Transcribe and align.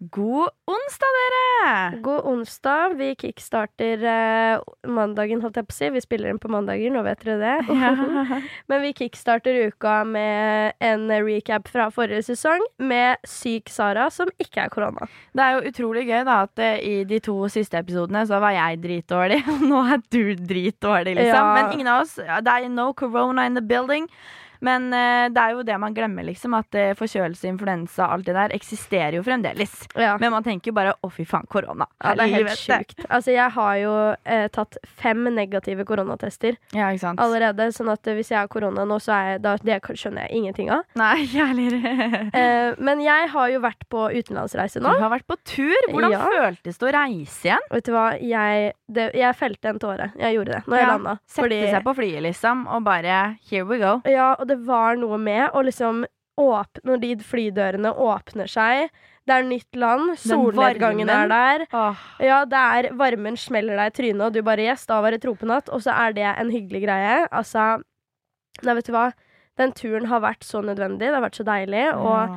God 0.00 0.48
onsdag, 0.64 1.10
dere! 1.16 2.00
God 2.00 2.20
onsdag. 2.24 2.94
Vi 2.96 3.10
kickstarter 3.20 4.04
eh, 4.08 4.62
mandagen, 4.88 5.42
holdt 5.44 5.58
jeg 5.60 5.68
på 5.68 5.74
å 5.74 5.76
si. 5.76 5.90
Vi 5.92 6.00
spiller 6.00 6.32
inn 6.32 6.40
på 6.40 6.48
mandager, 6.48 6.88
nå 6.94 7.02
vet 7.04 7.20
dere 7.20 7.36
det. 7.36 7.74
Men 8.72 8.80
vi 8.80 8.94
kickstarter 8.96 9.58
uka 9.68 9.98
med 10.08 10.72
en 10.80 11.04
recap 11.26 11.68
fra 11.68 11.90
forrige 11.92 12.30
sesong 12.30 12.64
med 12.80 13.20
Syk 13.28 13.68
Sara, 13.68 14.08
som 14.08 14.32
ikke 14.40 14.64
er 14.64 14.72
korona. 14.72 15.10
Det 15.36 15.44
er 15.44 15.58
jo 15.58 15.74
utrolig 15.74 16.08
gøy 16.08 16.24
da 16.24 16.40
at 16.46 16.64
eh, 16.64 16.80
i 16.80 16.96
de 17.04 17.20
to 17.20 17.36
siste 17.52 17.76
episodene 17.84 18.24
så 18.24 18.40
var 18.40 18.56
jeg 18.56 18.80
dritdårlig, 18.86 19.42
og 19.52 19.68
nå 19.68 19.84
er 19.84 20.04
du 20.08 20.22
dritdårlig, 20.32 21.18
liksom. 21.20 21.36
Ja. 21.44 21.56
Men 21.58 21.74
ingen 21.76 21.92
av 21.92 22.06
oss 22.06 22.16
Det 22.16 22.48
er 22.48 22.72
no 22.72 22.94
corona 22.96 23.44
in 23.44 23.60
the 23.60 23.60
building. 23.60 24.08
Men 24.60 24.88
uh, 24.92 25.28
det 25.32 25.42
er 25.42 25.56
jo 25.56 25.64
det 25.66 25.78
man 25.80 25.94
glemmer, 25.96 26.26
liksom. 26.28 26.54
At 26.58 26.76
uh, 26.76 26.92
forkjølelse, 26.98 27.48
influensa, 27.50 28.08
alt 28.12 28.26
det 28.28 28.36
der 28.36 28.54
eksisterer 28.56 29.18
jo 29.18 29.24
fremdeles. 29.26 29.74
Ja. 29.94 30.16
Men 30.20 30.34
man 30.34 30.46
tenker 30.46 30.70
jo 30.70 30.76
bare 30.76 30.94
'å, 31.00 31.10
fy 31.12 31.24
faen, 31.28 31.48
korona'. 31.50 31.88
Ja, 32.02 32.14
det 32.18 32.26
er 32.26 32.34
helt 32.38 32.58
sjukt. 32.58 33.04
Altså, 33.08 33.32
jeg 33.34 33.50
har 33.56 33.74
jo 33.80 33.94
uh, 34.14 34.46
tatt 34.52 34.78
fem 35.00 35.24
negative 35.34 35.84
koronatester 35.88 36.56
Ja, 36.76 36.90
ikke 36.90 37.04
sant? 37.06 37.20
allerede, 37.20 37.70
sånn 37.74 37.90
at 37.92 38.04
hvis 38.04 38.32
jeg 38.32 38.38
har 38.38 38.50
korona 38.52 38.84
nå, 38.88 39.00
så 39.02 39.14
er 39.16 39.30
jeg, 39.32 39.42
da, 39.46 39.56
det 39.64 39.80
skjønner 39.80 40.26
jeg 40.28 40.40
ingenting 40.40 40.70
av. 40.72 40.84
Nei, 40.98 41.24
jeg 41.40 42.76
men 42.80 43.00
jeg 43.02 43.28
har 43.32 43.48
jo 43.52 43.60
vært 43.62 43.86
på 43.92 44.06
utenlandsreise 44.12 44.80
nå. 44.82 44.92
Du 44.96 45.04
har 45.04 45.12
vært 45.12 45.26
på 45.28 45.36
tur. 45.44 45.88
Hvordan 45.90 46.12
Ja. 46.14 46.20
føltes 46.26 46.78
det 46.78 46.86
å 46.88 46.92
reise 46.94 47.48
igjen? 47.48 47.66
Vet 47.70 47.86
du 47.86 47.92
hva, 47.94 48.06
jeg, 48.18 48.72
det, 48.88 49.06
jeg 49.18 49.36
felte 49.38 49.72
en 49.72 49.80
tåre. 49.82 50.10
Jeg 50.18 50.36
gjorde 50.36 50.58
det 50.58 50.62
når 50.66 50.80
jeg 50.80 50.90
landa. 50.90 51.16
Sette 51.30 51.60
seg 51.70 51.84
på 51.86 51.94
flyet, 51.96 52.22
liksom, 52.28 52.66
og 52.68 52.84
bare 52.86 53.36
'here 53.48 53.66
we 53.66 53.78
go'. 53.78 54.00
Ja, 54.08 54.34
og 54.38 54.49
det 54.50 54.58
var 54.66 54.98
noe 55.00 55.18
med 55.20 55.54
å 55.54 55.62
liksom 55.66 56.04
åpne 56.40 56.86
Når 56.88 57.00
de 57.02 57.08
flydørene 57.26 57.90
åpner 58.00 58.48
seg, 58.48 58.88
det 59.28 59.34
er 59.34 59.44
nytt 59.44 59.76
land, 59.76 60.14
solnedgangen 60.18 61.10
er 61.12 61.28
der. 61.28 61.64
Åh. 61.76 62.04
Ja, 62.24 62.38
det 62.48 62.60
er 62.78 62.88
varmen 62.96 63.36
smeller 63.36 63.76
deg 63.76 63.90
i 63.90 63.96
trynet, 63.98 64.22
og 64.24 64.32
du 64.32 64.40
bare 64.46 64.64
Yes, 64.64 64.86
da 64.88 65.02
var 65.04 65.12
det 65.12 65.20
tropenatt. 65.22 65.68
Og 65.68 65.84
så 65.84 65.92
er 65.92 66.16
det 66.16 66.24
en 66.30 66.50
hyggelig 66.50 66.80
greie. 66.86 67.26
Altså 67.28 67.82
Nei, 68.64 68.74
vet 68.76 68.88
du 68.88 68.94
hva. 68.96 69.10
Den 69.60 69.72
turen 69.76 70.08
har 70.10 70.22
vært 70.24 70.44
så 70.44 70.62
nødvendig. 70.64 71.06
Det 71.06 71.14
har 71.16 71.24
vært 71.24 71.38
så 71.38 71.46
deilig. 71.46 71.84
Og 71.96 72.34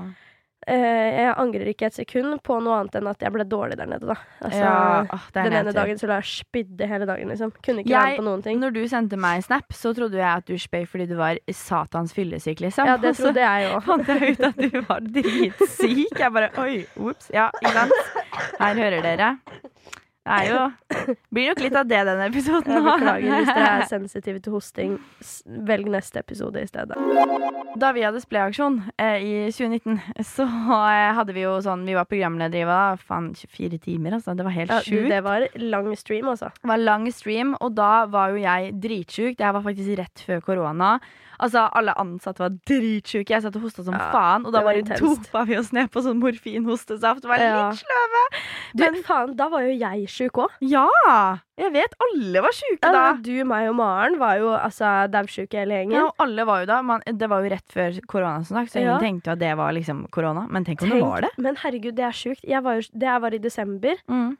jeg 0.68 1.34
angrer 1.38 1.68
ikke 1.74 1.86
et 1.90 1.94
sekund 1.98 2.40
på 2.44 2.58
noe 2.64 2.80
annet 2.80 2.96
enn 2.96 3.08
at 3.12 3.20
jeg 3.26 3.32
ble 3.36 3.44
dårlig 3.50 3.78
der 3.78 3.86
nede, 3.90 4.06
da. 4.08 4.16
Altså, 4.42 4.60
Ja, 4.60 5.06
åh, 5.14 5.26
den 5.34 5.54
ene 5.60 5.74
dagen 5.76 5.98
så 6.00 6.08
la 6.08 6.20
jeg 6.22 6.30
spydde 6.46 6.88
hele 6.88 7.06
dagen, 7.10 7.28
liksom. 7.30 7.52
Kunne 7.64 7.84
ikke 7.84 7.90
Jeg- 7.90 8.00
være 8.00 8.10
med 8.12 8.20
på 8.20 8.28
noen 8.30 8.44
ting. 8.44 8.60
Når 8.60 8.74
du 8.74 8.82
sendte 8.88 9.18
meg 9.18 9.44
snap, 9.44 9.68
så 9.74 9.94
trodde 9.96 10.18
jeg 10.18 10.30
at 10.38 10.46
du 10.46 10.54
spøy 10.58 10.86
fordi 10.88 11.08
du 11.10 11.16
var 11.16 11.38
satans 11.52 12.14
fyllesyk, 12.14 12.60
liksom. 12.60 12.86
Ja, 12.86 12.98
det 12.98 13.16
trodde 13.18 13.42
jeg 13.44 13.72
òg. 13.74 13.84
fant 13.84 14.08
jeg 14.08 14.32
ut 14.32 14.42
at 14.42 14.58
du 14.58 14.82
var 14.82 15.00
dritsyk. 15.02 16.18
Jeg 16.20 16.32
bare 16.34 16.50
oi, 16.58 16.86
ops. 17.00 17.30
Ja, 17.34 17.50
ikke 17.62 17.74
sant. 17.74 17.92
Her 18.60 18.74
hører 18.76 19.02
dere. 19.02 19.38
Det 20.24 20.32
er 20.32 20.46
jo 20.48 21.16
Blir 21.36 21.50
nok 21.52 21.60
litt 21.66 21.76
av 21.76 21.88
det 21.90 21.98
denne 22.08 22.28
episoden 22.30 22.72
Jeg 22.78 22.84
beklager 22.86 23.34
hvis 23.42 23.50
dere 23.50 23.72
er 23.74 23.82
sensitive 23.92 24.40
til 24.46 24.54
hosting. 24.56 24.94
Velg 25.68 25.90
neste 25.92 26.22
episode 26.22 26.62
i 26.64 26.70
stedet. 26.70 26.96
Da 27.82 27.90
vi 27.98 28.06
hadde 28.06 28.22
Splay-aksjon 28.24 28.78
eh, 29.02 29.18
i 29.20 29.34
2019, 29.52 29.98
så 30.30 30.46
eh, 30.46 31.10
hadde 31.18 31.36
vi 31.36 31.44
jo 31.44 31.58
sånn 31.66 31.84
Vi 31.90 31.98
var 31.98 32.08
programledere 32.08 32.64
i 32.64 33.02
faen 33.04 33.32
24 33.36 33.82
timer, 33.84 34.16
altså. 34.20 34.36
Det 34.40 34.46
var 34.48 34.56
helt 34.56 34.72
Ja, 34.72 34.80
sjukt. 34.86 35.10
det 35.12 35.20
var 35.26 35.48
lang 35.60 35.92
stream, 36.00 36.30
altså. 36.32 36.54
Det 36.62 36.72
var 36.72 36.80
lang 36.86 37.10
stream, 37.12 37.56
og 37.60 37.76
da 37.76 37.92
var 38.14 38.32
jo 38.32 38.40
jeg 38.46 38.72
dritsjuk. 38.84 39.36
Det 39.42 39.52
var 39.58 39.66
faktisk 39.66 39.98
rett 40.00 40.24
før 40.30 40.40
korona. 40.46 40.94
Altså, 41.44 41.66
Alle 41.76 41.94
ansatte 42.00 42.40
var 42.40 42.54
dritsjuke. 42.70 43.30
Jeg 43.36 43.44
satt 43.44 43.56
og 43.60 43.64
hosta 43.68 43.84
som 43.84 43.94
Ja, 43.98 44.10
faen. 44.14 44.46
Og 44.48 44.54
da 44.56 44.62
bare 44.64 44.82
dopa 44.88 45.44
vi 45.50 45.58
oss 45.60 45.72
ned 45.76 45.92
på 45.92 46.02
sånn 46.06 46.22
morfinhostesaft. 46.24 47.26
Var 47.28 47.38
Ja. 47.44 47.70
litt 47.70 47.82
sløve. 47.84 48.22
Du, 48.76 48.84
Men- 48.84 49.04
faen, 49.04 49.36
da 49.36 49.50
var 49.50 49.62
jo 49.68 49.74
jeg 49.78 50.08
sjuk 50.08 50.40
òg. 50.46 50.50
Ja! 50.62 50.88
Jeg 51.58 51.72
vet. 51.74 51.94
Alle 52.02 52.42
var 52.42 52.50
sjuke 52.52 52.80
Ja, 52.82 52.92
da. 52.92 53.14
du, 53.22 53.44
meg 53.46 53.70
og 53.70 53.76
Maren 53.76 54.18
var 54.18 54.38
jo 54.40 54.50
altså 54.58 55.08
daudsjuke 55.12 55.54
hele 55.54 55.76
gjengen. 55.84 55.92
Ja, 56.00 56.06
og 56.08 56.16
alle 56.20 56.46
var 56.46 56.62
jo 56.62 56.66
da 56.66 56.82
man, 56.82 57.02
Det 57.06 57.30
var 57.30 57.44
jo 57.44 57.50
rett 57.52 57.68
før 57.70 58.00
korona, 58.08 58.44
sagt, 58.46 58.72
så 58.72 58.80
ingen 58.82 58.94
Ja. 58.96 59.00
tenkte 59.00 59.26
jo 59.28 59.32
at 59.34 59.40
det 59.40 59.56
var 59.58 59.72
liksom 59.72 60.08
korona. 60.10 60.48
Men 60.50 60.66
tenk 60.66 60.82
om 60.82 60.90
det 60.90 61.02
var 61.02 61.22
det. 61.22 61.30
Men 61.38 61.56
herregud, 61.58 61.94
det 61.96 62.06
er 62.06 62.12
sjukt. 62.12 62.42
Jeg 62.44 62.64
var 62.64 62.76
det 62.82 63.02
jeg 63.02 63.22
var 63.22 63.34
i 63.34 63.38
desember, 63.38 63.96
Mm, 64.10 64.38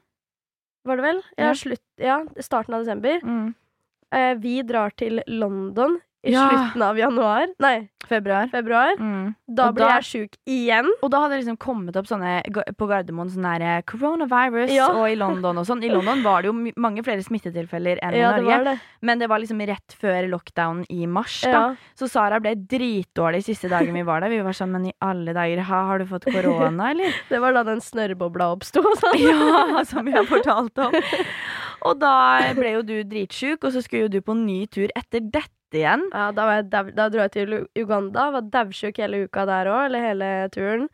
var 0.84 0.96
det 0.96 1.02
vel? 1.04 1.22
Ja, 1.38 1.44
Ja. 1.44 1.52
slutt, 1.52 1.80
ja 1.98 2.24
starten 2.40 2.74
av 2.74 2.84
desember. 2.84 3.20
mm. 3.20 3.54
Eh, 4.12 4.34
vi 4.34 4.62
drar 4.62 4.90
til 4.96 5.22
London 5.26 6.00
i 6.24 6.32
Ja. 6.32 6.48
slutten 6.48 6.82
av 6.82 6.96
januar. 6.98 7.46
Nei, 7.60 7.88
Februar. 8.08 8.48
februar. 8.52 8.96
Mm. 8.98 9.34
Da 9.48 9.68
Og 9.68 9.74
ble 9.76 9.84
da- 9.84 9.98
jeg 10.00 10.04
sjuk 10.04 10.34
igjen. 10.46 10.88
Og 11.02 11.10
da 11.10 11.20
hadde 11.20 11.30
det 11.36 11.44
liksom 11.44 11.56
kommet 11.58 11.96
opp 11.96 12.06
sånne 12.06 12.42
på 12.76 12.88
Gardermoen 12.88 13.30
sånn 13.30 13.42
der 13.58 13.62
eh, 13.64 13.82
coronavirus, 13.82 14.70
Ja. 14.74 14.88
og 14.92 15.08
i 15.08 15.14
London 15.16 15.56
og 15.58 15.64
sånn. 15.66 15.82
I 15.84 15.88
London 15.88 16.22
var 16.22 16.42
det 16.42 16.50
jo 16.52 16.72
mange 16.76 17.02
flere 17.04 17.22
smittetilfeller 17.24 17.98
enn 18.02 18.12
Ja, 18.14 18.32
i 18.32 18.36
det 18.36 18.42
Norge. 18.44 18.58
var 18.58 18.64
det. 18.64 18.80
Men 19.02 19.18
det 19.18 19.28
var 19.28 19.38
liksom 19.40 19.60
rett 19.66 19.96
før 20.00 20.28
lockdown 20.28 20.84
i 20.90 21.06
mars. 21.06 21.40
da. 21.42 21.76
Så 21.96 22.08
Sara 22.10 22.40
ble 22.40 22.54
dritdårlig 22.56 23.42
siste 23.44 23.68
dagen 23.70 23.92
vi 23.94 24.02
var 24.02 24.20
der. 24.20 24.28
Vi 24.28 24.40
var 24.42 24.52
sånn, 24.52 24.70
men 24.72 24.86
i 24.86 24.92
alle 25.00 25.32
dager, 25.32 25.60
ha, 25.62 25.86
har 25.86 25.98
du 25.98 26.04
fått 26.06 26.24
korona, 26.24 26.90
eller? 26.90 27.12
Det 27.30 27.40
var 27.40 27.52
da 27.54 27.62
den 27.64 27.80
snørrbobla 27.80 28.52
oppsto. 28.56 28.80
og 28.84 28.96
sånn. 29.00 29.18
ja, 29.78 29.82
som 29.84 30.04
vi 30.04 30.12
har 30.12 30.24
fortalt 30.24 30.76
om. 30.78 30.92
Og 31.84 31.98
da 32.00 32.52
ble 32.54 32.72
jo 32.78 32.82
du 32.82 33.02
dritsjuk, 33.04 33.64
og 33.64 33.72
så 33.72 33.82
skulle 33.82 34.02
jo 34.02 34.08
du 34.08 34.20
på 34.22 34.34
ny 34.36 34.66
tur 34.66 34.88
etter 34.96 35.20
dette 35.20 35.50
igjen. 35.78 36.04
Ja, 36.12 36.28
da, 36.36 36.46
dau, 36.62 36.84
da 36.94 37.08
dro 37.12 37.24
jeg 37.24 37.32
til 37.34 37.56
Uganda. 37.80 38.28
Var 38.36 38.46
daudsjuk 38.54 39.00
hele 39.02 39.24
uka 39.26 39.44
der 39.48 39.70
òg, 39.72 39.86
eller 39.88 40.06
hele 40.08 40.30
turen. 40.54 40.86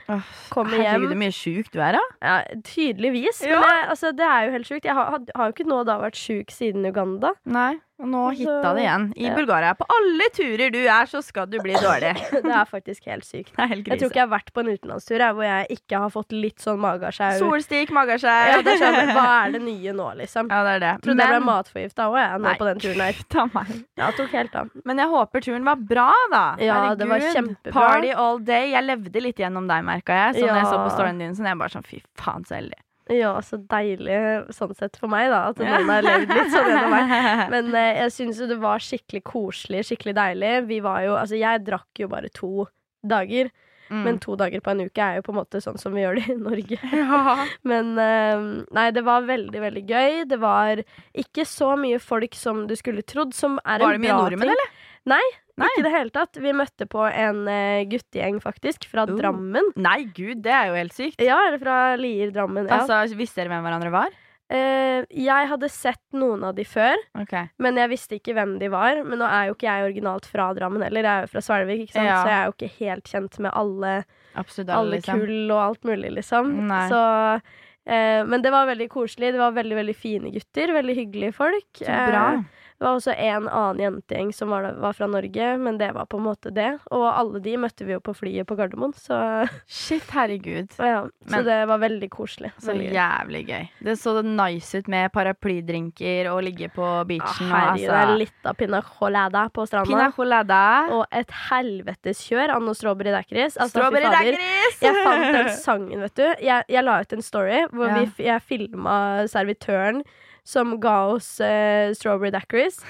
Kommer 0.52 0.76
Herregud, 0.78 1.10
hjem. 1.10 1.12
så 1.14 1.20
mye 1.24 1.34
sjuk 1.36 1.70
du 1.74 1.80
er, 1.84 1.98
da. 1.98 2.02
Ja, 2.24 2.38
tydeligvis. 2.66 3.42
Ja. 3.46 3.60
Men 3.60 3.68
jeg, 3.70 3.84
altså, 3.94 4.12
det 4.16 4.26
er 4.30 4.46
jo 4.46 4.54
helt 4.56 4.70
sjukt. 4.70 4.88
Jeg 4.88 4.94
har, 4.98 5.20
har 5.36 5.50
jo 5.50 5.56
ikke 5.56 5.68
nå 5.70 5.82
da 5.88 5.98
vært 6.02 6.18
sjuk 6.20 6.54
siden 6.54 6.86
Uganda. 6.88 7.34
Nei, 7.44 7.74
og 8.00 8.08
nå 8.08 8.20
altså, 8.30 8.46
hitta 8.46 8.72
det 8.76 8.82
igjen. 8.84 9.06
I 9.16 9.26
ja. 9.26 9.34
Bulgaria. 9.36 9.74
På 9.76 9.86
alle 9.92 10.26
turer 10.36 10.72
du 10.72 10.78
er, 10.80 11.08
så 11.10 11.20
skal 11.24 11.48
du 11.50 11.58
bli 11.62 11.74
dårlig. 11.76 12.14
Det 12.50 12.54
er 12.56 12.68
faktisk 12.68 13.06
helt 13.10 13.26
sykt. 13.26 13.52
Er 13.60 13.68
helt 13.70 13.88
Jeg 13.88 14.00
tror 14.00 14.10
ikke 14.10 14.20
jeg 14.20 14.26
har 14.26 14.32
vært 14.32 14.52
på 14.56 14.64
en 14.64 14.70
utenlandstur 14.72 15.24
hvor 15.36 15.44
jeg 15.44 15.76
ikke 15.76 16.00
har 16.04 16.12
fått 16.14 16.34
litt 16.34 16.64
sånn 16.64 16.80
magesjau. 16.80 17.36
Solstikk, 17.40 17.92
magesjau. 17.94 18.32
Ja, 18.50 18.58
det 18.64 18.74
er 18.76 18.80
sånn, 18.80 19.12
hva 19.12 19.26
er 19.44 19.54
det 19.56 19.62
nye 19.66 19.94
nå, 19.96 20.08
liksom? 20.22 20.50
Ja, 20.50 20.62
det 20.66 20.74
er 20.78 20.84
det. 20.86 20.92
Trodde 21.04 21.26
jeg 21.26 21.34
ble 21.34 21.40
matforgifta 21.46 22.08
òg, 22.08 22.18
jeg, 22.22 22.40
nå 22.40 22.48
Nei. 22.48 22.56
på 22.60 22.68
den 22.70 22.82
turen 22.84 23.04
her. 23.04 23.22
Ta 23.36 23.46
meg. 23.52 23.72
Ja, 24.00 24.10
tok 24.16 24.36
helt 24.36 24.58
av. 24.62 24.74
Men 24.88 25.04
jeg 25.04 25.12
håper 25.14 25.46
turen 25.46 25.68
var 25.68 25.86
bra, 25.94 26.10
da. 26.32 26.44
Ja, 26.64 26.82
det 26.98 27.08
var 27.10 27.26
kjempebra. 27.26 27.74
Party 27.76 28.14
all 28.16 28.40
day. 28.44 28.72
Jeg 28.74 28.88
levde 28.88 29.24
litt 29.28 29.42
gjennom 29.42 29.68
deg, 29.70 29.84
merka 29.86 30.22
jeg. 30.24 30.40
Så 30.40 30.46
når 30.46 30.62
jeg 30.62 30.70
så 30.70 30.78
på 30.80 30.94
storyen 30.96 31.20
din, 31.20 31.36
så 31.36 31.50
jeg 31.50 31.60
bare 31.60 31.76
sånn 31.76 31.86
fy 31.86 32.00
faen, 32.18 32.46
så 32.48 32.58
heldig. 32.62 32.80
Ja, 33.10 33.32
så 33.42 33.58
deilig 33.70 34.18
sånn 34.54 34.74
sett 34.78 34.98
for 35.00 35.10
meg, 35.10 35.30
da. 35.32 35.40
At 35.50 35.58
noen 35.62 35.88
har 35.90 36.04
levd 36.06 36.30
litt 36.30 36.52
sånn 36.52 36.68
gjennom 36.70 36.92
meg. 36.94 37.14
Men 37.54 37.72
eh, 37.74 38.02
jeg 38.04 38.14
syns 38.14 38.42
jo 38.42 38.46
det 38.50 38.60
var 38.62 38.84
skikkelig 38.84 39.24
koselig, 39.26 39.82
skikkelig 39.88 40.14
deilig. 40.20 40.52
Vi 40.70 40.78
var 40.84 41.02
jo 41.08 41.16
Altså, 41.18 41.40
jeg 41.40 41.64
drakk 41.66 42.04
jo 42.04 42.08
bare 42.12 42.30
to 42.34 42.68
dager. 43.02 43.50
Mm. 43.90 44.02
Men 44.06 44.18
to 44.22 44.36
dager 44.38 44.62
på 44.62 44.70
en 44.70 44.84
uke 44.86 45.02
er 45.02 45.16
jo 45.18 45.24
på 45.26 45.32
en 45.34 45.40
måte 45.40 45.58
sånn 45.64 45.78
som 45.82 45.94
vi 45.96 46.04
gjør 46.04 46.20
det 46.20 46.28
i 46.30 46.36
Norge. 46.38 46.78
ja. 47.00 47.46
Men 47.66 47.88
eh, 47.98 48.44
nei, 48.76 48.86
det 48.94 49.02
var 49.06 49.26
veldig, 49.26 49.62
veldig 49.64 49.82
gøy. 49.88 50.20
Det 50.30 50.38
var 50.42 50.84
ikke 51.18 51.46
så 51.48 51.72
mye 51.80 51.98
folk 52.02 52.38
som 52.38 52.68
du 52.70 52.76
skulle 52.78 53.02
trodd, 53.02 53.34
som 53.34 53.58
er 53.64 53.82
Var 53.82 53.96
en 53.96 53.98
det 53.98 54.04
mye 54.06 54.14
bra 54.14 54.28
nordmenn, 54.28 54.46
ting. 54.46 54.54
eller? 54.54 54.79
Nei, 55.08 55.22
Nei. 55.60 55.68
ikke 55.70 55.80
i 55.80 55.84
det 55.86 55.92
hele 55.94 56.12
tatt. 56.14 56.40
Vi 56.40 56.52
møtte 56.56 56.86
på 56.90 57.04
en 57.08 57.44
uh, 57.48 57.82
guttegjeng, 57.88 58.40
faktisk, 58.42 58.88
fra 58.90 59.06
Uh. 59.08 59.16
Drammen. 59.16 59.70
Nei, 59.80 60.04
gud, 60.16 60.42
det 60.44 60.52
er 60.52 60.70
jo 60.70 60.76
helt 60.76 60.96
sykt. 60.96 61.22
Ja, 61.24 61.38
eller 61.48 61.60
fra 61.62 61.78
Lier, 62.00 62.32
Drammen. 62.34 62.68
Ja. 62.68 62.82
Altså, 62.82 63.16
Visste 63.18 63.42
dere 63.42 63.54
hvem 63.54 63.64
hverandre 63.66 63.94
var? 63.94 64.18
Uh, 64.50 65.06
jeg 65.14 65.46
hadde 65.46 65.68
sett 65.70 66.02
noen 66.16 66.42
av 66.42 66.56
de 66.56 66.64
før, 66.66 66.98
okay. 67.14 67.52
men 67.62 67.76
jeg 67.78 67.90
visste 67.92 68.16
ikke 68.18 68.34
hvem 68.34 68.56
de 68.58 68.66
var. 68.72 69.04
Men 69.06 69.22
nå 69.22 69.28
er 69.28 69.46
jo 69.46 69.54
ikke 69.54 69.68
jeg 69.68 69.86
originalt 69.86 70.26
fra 70.26 70.48
Drammen 70.58 70.82
heller, 70.82 71.06
jeg 71.06 71.12
er 71.22 71.26
jo 71.26 71.32
fra 71.36 71.42
Svelvik? 71.46 71.92
Ja. 71.94 72.16
så 72.18 72.32
jeg 72.32 72.36
er 72.36 72.48
jo 72.48 72.56
ikke 72.56 72.72
helt 72.80 73.12
kjent 73.12 73.38
med 73.46 73.54
alle, 73.54 73.92
Absolutt 74.40 74.72
alle, 74.74 74.98
liksom. 74.98 75.22
kull 75.22 75.54
og 75.54 75.60
alt 75.68 75.86
mulig, 75.86 76.10
liksom. 76.18 76.56
Så, 76.90 77.02
uh, 77.40 78.22
men 78.26 78.42
det 78.42 78.50
var 78.54 78.66
veldig 78.72 78.90
koselig. 78.90 79.30
Det 79.36 79.42
var 79.42 79.54
veldig 79.54 79.78
veldig 79.84 79.96
fine 79.96 80.34
gutter. 80.34 80.74
Veldig 80.80 80.98
hyggelige 80.98 81.36
folk. 81.38 81.70
Så 81.78 81.86
bra. 82.10 82.26
Eh, 82.40 82.59
det 82.80 82.86
var 82.88 82.96
også 82.96 83.12
en 83.12 83.44
annen 83.52 83.80
jentegjeng 83.84 84.30
som 84.32 84.48
var, 84.54 84.70
var 84.80 84.94
fra 84.96 85.04
Norge, 85.12 85.50
men 85.60 85.76
det 85.76 85.90
var 85.92 86.06
på 86.08 86.16
en 86.16 86.24
måte 86.24 86.48
det. 86.56 86.70
Og 86.96 87.02
alle 87.10 87.42
de 87.44 87.52
møtte 87.60 87.84
vi 87.84 87.92
jo 87.92 88.00
på 88.00 88.14
flyet 88.16 88.48
på 88.48 88.56
Gardermoen, 88.56 88.94
så, 88.96 89.18
Shit, 89.68 90.06
herregud. 90.16 90.72
ja, 90.80 91.02
så 91.28 91.42
det 91.44 91.58
var 91.68 91.82
veldig 91.82 92.08
koselig. 92.14 92.54
Så 92.56 92.70
Veldig 92.72 92.88
jævlig 92.96 93.42
gøy. 93.50 93.66
Det 93.84 93.96
så 94.00 94.14
nice 94.24 94.80
ut 94.80 94.88
med 94.88 95.12
paraplydrinker 95.12 96.30
og 96.32 96.40
ligge 96.46 96.70
på 96.72 96.88
beachen. 97.08 97.50
Ah, 97.52 97.74
Herregud, 97.74 97.84
det 97.84 97.90
er 97.92 98.00
altså, 98.06 98.18
litt 98.22 98.48
av 98.50 98.56
pina 98.62 98.80
colada 98.86 99.44
på 99.52 99.66
stranda. 99.68 99.90
Pina 99.90 100.08
colada. 100.16 100.62
Og 100.96 101.04
et 101.20 101.36
helvetes 101.50 102.24
kjør 102.30 102.54
av 102.56 102.64
noe 102.64 102.78
strawberry 102.78 103.12
daiquiris. 103.14 103.58
Altså, 103.60 103.76
Strawberry 103.76 104.08
daiquiris! 104.08 104.80
Jeg 104.84 105.04
fant 105.04 105.28
den 105.36 105.52
sangen, 105.66 106.00
vet 106.06 106.16
du. 106.16 106.26
Jeg, 106.48 106.64
jeg 106.72 106.86
la 106.86 106.98
ut 107.04 107.12
en 107.18 107.22
story 107.28 107.60
hvor 107.74 107.90
Ja. 107.90 108.00
vi, 108.00 108.24
jeg 108.30 108.42
filma 108.46 108.96
servitøren 109.28 110.04
som 110.50 110.74
ga 110.82 110.96
oss 111.14 111.36
eh, 111.44 111.92
strawberry 111.96 112.32
daiquiris. 112.34 112.82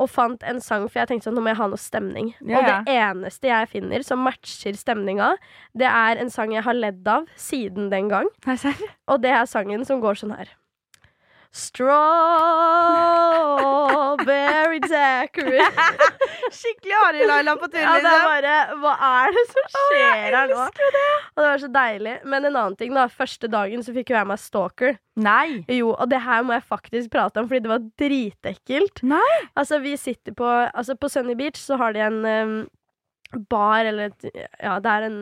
og 0.00 0.08
fant 0.08 0.40
en 0.48 0.62
sang, 0.64 0.86
for 0.88 0.96
jeg 1.02 1.10
tenkte 1.10 1.26
sånn, 1.28 1.34
nå 1.36 1.42
må 1.44 1.50
jeg 1.52 1.58
ha 1.58 1.66
noe 1.68 1.80
stemning. 1.80 2.30
Ja, 2.40 2.56
Og 2.56 2.64
det 2.70 2.94
eneste 2.94 3.50
jeg 3.50 3.68
finner 3.68 4.04
som 4.06 4.22
matcher 4.24 4.72
stemninga, 4.80 5.34
det 5.76 5.90
er 5.90 6.22
en 6.22 6.32
sang 6.32 6.54
jeg 6.56 6.64
har 6.64 6.72
ledd 6.78 7.04
av 7.04 7.26
siden 7.36 7.90
den 7.92 8.08
gang. 8.08 8.30
Og 9.12 9.20
det 9.20 9.34
er 9.36 9.44
sangen 9.50 9.84
som 9.84 10.00
går 10.00 10.16
sånn 10.22 10.32
her. 10.38 10.54
Strawberry 13.50 14.78
daiquiri. 14.84 15.58
Skikkelig 16.60 16.94
Ari 17.06 17.26
Laila 17.26 17.56
på 17.58 17.66
tur, 17.70 17.80
Ja, 17.82 17.94
det 17.98 18.02
liksom. 18.04 18.26
bare 18.30 18.54
Hva 18.82 18.92
er 19.08 19.34
det 19.34 19.44
som 19.50 19.64
skjer 19.74 20.14
her 20.36 20.48
nå? 20.50 20.60
Og 20.64 21.42
det 21.42 21.48
var 21.48 21.58
så 21.64 21.70
deilig. 21.74 22.14
Men 22.24 22.46
en 22.48 22.56
annen 22.56 22.76
ting, 22.78 22.94
da. 22.96 23.04
Første 23.10 23.50
dagen 23.50 23.82
så 23.86 23.94
fikk 23.96 24.10
jo 24.12 24.18
jeg 24.18 24.28
meg 24.30 24.40
stalker. 24.42 24.92
Nei. 25.20 25.48
Jo, 25.70 25.88
og 25.94 26.06
det 26.10 26.20
her 26.24 26.40
må 26.46 26.52
jeg 26.56 26.66
faktisk 26.70 27.10
prate 27.14 27.36
om, 27.42 27.48
fordi 27.50 27.62
det 27.66 27.72
var 27.74 27.86
dritekkelt. 28.02 28.96
Nei. 29.10 29.36
Altså, 29.58 29.74
vi 29.84 29.92
sitter 30.00 30.32
på 30.38 30.46
Altså, 30.50 30.94
på 30.98 31.08
Sunny 31.12 31.34
Beach 31.38 31.58
så 31.60 31.74
har 31.80 31.90
de 31.96 32.00
en 32.06 32.20
um, 32.26 32.54
bar, 33.50 33.84
eller 33.90 34.04
et 34.10 34.22
Ja, 34.62 34.78
det 34.82 34.90
er 34.96 35.02
en 35.10 35.20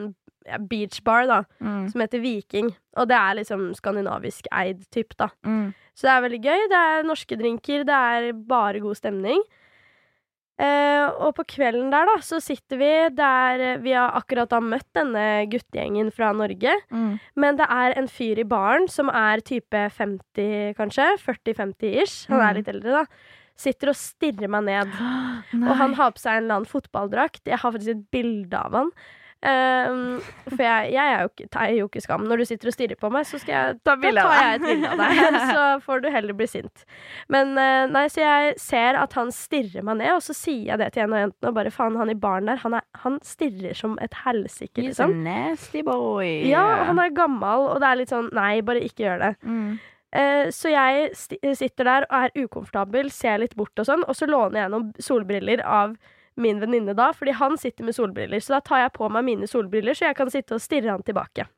ja, 0.49 0.59
beachbar, 0.59 1.27
da, 1.31 1.43
Mm. 1.62 1.85
som 1.93 2.00
heter 2.00 2.21
Viking. 2.25 2.73
Og 2.97 3.09
det 3.09 3.17
er 3.19 3.39
liksom 3.39 3.69
skandinavisk 3.77 4.49
eid 4.53 4.83
typ, 4.91 5.15
da. 5.17 5.29
Mm. 5.45 5.75
Så 5.95 6.09
det 6.09 6.15
er 6.17 6.25
veldig 6.29 6.43
gøy. 6.45 6.69
Det 6.73 6.83
er 6.83 7.06
norske 7.06 7.37
drinker, 7.39 7.85
det 7.87 7.95
er 7.95 8.33
bare 8.33 8.81
god 8.81 8.97
stemning. 8.97 9.43
Eh, 10.59 11.06
og 11.23 11.37
på 11.39 11.45
kvelden 11.53 11.93
der, 11.93 12.09
da, 12.09 12.17
så 12.27 12.41
sitter 12.43 12.81
vi 12.81 12.89
der 13.15 13.79
Vi 13.79 13.93
har 13.95 14.11
akkurat 14.19 14.50
da 14.50 14.59
møtt 14.59 14.89
denne 14.97 15.47
guttegjengen 15.53 16.11
fra 16.12 16.33
Norge. 16.35 16.73
Mm. 16.91 17.21
Men 17.39 17.56
det 17.61 17.69
er 17.71 17.94
en 18.01 18.09
fyr 18.11 18.41
i 18.43 18.47
baren 18.49 18.89
som 18.91 19.09
er 19.09 19.39
type 19.47 19.85
50, 19.94 20.75
kanskje. 20.75 21.12
40-50 21.23 22.03
ish. 22.03 22.27
Han 22.29 22.41
er 22.41 22.51
Mm. 22.51 22.56
litt 22.56 22.69
eldre, 22.75 22.91
da. 22.91 23.05
Sitter 23.59 23.89
og 23.91 23.94
stirrer 23.99 24.49
meg 24.51 24.65
ned. 24.67 24.91
Nei. 25.53 25.69
Og 25.71 25.77
han 25.77 25.94
har 25.94 26.11
på 26.11 26.19
seg 26.19 26.37
en 26.39 26.43
eller 26.44 26.55
annen 26.59 26.67
fotballdrakt. 26.73 27.41
Jeg 27.47 27.59
har 27.59 27.73
faktisk 27.73 27.91
et 27.94 28.11
bilde 28.11 28.55
av 28.59 28.73
han. 28.73 28.91
Ehm, 29.46 30.19
for 30.49 30.62
jeg, 30.64 30.88
jeg 30.96 31.12
er 31.14 31.20
jo 31.23 31.29
ikke, 31.31 31.44
teier 31.55 31.75
jo 31.79 31.87
ikke 31.87 32.00
skam. 32.02 32.25
Når 32.26 32.40
du 32.40 32.44
sitter 32.49 32.70
og 32.70 32.75
stirrer 32.75 32.99
på 32.99 33.11
meg, 33.14 33.26
så 33.29 33.38
jeg, 33.46 33.76
da 33.87 33.94
tar 33.94 34.32
jeg 34.35 34.56
et 34.56 34.64
bilde 34.67 34.90
av 34.90 35.02
deg. 35.02 35.37
Så 35.52 35.67
får 35.85 36.02
du 36.02 36.08
heller 36.11 36.38
bli 36.38 36.49
sint. 36.50 36.82
Men 37.31 37.52
eh, 37.61 37.85
nei, 37.93 38.05
så 38.11 38.23
jeg 38.25 38.56
ser 38.62 38.99
at 38.99 39.14
han 39.19 39.31
stirrer 39.35 39.87
meg 39.87 40.00
ned, 40.00 40.17
og 40.17 40.25
så 40.26 40.35
sier 40.37 40.73
jeg 40.73 40.81
det 40.82 40.90
til 40.94 41.05
en 41.06 41.14
av 41.14 41.23
jentene. 41.26 41.52
Og 41.52 41.58
bare 41.61 41.75
faen, 41.75 41.99
han 42.00 42.11
i 42.11 42.17
baren 42.19 42.50
der, 42.50 42.58
han, 42.64 42.79
er, 42.81 42.87
han 43.05 43.20
stirrer 43.26 43.79
som 43.79 43.94
et 44.05 44.17
helsike, 44.25 44.75
He's 44.81 44.99
a 44.99 45.06
liksom. 45.06 45.14
nasty 45.26 45.84
boy. 45.87 46.26
Ja, 46.49 46.64
han 46.91 46.99
er 47.02 47.14
gammel, 47.14 47.69
og 47.70 47.79
det 47.82 47.93
er 47.93 48.02
litt 48.02 48.12
sånn 48.14 48.32
Nei, 48.34 48.58
bare 48.67 48.82
ikke 48.84 49.06
gjør 49.06 49.25
det. 49.29 49.37
mm. 49.46 49.70
Eh, 50.17 50.46
så 50.56 50.70
jeg 50.73 51.11
sitter 51.58 51.84
der 51.84 52.06
og 52.06 52.14
er 52.17 52.44
ukomfortabel, 52.46 53.11
ser 53.12 53.43
litt 53.43 53.52
bort 53.58 53.76
og 53.76 53.84
sånn, 53.84 54.06
og 54.08 54.17
så 54.17 54.25
låner 54.25 54.62
jeg 54.62 54.73
noen 54.73 54.87
solbriller 55.05 55.61
av 55.61 55.99
min 56.38 56.61
venninne 56.62 56.94
da, 56.96 57.11
fordi 57.17 57.35
han 57.38 57.58
sitter 57.61 57.87
med 57.87 57.96
solbriller. 57.96 58.43
Så 58.44 58.56
da 58.56 58.62
tar 58.64 58.85
jeg 58.87 58.94
på 58.96 59.08
meg 59.12 59.26
mine 59.26 59.49
solbriller, 59.50 59.99
så 59.99 60.08
jeg 60.08 60.19
kan 60.19 60.31
sitte 60.32 60.56
og 60.58 60.64
stirre 60.64 60.94
han 60.94 61.05
tilbake. 61.06 61.49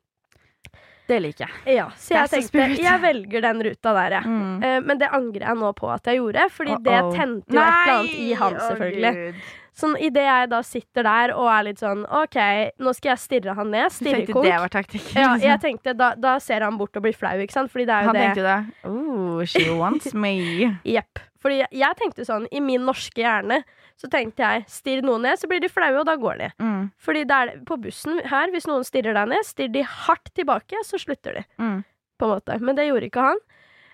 Det 1.11 1.17
liker 1.19 1.47
jeg. 1.47 1.75
Ja, 1.75 1.87
Så 1.99 2.13
jeg 2.15 2.29
tenkte 2.31 2.47
spirit. 2.47 2.79
jeg 2.79 3.01
velger 3.03 3.41
den 3.43 3.63
ruta 3.67 3.93
der, 3.97 4.13
jeg. 4.19 4.27
Mm. 4.31 4.61
Uh, 4.63 4.77
men 4.85 4.99
det 5.01 5.09
angrer 5.11 5.47
jeg 5.49 5.59
nå 5.59 5.71
på 5.75 5.89
at 5.91 6.05
jeg 6.07 6.21
gjorde, 6.21 6.45
fordi 6.55 6.77
det 6.85 6.99
Uh-oh. 7.01 7.17
tente 7.17 7.57
jo 7.57 7.59
et 7.59 7.73
eller 7.81 7.97
annet 7.97 8.13
i 8.21 8.29
han, 8.39 8.59
selvfølgelig. 8.67 9.25
Oh, 9.31 9.49
Sånn 9.81 9.95
idet 10.03 10.23
jeg 10.25 10.49
da 10.51 10.59
sitter 10.67 11.05
der 11.07 11.31
og 11.31 11.47
er 11.47 11.63
litt 11.69 11.79
sånn 11.79 12.01
OK, 12.05 12.37
nå 12.83 12.91
skal 12.97 13.13
jeg 13.13 13.21
stirre 13.23 13.55
han 13.55 13.71
ned. 13.71 13.87
Stirrekonk. 13.95 14.43
det 14.43 14.57
var 14.59 14.73
taktikken? 14.73 15.15
Ja, 15.15 15.29
jeg 15.51 15.61
tenkte, 15.63 15.95
da, 15.97 16.11
da 16.19 16.35
ser 16.43 16.65
han 16.67 16.77
bort 16.79 16.99
og 16.99 17.05
blir 17.07 17.15
flau, 17.15 17.33
ikke 17.39 17.55
sant? 17.55 17.71
Fordi 17.71 17.87
det 17.87 17.95
er 17.95 18.03
jo 18.03 18.11
Han 18.11 18.19
det 18.19 18.25
tenkte 18.27 18.47
det. 18.49 18.57
Oh, 18.91 19.43
she 19.47 19.67
wants 19.79 20.13
me. 20.13 20.35
Jepp. 20.95 21.23
Fordi 21.41 21.61
jeg, 21.63 21.71
jeg 21.81 21.97
tenkte 21.99 22.25
sånn, 22.27 22.45
i 22.53 22.61
min 22.61 22.83
norske 22.85 23.21
hjerne, 23.23 23.61
så 23.97 24.09
tenkte 24.09 24.45
jeg 24.45 24.65
stirr 24.69 25.01
noen 25.05 25.25
ned, 25.25 25.39
så 25.41 25.49
blir 25.49 25.61
de 25.61 25.69
flaue, 25.69 25.99
og 26.01 26.05
da 26.09 26.15
går 26.21 26.37
de. 26.41 26.49
Mm. 26.61 26.83
Fordi 27.01 27.23
det 27.29 27.37
er, 27.43 27.53
på 27.65 27.77
bussen 27.81 28.21
her, 28.29 28.53
hvis 28.53 28.69
noen 28.69 28.85
stirrer 28.87 29.17
deg 29.17 29.29
ned, 29.33 29.45
stirrer 29.45 29.73
de 29.75 29.83
hardt 29.85 30.31
tilbake, 30.37 30.81
så 30.87 31.01
slutter 31.01 31.41
de. 31.41 31.47
Mm. 31.61 31.79
På 32.21 32.29
en 32.29 32.35
måte. 32.37 32.59
Men 32.61 32.77
det 32.77 32.87
gjorde 32.89 33.09
ikke 33.09 33.25
han. 33.31 33.41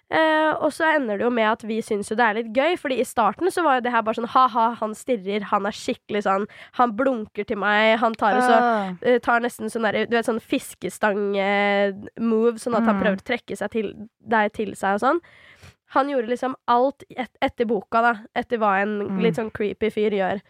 Eh, 0.08 0.54
og 0.64 0.72
så 0.72 0.86
ender 0.96 1.18
det 1.20 1.26
jo 1.26 1.30
med 1.36 1.44
at 1.50 1.64
vi 1.68 1.82
syns 1.84 2.08
jo 2.08 2.16
det 2.16 2.24
er 2.24 2.38
litt 2.38 2.54
gøy, 2.56 2.78
Fordi 2.80 2.96
i 3.02 3.04
starten 3.04 3.52
så 3.52 3.60
var 3.66 3.76
jo 3.76 3.82
det 3.84 3.92
her 3.92 4.06
bare 4.08 4.16
sånn 4.16 4.30
ha-ha, 4.32 4.70
han 4.80 4.94
stirrer, 4.96 5.44
han 5.50 5.68
er 5.68 5.76
skikkelig 5.76 6.22
sånn 6.24 6.46
Han 6.80 6.94
blunker 6.96 7.44
til 7.44 7.60
meg, 7.60 7.98
han 8.00 8.16
tar 8.16 8.40
så 8.40 8.56
uh, 8.56 8.96
eh, 9.04 9.18
tar 9.20 9.44
nesten 9.44 9.68
sånn 9.68 9.84
der, 9.84 10.08
du 10.08 10.16
vet, 10.16 10.24
sånn 10.30 10.40
fiskestang-move, 10.40 12.56
sånn 12.62 12.76
at 12.78 12.86
han 12.88 12.96
Mm. 12.96 13.02
prøver 13.04 13.18
å 13.20 13.28
trekke 13.28 13.56
seg 13.60 13.70
til, 13.72 13.92
deg 14.24 14.54
til 14.54 14.72
seg 14.80 14.96
og 14.96 15.02
sånn. 15.04 15.20
Han 15.95 16.10
gjorde 16.10 16.28
liksom 16.28 16.56
alt 16.68 17.04
et, 17.10 17.31
etter 17.42 17.66
boka, 17.66 18.01
da. 18.01 18.16
Etter 18.36 18.57
hva 18.60 18.81
en 18.81 18.98
Mm. 19.07 19.22
litt 19.24 19.36
sånn 19.36 19.51
creepy 19.54 19.89
fyr 19.89 20.12
gjør. 20.12 20.42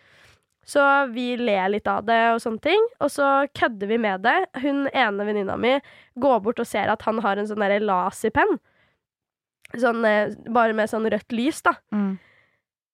Så 0.65 0.81
vi 1.13 1.37
ler 1.37 1.69
litt 1.69 1.87
av 1.87 2.05
det 2.05 2.33
og 2.33 2.41
sånne 2.41 2.59
ting, 2.61 2.87
og 2.99 3.09
så 3.09 3.47
kødder 3.55 3.87
vi 3.87 3.97
med 3.97 4.23
det. 4.23 4.47
Hun 4.61 4.87
ene 4.93 5.25
venninna 5.25 5.55
mi 5.57 5.79
går 6.19 6.41
bort 6.43 6.59
og 6.59 6.65
ser 6.67 6.89
at 6.89 7.03
han 7.03 7.19
har 7.19 7.37
en 7.37 7.45
sånn 7.47 7.61
derre 7.63 7.79
laserpenn. 7.79 8.57
Sånn, 9.75 10.03
eh, 10.05 10.33
bare 10.51 10.73
med 10.73 10.89
sånn 10.89 11.07
rødt 11.11 11.31
lys, 11.31 11.61
da. 11.61 11.73
Mm. 11.93 12.19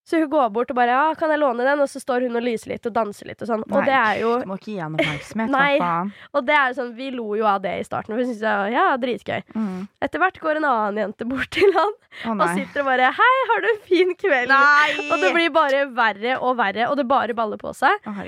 Så 0.04 0.20
hun 0.20 0.28
går 0.30 0.50
bort 0.52 0.72
og 0.72 0.76
bare 0.76 0.92
ja, 0.92 1.16
'kan 1.16 1.32
jeg 1.32 1.40
låne 1.40 1.64
den?' 1.64 1.80
Og 1.80 1.88
så 1.88 2.00
står 2.02 2.28
hun 2.28 2.36
og 2.36 2.44
lyser 2.44 2.74
litt 2.74 2.86
og 2.86 2.94
danser 2.94 3.30
litt 3.30 3.42
og 3.42 3.48
sånn. 3.48 3.64
Og 3.64 3.86
det 3.88 3.96
er 3.96 4.20
jo 4.20 4.34
Du 4.42 4.50
må 4.52 4.58
ikke 4.60 4.74
gi 4.74 4.80
han 4.84 4.98
oppmerksomhet, 5.00 5.50
Nei. 5.54 5.78
hva 5.80 5.88
faen. 5.88 6.12
Og 6.34 6.46
det 6.46 6.56
er 6.60 6.66
jo 6.68 6.78
sånn, 6.82 6.94
vi 6.98 7.10
lo 7.16 7.28
jo 7.40 7.46
av 7.48 7.62
det 7.64 7.80
i 7.80 7.86
starten, 7.88 8.12
for 8.12 8.20
vi 8.20 8.28
syntes 8.28 8.44
det 8.44 8.52
var 8.52 8.74
ja, 8.76 8.86
dritgøy. 9.00 9.42
Mm. 9.56 9.88
Etter 10.04 10.20
hvert 10.20 10.40
går 10.44 10.60
en 10.60 10.68
annen 10.68 11.02
jente 11.06 11.30
bort 11.30 11.50
til 11.56 11.72
han 11.72 11.94
oh, 12.28 12.36
og 12.36 12.48
sitter 12.52 12.84
og 12.84 12.90
bare 12.92 13.14
'hei, 13.16 13.36
har 13.54 13.64
du 13.64 13.68
en 13.72 13.84
fin 13.88 14.16
kveld?' 14.16 14.52
Nei! 14.52 15.10
Og 15.10 15.20
det 15.24 15.34
blir 15.34 15.50
bare 15.56 15.88
verre 15.88 16.38
og 16.42 16.58
verre, 16.58 16.90
og 16.90 16.98
det 17.00 17.08
bare 17.08 17.34
baller 17.34 17.58
på 17.58 17.74
seg. 17.74 17.96
Oh. 18.06 18.24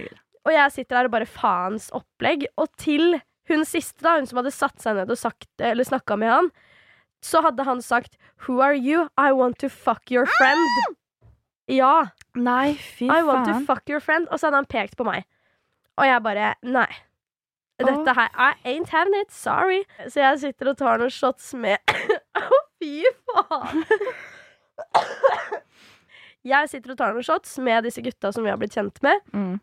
Og 0.46 0.54
jeg 0.54 0.72
sitter 0.72 0.96
der 0.96 1.06
og 1.06 1.12
bare 1.12 1.28
faens 1.28 1.92
opplegg. 1.92 2.46
Og 2.58 2.70
til 2.78 3.20
hun 3.50 3.66
siste, 3.66 4.02
da, 4.02 4.16
hun 4.16 4.28
som 4.30 4.40
hadde 4.42 4.54
satt 4.54 4.80
seg 4.82 4.96
ned 4.96 5.12
og 5.12 5.18
sagt, 5.20 5.50
eller 5.60 5.84
snakka 5.84 6.18
med 6.18 6.32
han, 6.32 6.52
så 7.22 7.42
hadde 7.42 7.66
han 7.66 7.82
sagt 7.82 8.16
'Who 8.46 8.62
are 8.62 8.78
you? 8.78 9.10
I 9.18 9.34
want 9.34 9.60
to 9.60 9.68
fuck 9.68 10.12
your 10.12 10.26
friend'. 10.40 10.96
Ja. 11.72 12.08
Nei, 12.36 12.76
fy 12.76 13.08
I 13.10 13.24
want 13.26 13.48
to 13.50 13.60
fuck 13.66 13.90
your 13.90 14.04
friend. 14.04 14.28
Og 14.30 14.40
så 14.40 14.50
hadde 14.50 14.62
han 14.64 14.70
pekt 14.70 14.98
på 15.00 15.08
meg. 15.08 15.26
Og 16.00 16.08
jeg 16.10 16.24
bare 16.26 16.54
Nei. 16.66 16.90
Dette 17.82 18.14
her 18.16 18.30
I 18.40 18.54
ain't 18.64 18.92
having 18.94 19.16
it. 19.20 19.32
Sorry. 19.36 19.84
Så 20.08 20.22
jeg 20.22 20.42
sitter 20.44 20.72
og 20.72 20.80
tar 20.80 21.02
noen 21.02 21.12
shots 21.12 21.54
med 21.60 21.78
Å, 22.40 22.62
fy 22.80 23.04
faen! 23.28 23.86
Jeg 26.46 26.70
sitter 26.70 26.94
og 26.94 26.98
tar 27.00 27.16
noen 27.16 27.26
shots 27.26 27.56
med 27.64 27.88
disse 27.88 28.04
gutta 28.06 28.30
som 28.30 28.46
vi 28.46 28.52
har 28.52 28.60
blitt 28.62 28.76
kjent 28.78 29.00
med. 29.02 29.24
Mm. 29.34 29.56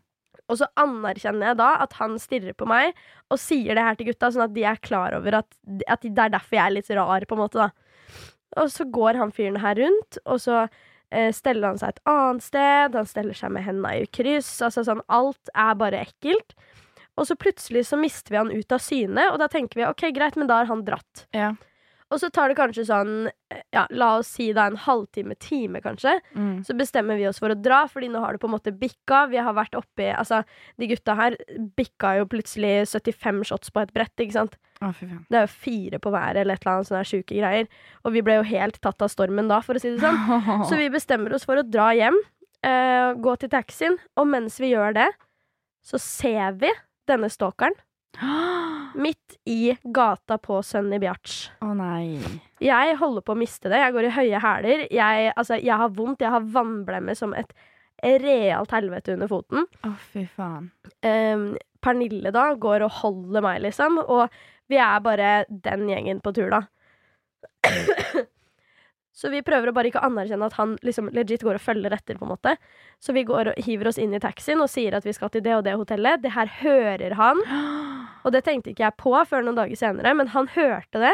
Og 0.50 0.58
så 0.58 0.66
anerkjenner 0.82 1.52
jeg 1.52 1.58
da 1.60 1.68
at 1.84 1.94
han 2.00 2.16
stirrer 2.18 2.56
på 2.58 2.66
meg 2.66 2.90
og 3.30 3.38
sier 3.38 3.78
det 3.78 3.84
her 3.86 3.94
til 3.98 4.08
gutta, 4.10 4.32
sånn 4.34 4.48
at 4.48 4.54
de 4.56 4.64
er 4.66 4.80
klar 4.82 5.14
over 5.14 5.38
at, 5.38 5.46
at 5.86 6.02
det 6.02 6.24
er 6.24 6.32
derfor 6.34 6.58
jeg 6.58 6.64
er 6.64 6.74
litt 6.74 6.90
rar, 6.98 7.26
på 7.28 7.38
en 7.38 7.42
måte, 7.44 7.68
da. 7.68 7.70
Og 8.58 8.72
så 8.74 8.84
går 8.92 9.20
han 9.20 9.30
fyren 9.32 9.60
her 9.62 9.78
rundt, 9.78 10.18
og 10.26 10.42
så 10.42 10.64
steller 11.36 11.72
han 11.72 11.80
seg 11.80 11.94
et 11.94 12.04
annet 12.08 12.44
sted. 12.44 12.96
Han 12.98 13.08
steller 13.08 13.36
seg 13.38 13.52
med 13.54 13.66
hendene 13.66 14.02
i 14.02 14.06
kryss. 14.08 14.54
Altså 14.64 14.84
sånn, 14.86 15.02
alt 15.12 15.52
er 15.54 15.74
bare 15.80 16.04
ekkelt. 16.06 16.56
Og 17.20 17.28
så 17.28 17.36
plutselig 17.36 17.84
så 17.90 17.98
mister 18.00 18.32
vi 18.32 18.40
han 18.40 18.52
ut 18.52 18.72
av 18.72 18.80
syne, 18.80 19.26
og 19.32 19.36
da 19.42 19.48
tenker 19.52 19.80
vi 19.80 19.84
ok, 19.84 20.06
greit, 20.16 20.38
men 20.40 20.48
da 20.48 20.62
har 20.62 20.70
han 20.70 20.84
dratt. 20.86 21.26
Ja. 21.36 21.52
Og 22.12 22.20
så 22.20 22.28
tar 22.32 22.50
det 22.50 22.58
kanskje 22.58 22.84
sånn, 22.84 23.30
eh, 23.52 23.62
ja, 23.72 23.86
la 23.90 24.10
oss 24.18 24.34
si 24.36 24.50
da 24.52 24.66
en 24.68 24.76
halvtime, 24.76 25.34
time 25.40 25.80
kanskje. 25.84 26.18
Mm. 26.36 26.60
Så 26.66 26.76
bestemmer 26.76 27.16
vi 27.16 27.26
oss 27.28 27.40
for 27.40 27.52
å 27.52 27.56
dra, 27.58 27.86
fordi 27.88 28.10
nå 28.12 28.20
har 28.20 28.36
det 28.36 28.42
på 28.42 28.50
en 28.50 28.54
måte 28.54 28.74
bikka. 28.76 29.24
Vi 29.32 29.40
har 29.40 29.56
vært 29.56 29.78
oppi 29.78 30.10
Altså, 30.12 30.42
de 30.78 30.88
gutta 30.90 31.14
her 31.16 31.36
bikka 31.78 32.18
jo 32.18 32.28
plutselig 32.28 32.88
75 32.90 33.42
shots 33.48 33.72
på 33.72 33.82
et 33.82 33.92
brett, 33.96 34.12
ikke 34.20 34.36
sant. 34.36 34.58
Oh. 34.82 34.92
Det 35.30 35.38
er 35.38 35.46
jo 35.46 35.52
fire 35.62 36.00
på 36.02 36.10
hver 36.12 36.36
eller 36.36 36.58
et 36.58 36.64
eller 36.64 36.74
annet 36.74 36.90
sånne 36.90 37.08
sjuke 37.08 37.38
greier. 37.38 37.68
Og 38.04 38.12
vi 38.16 38.24
ble 38.26 38.40
jo 38.40 38.46
helt 38.50 38.80
tatt 38.82 39.02
av 39.04 39.12
stormen 39.12 39.48
da, 39.48 39.62
for 39.64 39.78
å 39.78 39.82
si 39.82 39.94
det 39.94 40.02
sånn. 40.02 40.20
Så 40.68 40.78
vi 40.80 40.90
bestemmer 40.92 41.32
oss 41.36 41.46
for 41.48 41.60
å 41.60 41.66
dra 41.66 41.92
hjem, 41.96 42.18
eh, 42.66 43.14
gå 43.14 43.36
til 43.40 43.52
taxien, 43.52 43.96
og 44.18 44.28
mens 44.28 44.60
vi 44.60 44.74
gjør 44.74 44.98
det, 45.00 45.08
så 45.82 45.98
ser 45.98 46.60
vi 46.60 46.70
denne 47.10 47.30
stalkeren 47.32 47.74
midt 48.94 49.38
i 49.44 49.76
gata 49.82 50.38
på 50.38 50.62
Sunny 50.62 50.98
Bjarts. 51.02 51.50
Å 51.64 51.72
nei. 51.76 52.18
Jeg 52.62 52.96
holder 53.00 53.24
på 53.24 53.34
å 53.34 53.38
miste 53.38 53.70
det. 53.72 53.80
Jeg 53.82 53.94
går 53.96 54.08
i 54.08 54.14
høye 54.16 54.40
hæler. 54.42 54.86
Jeg, 54.92 55.32
altså, 55.36 55.58
jeg 55.58 55.78
har 55.82 55.92
vondt. 55.96 56.24
Jeg 56.24 56.34
har 56.34 56.48
vannblemme 56.54 57.16
som 57.18 57.34
et 57.38 57.54
realt 58.02 58.74
helvete 58.74 59.14
under 59.16 59.30
foten. 59.30 59.66
Å, 59.86 59.92
fy 60.12 60.26
faen. 60.36 60.70
Um, 61.06 61.52
Pernille 61.82 62.32
da 62.34 62.52
går 62.58 62.86
og 62.86 62.96
holder 63.02 63.44
meg, 63.44 63.62
liksom. 63.66 64.00
Og 64.02 64.26
vi 64.70 64.78
er 64.82 65.02
bare 65.04 65.32
den 65.48 65.88
gjengen 65.90 66.22
på 66.22 66.34
tur, 66.36 66.52
da. 66.52 66.64
Så 69.12 69.28
vi 69.28 69.42
prøver 69.44 69.68
å 69.68 69.74
bare 69.76 69.90
ikke 69.90 70.02
anerkjenne 70.06 70.48
at 70.48 70.56
han 70.56 70.78
liksom 70.80 71.10
legit 71.12 71.44
går 71.44 71.58
og 71.58 71.64
følger 71.64 71.92
etter, 71.92 72.16
på 72.16 72.24
en 72.24 72.32
måte. 72.32 72.54
Så 73.02 73.12
vi 73.12 73.26
går 73.28 73.52
og 73.52 73.66
hiver 73.66 73.90
oss 73.90 74.00
inn 74.00 74.14
i 74.16 74.22
taxien 74.22 74.62
og 74.64 74.70
sier 74.72 74.96
at 74.96 75.04
vi 75.04 75.12
skal 75.12 75.32
til 75.32 75.44
det 75.44 75.52
og 75.58 75.66
det 75.66 75.76
hotellet. 75.76 76.22
Det 76.24 76.32
her 76.32 76.48
hører 76.62 77.18
han. 77.20 77.44
Og 78.22 78.30
det 78.30 78.44
tenkte 78.46 78.70
ikke 78.70 78.84
jeg 78.84 78.94
på 79.02 79.10
før 79.26 79.42
noen 79.42 79.56
dager 79.58 79.74
senere, 79.74 80.12
men 80.14 80.28
han 80.30 80.46
hørte 80.54 81.00
det. 81.02 81.10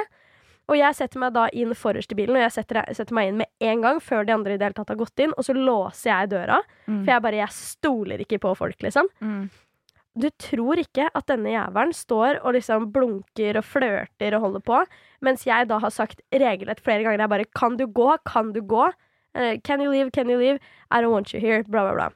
Og 0.68 0.76
jeg 0.76 0.96
setter 0.98 1.22
meg 1.22 1.32
da 1.32 1.46
inn 1.56 1.72
forrest 1.72 2.12
i 2.12 2.18
bilen, 2.18 2.36
og 2.36 2.42
jeg 2.44 2.52
setter, 2.58 2.82
setter 2.92 3.16
meg 3.16 3.30
inn 3.30 3.38
med 3.40 3.48
en 3.64 3.84
gang 3.86 4.00
før 4.04 4.26
de 4.28 4.34
andre 4.34 4.52
i 4.52 4.58
det 4.60 4.66
hele 4.68 4.76
tatt 4.76 4.92
har 4.92 4.98
gått 5.00 5.22
inn, 5.24 5.32
og 5.32 5.46
så 5.46 5.54
låser 5.56 6.10
jeg 6.10 6.30
døra. 6.34 6.58
Mm. 6.84 6.98
For 6.98 7.12
jeg 7.14 7.24
bare, 7.24 7.40
jeg 7.40 7.56
stoler 7.56 8.24
ikke 8.24 8.40
på 8.42 8.52
folk, 8.58 8.76
liksom. 8.84 9.08
Mm. 9.24 9.46
Du 10.18 10.26
tror 10.40 10.80
ikke 10.80 11.06
at 11.14 11.28
denne 11.30 11.52
jævelen 11.52 11.92
står 11.94 12.40
og 12.42 12.56
liksom 12.56 12.88
blunker 12.94 13.58
og 13.60 13.66
flørter 13.66 14.34
og 14.34 14.40
holder 14.46 14.62
på, 14.66 14.80
mens 15.22 15.44
jeg 15.46 15.68
da 15.70 15.78
har 15.82 15.92
sagt 15.94 16.22
regelrett 16.32 16.80
flere 16.82 17.04
ganger 17.04 17.22
jeg 17.22 17.32
bare 17.34 17.50
Kan 17.58 17.76
du 17.78 17.86
gå? 17.86 18.16
Kan 18.26 18.52
du 18.52 18.62
gå? 18.62 18.88
Eh, 19.34 19.60
can 19.62 19.80
you 19.80 19.92
leave? 19.92 20.10
Can 20.10 20.30
you 20.30 20.38
leave? 20.38 20.58
I 20.90 21.02
don't 21.02 21.12
want 21.12 21.34
you 21.34 21.40
here. 21.40 21.62
Bla, 21.62 21.84
bla, 21.84 21.94
bla. 21.94 22.08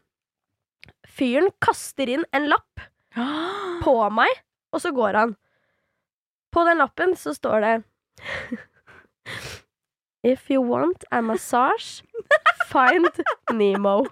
Fyren 1.06 1.50
kaster 1.60 2.08
inn 2.08 2.24
en 2.32 2.48
lapp 2.50 2.80
på 3.84 3.94
meg, 4.10 4.30
og 4.72 4.80
så 4.82 4.90
går 4.94 5.18
han. 5.20 5.36
På 6.52 6.64
den 6.68 6.80
lappen 6.82 7.14
så 7.16 7.32
står 7.36 7.60
det 7.64 7.74
If 10.22 10.50
you 10.50 10.62
want 10.62 11.04
a 11.10 11.22
massage, 11.22 12.02
find 12.70 13.22
Nemo. 13.52 14.06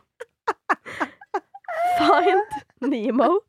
Find 1.99 2.51
Nemo. 2.81 3.41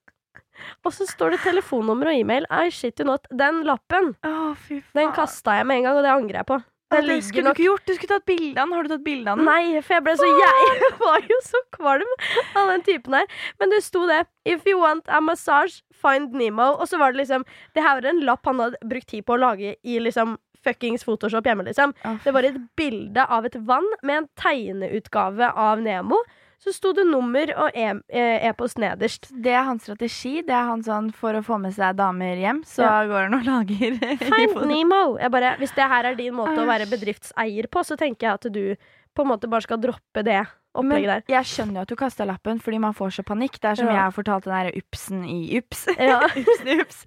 Og 0.86 0.96
så 0.96 1.08
står 1.10 1.36
det 1.36 1.44
telefonnummer 1.46 2.12
og 2.12 2.20
e-mail. 2.24 2.48
I 2.50 2.72
shit 2.74 3.00
you 3.00 3.08
not. 3.08 3.28
Den 3.32 3.64
lappen, 3.68 4.14
oh, 4.28 4.68
den 4.98 5.16
kasta 5.16 5.60
jeg 5.60 5.70
med 5.70 5.82
en 5.82 5.90
gang, 5.90 5.98
og 6.00 6.06
det 6.08 6.14
angrer 6.14 6.42
jeg 6.42 6.50
på. 6.52 6.62
Den 6.92 7.08
det 7.08 7.22
skulle 7.24 7.28
skulle 7.28 7.44
du 7.44 7.52
ikke 7.56 7.68
gjort. 7.70 7.86
Du 7.88 7.94
skulle 7.96 8.12
tatt 8.12 8.26
bilde 8.28 8.60
av 8.60 8.68
den. 8.68 8.76
Har 8.76 8.84
du 8.84 8.92
tatt 8.92 9.04
bilde 9.06 9.32
av 9.32 9.40
den? 9.40 9.48
Nei, 9.48 9.80
for 9.80 9.96
jeg 9.96 10.04
ble 10.04 10.16
så 10.20 10.28
Jeg 10.44 10.92
var 11.00 11.28
jo 11.30 11.40
så 11.46 11.62
kvalm 11.78 12.16
av 12.60 12.72
den 12.74 12.84
typen 12.88 13.16
her. 13.16 13.38
Men 13.62 13.72
det 13.72 13.80
sto 13.86 14.04
det. 14.10 14.26
If 14.44 14.68
you 14.68 14.82
want 14.82 15.08
a 15.08 15.22
massage, 15.24 15.86
find 16.02 16.36
Nemo. 16.36 16.74
Og 16.76 16.90
så 16.92 17.00
var 17.00 17.14
det 17.14 17.24
liksom 17.24 17.46
Det 17.76 17.86
her 17.86 18.00
var 18.00 18.10
en 18.12 18.24
lapp 18.28 18.46
han 18.50 18.60
hadde 18.60 18.82
brukt 18.84 19.08
tid 19.08 19.26
på 19.26 19.38
å 19.38 19.44
lage 19.46 19.76
i 19.84 20.00
liksom 20.04 20.36
fuckings 20.62 21.06
Photoshop 21.08 21.48
hjemme, 21.48 21.64
liksom. 21.66 21.94
Det 22.24 22.34
var 22.36 22.46
et 22.46 22.60
bilde 22.78 23.24
av 23.26 23.48
et 23.48 23.56
vann 23.66 23.88
med 24.04 24.20
en 24.20 24.28
tegneutgave 24.38 25.48
av 25.58 25.82
Nemo. 25.82 26.20
Så 26.62 26.74
sto 26.76 26.92
det 26.94 27.08
nummer 27.10 27.50
og 27.58 27.72
e-post 27.74 28.06
e-post 28.14 28.78
nederst. 28.78 29.30
Det 29.34 29.50
er 29.50 29.64
hans 29.66 29.82
strategi. 29.88 30.44
Det 30.46 30.54
er 30.54 30.68
han 30.70 30.84
sånn 30.86 31.08
For 31.18 31.34
å 31.34 31.42
få 31.42 31.58
med 31.60 31.74
seg 31.74 31.96
damer 31.98 32.38
hjem, 32.38 32.62
så 32.70 32.84
Ja. 32.86 33.06
går 33.10 33.30
han 33.30 33.34
og 33.40 33.48
lager 33.48 33.98
Find 34.22 34.68
Nemo. 34.70 35.18
Bare, 35.34 35.56
hvis 35.58 35.74
det 35.74 35.88
her 35.90 36.06
er 36.12 36.16
din 36.20 36.36
måte 36.38 36.60
å 36.62 36.68
være 36.70 36.86
bedriftseier 36.92 37.66
på, 37.72 37.82
så 37.84 37.98
tenker 37.98 38.28
jeg 38.28 38.34
at 38.38 38.52
du 38.54 38.76
på 39.16 39.26
en 39.26 39.32
måte 39.34 39.50
bare 39.50 39.66
skal 39.66 39.82
droppe 39.82 40.24
det 40.24 40.44
opplegget 40.76 41.08
der. 41.08 41.24
jeg 41.36 41.44
skjønner 41.46 41.76
jo 41.76 41.82
at 41.82 41.88
du 41.92 41.96
kasta 42.00 42.26
lappen 42.26 42.60
fordi 42.62 42.80
man 42.80 42.94
får 42.94 43.10
så 43.18 43.24
panikk. 43.28 43.60
Det 43.60 43.72
er 43.72 43.76
som 43.76 43.88
Ja. 43.88 43.94
jeg 43.94 44.02
har 44.02 44.12
fortalt 44.12 44.44
den 44.44 44.54
derre 44.54 44.72
upsen 44.78 45.26
i 45.26 45.58
ups. 45.58 45.88
Ja. 46.00 46.20
Upsen 46.36 46.68
i 46.68 46.80
ups. 46.82 47.04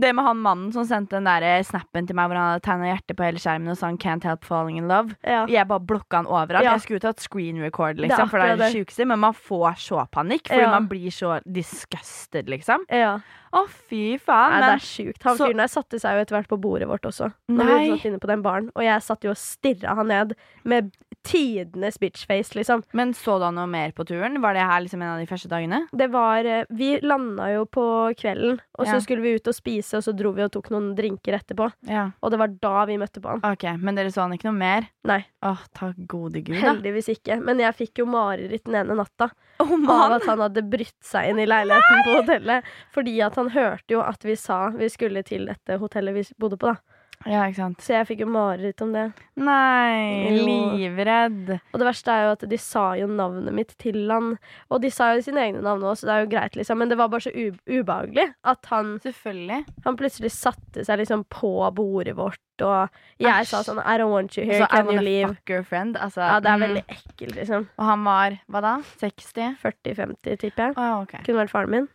Det 0.00 0.14
med 0.14 0.24
han 0.24 0.36
mannen 0.42 0.72
som 0.72 0.84
sendte 0.84 1.16
den 1.16 1.24
der 1.24 1.62
snappen 1.62 2.06
til 2.06 2.16
meg 2.16 2.28
hvor 2.28 2.36
han 2.36 2.52
hadde 2.54 2.64
tegna 2.66 2.90
hjerte 2.92 3.14
på 3.16 3.24
hele 3.24 3.38
skjermen 3.38 3.70
og 3.70 3.76
sang 3.78 3.96
'Can't 3.98 4.24
Help 4.24 4.44
Falling 4.44 4.78
In 4.78 4.88
Love'. 4.88 5.14
Ja. 5.24 5.46
Jeg 5.46 5.68
bare 5.68 5.80
blokka 5.80 6.16
han 6.22 6.26
overalt. 6.26 6.64
Jeg 6.64 6.80
skulle 6.80 7.00
tatt 7.00 7.20
screen 7.20 7.60
record, 7.62 7.96
Det 7.96 8.08
liksom, 8.08 8.28
for 8.28 8.38
det 8.38 8.50
er 8.50 8.56
det 8.56 8.72
det. 8.72 8.74
sjukeste. 8.76 9.06
Men 9.06 9.18
man 9.20 9.32
får 9.34 9.74
så 9.78 10.06
panikk, 10.10 10.48
fordi 10.48 10.66
man 10.66 10.88
blir 10.88 11.10
så 11.10 11.40
disgusted, 11.46 12.48
liksom. 12.48 12.84
ja. 12.90 13.18
Å, 13.48 13.62
fy 13.88 14.18
faen. 14.20 14.58
Nei, 14.60 14.60
det 14.60 14.74
er 14.76 14.84
sjukt. 14.84 15.22
Han 15.24 15.36
så- 15.38 15.46
fyren 15.48 15.56
der 15.56 15.68
satte 15.72 15.96
seg 15.98 16.12
jo 16.18 16.20
etter 16.20 16.36
hvert 16.36 16.48
på 16.50 16.58
bordet 16.60 16.86
vårt 16.86 17.06
også. 17.08 17.32
Når 17.48 17.64
Nei. 17.64 17.78
vi 17.88 17.96
satt 17.96 18.04
inne 18.10 18.18
på 18.20 18.26
den 18.28 18.42
baren 18.42 18.70
Og 18.76 18.82
jeg 18.84 19.00
satt 19.00 19.22
jo 19.24 19.30
og 19.30 19.36
stirra 19.40 19.94
han 19.96 20.06
ned 20.08 20.34
med 20.64 20.92
tidenes 21.26 21.98
bitchface, 22.00 22.54
liksom. 22.54 22.82
Men 22.92 23.14
så 23.14 23.38
du 23.38 23.44
han 23.44 23.56
noe 23.58 23.68
mer 23.70 23.92
på 23.96 24.04
turen? 24.08 24.40
Var 24.42 24.54
det 24.54 24.66
her 24.70 24.80
liksom 24.84 25.02
en 25.02 25.14
av 25.14 25.18
de 25.20 25.26
første 25.28 25.50
dagene? 25.50 25.82
Det 25.92 26.08
var 26.12 26.46
eh, 26.46 26.64
Vi 26.70 26.90
landa 27.04 27.48
jo 27.52 27.64
på 27.66 27.84
kvelden, 28.18 28.60
og 28.78 28.86
så 28.86 28.96
Ja. 28.98 29.00
skulle 29.04 29.22
vi 29.22 29.34
ut 29.36 29.48
og 29.48 29.54
spise, 29.56 29.98
og 29.98 30.04
så 30.06 30.14
dro 30.16 30.32
vi 30.32 30.44
og 30.46 30.52
tok 30.54 30.70
noen 30.70 30.94
drinker 30.96 31.36
etterpå. 31.38 31.70
Ja. 31.88 32.10
Og 32.22 32.30
det 32.32 32.38
var 32.40 32.48
da 32.48 32.84
vi 32.88 32.98
møtte 33.00 33.20
på 33.24 33.34
han. 33.34 33.42
Ok, 33.44 33.66
Men 33.78 33.94
dere 33.98 34.12
så 34.14 34.22
han 34.24 34.32
ikke 34.36 34.50
noe 34.50 34.58
mer? 34.58 34.88
Nei. 35.04 35.24
Åh, 35.42 35.60
takk 35.74 35.96
gode 36.06 36.42
gud, 36.44 36.56
da. 36.56 36.72
Heldigvis 36.72 37.08
ikke. 37.16 37.40
Men 37.44 37.58
jeg 37.62 37.74
fikk 37.74 38.02
jo 38.02 38.06
mareritt 38.06 38.64
den 38.64 38.74
ene 38.82 38.96
natta 38.98 39.30
oh, 39.60 39.74
av 39.90 40.18
at 40.18 40.26
han 40.26 40.40
hadde 40.40 40.64
brytt 40.68 40.98
seg 41.04 41.30
inn 41.30 41.38
i 41.42 41.46
leiligheten 41.48 42.04
på 42.06 42.20
hotellet. 42.22 42.64
Fordi 42.94 43.16
at 43.24 43.38
han 43.40 43.50
hørte 43.54 43.96
jo 43.96 44.02
at 44.04 44.24
vi 44.24 44.36
sa 44.36 44.68
vi 44.74 44.88
skulle 44.92 45.22
til 45.26 45.46
dette 45.50 45.78
hotellet 45.80 46.14
vi 46.14 46.24
bodde 46.38 46.58
på, 46.60 46.72
da. 46.72 46.97
Ja, 47.28 47.42
ikke 47.44 47.58
sant. 47.60 47.82
Så 47.84 47.92
jeg 47.92 48.06
fikk 48.08 48.22
jo 48.24 48.28
mareritt 48.32 48.80
om 48.80 48.92
det. 48.94 49.02
Nei, 49.36 50.32
Jo. 50.32 50.44
livredd. 50.78 51.50
Og 51.72 51.80
det 51.80 51.86
verste 51.86 52.08
er 52.14 52.24
jo 52.24 52.30
at 52.32 52.44
de 52.48 52.58
sa 52.58 52.84
jo 52.96 53.06
navnet 53.06 53.52
mitt 53.54 53.74
til 53.78 54.08
han. 54.10 54.30
Og 54.72 54.80
de 54.80 54.90
sa 54.90 55.10
jo 55.14 55.20
sine 55.26 55.42
egne 55.44 55.60
navn 55.62 55.84
òg, 55.84 55.98
så 56.00 56.08
det 56.08 56.14
er 56.14 56.24
jo 56.24 56.30
greit, 56.32 56.56
liksom. 56.56 56.78
Men 56.80 56.88
det 56.88 56.96
var 56.98 57.10
bare 57.12 57.26
så 57.26 57.32
ubehagelig 57.68 58.26
at 58.44 58.70
han, 58.72 58.94
Selvfølgelig. 59.04 59.60
han 59.84 59.96
plutselig 60.00 60.32
satte 60.32 60.84
seg 60.88 60.98
liksom 61.02 61.26
på 61.28 61.52
bordet 61.76 62.16
vårt, 62.16 62.40
og 62.64 62.88
jeg 63.20 63.30
Asch. 63.30 63.52
sa 63.52 63.60
sånn 63.62 63.78
I 63.84 63.98
don't 64.00 64.10
want 64.10 64.36
you 64.38 64.44
here, 64.44 64.64
så 64.64 64.70
can 64.72 64.88
you 64.90 65.00
leave? 65.00 65.28
fuck 65.34 65.50
your 65.50 65.62
friend. 65.62 65.96
Altså, 65.96 66.20
Ja, 66.24 66.40
det 66.40 66.48
er 66.50 66.56
mm. 66.56 66.64
veldig 66.66 66.84
ekkelt, 66.88 67.36
liksom. 67.36 67.68
Og 67.78 67.84
han 67.84 68.04
var, 68.08 68.38
hva 68.48 68.60
da? 68.64 68.74
60? 69.04 69.56
40-50, 69.62 70.36
tipper 70.40 70.70
jeg. 70.70 70.74
Oh, 70.78 71.02
okay. 71.02 71.20
Kunne 71.24 71.44
vært 71.44 71.50
faren 71.54 71.70
min. 71.70 71.88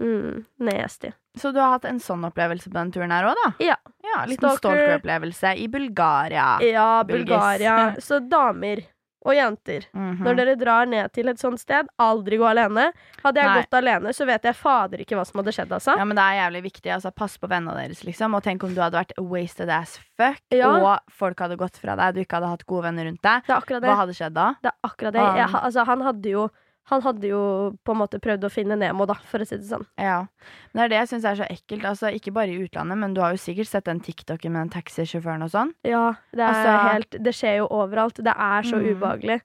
Mm, 0.00 0.44
nasty. 0.58 1.12
Så 1.36 1.52
du 1.52 1.60
har 1.60 1.70
hatt 1.76 1.84
en 1.88 2.00
sånn 2.00 2.24
opplevelse 2.28 2.70
på 2.70 2.76
den 2.78 2.92
turen 2.92 3.12
her 3.12 3.28
òg, 3.28 3.38
da? 3.44 3.52
Ja. 3.64 3.76
ja 4.04 4.24
liten 4.28 4.48
Stalker. 4.48 4.72
stalker-opplevelse 4.72 5.54
i 5.60 5.68
Bulgaria. 5.72 6.58
Ja, 6.64 6.90
Bulgaria. 7.08 7.94
Så 8.06 8.20
damer 8.28 8.84
og 9.26 9.34
jenter. 9.34 9.86
Mhm. 9.92 10.20
Når 10.22 10.36
dere 10.38 10.54
drar 10.58 10.86
ned 10.86 11.12
til 11.16 11.28
et 11.32 11.40
sånt 11.40 11.58
sted, 11.60 11.88
aldri 11.98 12.38
gå 12.38 12.46
alene. 12.46 12.92
Hadde 13.24 13.42
jeg 13.42 13.50
Nei. 13.50 13.62
gått 13.64 13.74
alene, 13.80 14.12
så 14.14 14.26
vet 14.28 14.46
jeg 14.46 14.54
fader 14.54 15.02
ikke 15.02 15.18
hva 15.18 15.24
som 15.26 15.40
hadde 15.40 15.54
skjedd, 15.56 15.72
altså. 15.74 15.96
Ja, 15.98 16.04
men 16.06 16.18
det 16.18 16.22
er 16.22 16.38
jævlig 16.44 16.62
viktig. 16.68 16.92
Altså, 16.94 17.10
pass 17.10 17.34
på 17.42 17.50
vennene 17.50 17.74
deres, 17.74 18.04
liksom. 18.06 18.36
Og 18.38 18.44
tenk 18.46 18.62
om 18.62 18.76
du 18.76 18.78
hadde 18.84 19.00
vært 19.00 19.16
wasted 19.18 19.72
as 19.74 19.96
fuck, 20.16 20.38
Ja. 20.54 20.70
og 20.70 21.00
folk 21.10 21.42
hadde 21.42 21.58
gått 21.58 21.80
fra 21.82 21.96
deg, 21.98 22.14
du 22.14 22.22
ikke 22.22 22.38
hadde 22.38 22.52
hatt 22.54 22.66
gode 22.70 22.86
venner 22.86 23.10
rundt 23.10 23.22
deg. 23.22 23.42
Det 23.48 23.66
det. 23.66 23.82
Hva 23.82 23.96
hadde 24.04 24.14
skjedd 24.14 24.38
da? 24.38 24.54
Det 24.62 24.70
er 24.70 24.78
akkurat 24.86 25.12
det. 25.18 25.26
Jeg, 25.42 25.50
altså, 25.58 25.84
han 25.90 26.06
hadde 26.06 26.30
jo 26.30 26.46
han 26.86 27.02
hadde 27.02 27.28
jo 27.28 27.40
på 27.84 27.92
en 27.94 27.98
måte 27.98 28.20
prøvd 28.22 28.44
å 28.46 28.50
finne 28.50 28.76
Nemo, 28.78 29.06
da, 29.06 29.14
for 29.26 29.38
å 29.42 29.46
si 29.46 29.56
det 29.58 29.66
sånn. 29.66 29.86
Ja. 29.98 30.26
Men 30.72 30.78
det 30.80 30.84
er 30.84 30.88
det 30.92 30.98
jeg 31.00 31.08
syns 31.12 31.24
er 31.26 31.34
så 31.40 31.46
ekkelt. 31.50 31.84
Altså, 31.84 32.10
ikke 32.14 32.32
bare 32.32 32.48
i 32.54 32.60
utlandet, 32.66 32.98
men 32.98 33.14
du 33.14 33.20
har 33.20 33.32
jo 33.34 33.42
sikkert 33.42 33.66
sett 33.68 33.84
den 33.88 34.00
TikToken 34.00 34.52
med 34.52 34.66
den 34.68 34.74
taxisjåføren 34.82 35.42
og 35.42 35.50
sånn. 35.50 35.72
Ja, 35.84 36.14
det 36.32 36.46
Altså- 36.46 36.92
helt 36.92 37.10
Det 37.22 37.34
skjer 37.34 37.56
jo 37.58 37.66
overalt. 37.68 38.14
Det 38.22 38.34
er 38.36 38.62
så 38.62 38.76
Mm. 38.78 38.94
ubehagelig. 38.96 39.40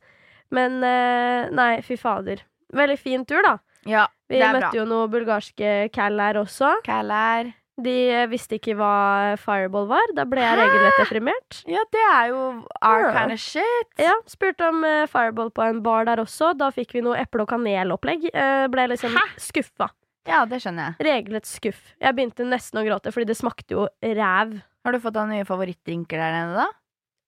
Men 0.52 0.84
eh, 0.84 1.50
nei, 1.50 1.82
fy 1.82 1.96
fader. 1.98 2.42
Veldig 2.74 3.00
fin 3.00 3.26
tur, 3.26 3.42
da. 3.42 3.58
Ja, 3.86 4.06
Vi 4.30 4.38
det 4.38 4.44
er 4.44 4.54
møtte 4.54 4.72
bra. 4.72 4.80
jo 4.80 4.86
noen 4.86 5.10
bulgarske 5.12 5.92
cal 5.92 6.20
her 6.20 6.34
også. 6.36 6.76
Kæler. 6.84 7.54
De 7.84 7.94
eh, 8.12 8.26
visste 8.32 8.58
ikke 8.60 8.76
hva 8.80 9.38
fireball 9.42 9.88
var. 9.90 10.14
Da 10.18 10.26
ble 10.30 10.42
jeg 10.44 10.58
regelrett 10.60 11.00
deprimert. 11.02 11.62
Ja, 11.70 11.84
det 11.94 12.04
er 12.12 12.28
jo 12.32 12.42
our 12.82 13.08
Ja. 13.08 13.14
kind 13.20 13.36
of 13.36 13.40
shit. 13.44 13.90
Ja, 14.02 14.14
Spurte 14.30 14.68
om 14.70 14.84
uh, 14.86 15.06
fireball 15.12 15.50
på 15.52 15.64
en 15.68 15.82
bar 15.86 16.06
der 16.10 16.22
også. 16.24 16.54
Da 16.58 16.70
fikk 16.76 16.94
vi 16.98 17.02
noe 17.06 17.18
eple- 17.22 17.46
og 17.46 17.50
kanelopplegg. 17.54 18.30
Uh, 18.34 18.68
ble 18.74 18.88
liksom 18.94 19.16
skuffa. 19.38 19.90
Ja, 20.30 20.44
det 20.46 20.60
skjønner 20.62 20.92
jeg. 20.92 21.08
Regelrett 21.08 21.50
skuff. 21.50 21.80
Jeg 22.00 22.14
begynte 22.18 22.46
nesten 22.46 22.78
å 22.78 22.86
gråte, 22.86 23.10
fordi 23.12 23.26
det 23.32 23.38
smakte 23.40 23.74
jo 23.74 23.88
ræv. 24.06 24.60
Har 24.86 24.94
du 24.94 25.00
fått 25.02 25.16
deg 25.18 25.30
nye 25.32 25.46
favorittdrinker 25.50 26.22
der 26.22 26.36
nede, 26.36 26.62
da? 26.62 26.68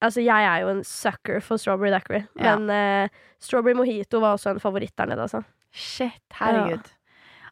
Altså, 0.04 0.20
jeg 0.22 0.46
er 0.50 0.62
jo 0.66 0.68
en 0.74 0.84
sucker 0.84 1.40
for 1.42 1.58
strawberry 1.58 1.90
daiquiri. 1.94 2.26
Ja. 2.38 2.58
Men 2.60 2.70
uh, 3.10 3.22
strawberry 3.42 3.74
mojito 3.80 4.20
var 4.22 4.36
også 4.38 4.52
en 4.54 4.60
favoritt 4.62 4.94
der 5.00 5.10
nede, 5.10 5.26
altså. 5.26 5.42
Shit, 5.74 6.22
herregud. 6.38 6.86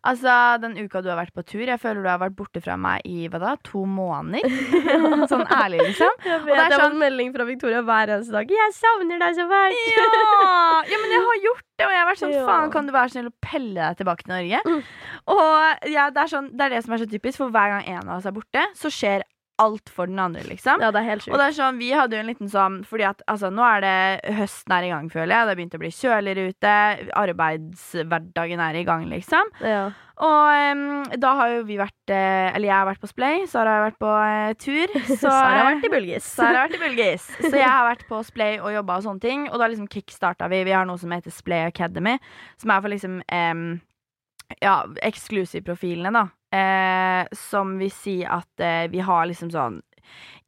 Altså, 0.03 0.33
den 0.57 0.73
uka 0.81 0.97
du 1.05 1.09
har 1.11 1.17
vært 1.19 1.33
på 1.37 1.43
tur, 1.45 1.61
jeg 1.61 1.77
føler 1.77 2.01
du 2.01 2.07
har 2.09 2.17
vært 2.17 2.33
borte 2.35 2.57
fra 2.63 2.73
meg 2.75 3.03
i 3.05 3.27
hva 3.29 3.37
da, 3.43 3.51
to 3.61 3.83
måneder. 3.85 4.49
sånn 5.31 5.43
ærlig, 5.45 5.77
liksom. 5.91 6.09
Jeg 6.25 6.39
Og 6.41 6.47
det 6.49 6.55
er 6.57 6.73
sånn- 6.73 6.95
en 6.95 7.01
melding 7.03 7.29
fra 7.35 7.45
Victoria 7.45 7.83
hver 7.85 8.09
eneste 8.15 8.33
dag. 8.33 8.49
'Jeg 8.49 8.73
savner 8.79 9.21
deg 9.21 9.35
så 9.37 9.45
fælt'. 9.45 9.83
Ja! 9.93 10.07
ja, 10.89 10.97
men 11.03 11.13
jeg 11.13 11.21
har 11.27 11.37
gjort 11.45 11.65
det, 11.77 11.85
og 11.85 11.91
jeg 11.93 12.01
har 12.01 12.09
vært 12.09 12.21
sånn 12.23 12.33
Ja. 12.33 12.45
faen, 12.49 12.71
kan 12.73 12.87
du 12.89 12.93
være 12.93 13.09
snill 13.13 13.29
å 13.29 13.35
pelle 13.45 13.77
deg 13.77 13.97
tilbake 14.01 14.25
til 14.25 14.33
Norge? 14.33 14.59
Mm. 14.65 14.81
Og 15.37 15.89
ja, 15.93 16.09
det, 16.09 16.17
er 16.25 16.33
sånn, 16.33 16.49
det 16.57 16.65
er 16.65 16.69
det 16.75 16.83
som 16.83 16.93
er 16.97 17.03
så 17.05 17.09
typisk, 17.11 17.37
for 17.37 17.53
hver 17.53 17.69
gang 17.75 17.85
en 17.93 18.09
av 18.09 18.17
oss 18.17 18.25
er 18.25 18.33
borte, 18.33 18.65
så 18.73 18.89
skjer 18.89 19.21
alt 19.61 19.91
for 19.93 20.09
den 20.09 20.19
andre, 20.21 20.43
liksom. 20.47 20.81
Ja, 20.83 20.91
det 20.93 21.01
er 21.01 21.09
helt 21.11 21.27
Og 21.29 21.37
det 21.39 21.47
er 21.47 21.57
sånn, 21.57 21.79
vi 21.81 21.91
hadde 21.95 22.17
jo 22.17 22.23
en 22.23 22.29
liten 22.31 22.51
sånn 22.51 22.81
Fordi 22.87 23.05
at 23.07 23.23
altså, 23.31 23.51
nå 23.53 23.65
er 23.65 23.83
det 23.85 24.35
høsten 24.41 24.75
er 24.75 24.87
i 24.87 24.93
gang, 24.93 25.09
føler 25.13 25.35
jeg. 25.35 25.47
Det 25.47 25.53
har 25.53 25.59
begynt 25.59 25.77
å 25.77 25.81
bli 25.81 25.91
kjøligere 25.95 26.53
ute. 26.53 26.77
Arbeidshverdagen 27.21 28.63
er 28.67 28.79
i 28.79 28.85
gang, 28.87 29.05
liksom. 29.11 29.51
Ja. 29.63 29.83
Og 30.21 30.75
um, 30.77 30.81
da 31.17 31.31
har 31.39 31.53
jo 31.55 31.61
vi 31.65 31.79
vært 31.79 32.11
eh, 32.13 32.51
Eller 32.51 32.67
jeg 32.67 32.75
har 32.75 32.85
vært 32.85 33.01
på 33.01 33.09
Splay, 33.09 33.45
Sara 33.49 33.77
har 33.77 33.85
vært 33.87 34.01
på 34.01 34.11
eh, 34.21 34.51
tur. 34.61 34.97
Så, 35.07 35.21
Sara 35.23 35.53
har 35.55 35.69
vært 35.71 35.87
i 35.87 35.93
Bulgis. 35.95 36.27
Sara 36.27 36.51
har 36.59 36.67
vært 36.67 36.77
i 36.77 36.83
Bulgis. 36.83 37.29
Så 37.47 37.53
jeg 37.55 37.69
har 37.69 37.87
vært 37.87 38.03
på 38.09 38.19
Splay 38.27 38.59
og 38.59 38.73
jobba 38.75 38.99
og 38.99 39.07
sånne 39.07 39.23
ting. 39.23 39.47
Og 39.49 39.61
da 39.61 39.69
liksom 39.71 39.89
kickstarta 39.91 40.49
vi. 40.51 40.61
Vi 40.67 40.75
har 40.75 40.85
noe 40.89 41.01
som 41.01 41.15
heter 41.15 41.33
Splay 41.33 41.65
Academy, 41.69 42.17
som 42.61 42.73
er 42.73 42.83
for 42.83 42.93
liksom 42.93 43.17
um, 43.25 43.65
ja, 44.61 44.75
eksklusivprofilene, 45.09 46.13
da. 46.13 46.27
Eh, 46.51 47.27
som 47.31 47.77
vil 47.79 47.91
si 47.95 48.17
at 48.27 48.59
eh, 48.59 48.89
vi 48.91 48.99
har 48.99 49.29
liksom 49.29 49.53
sånn 49.53 49.79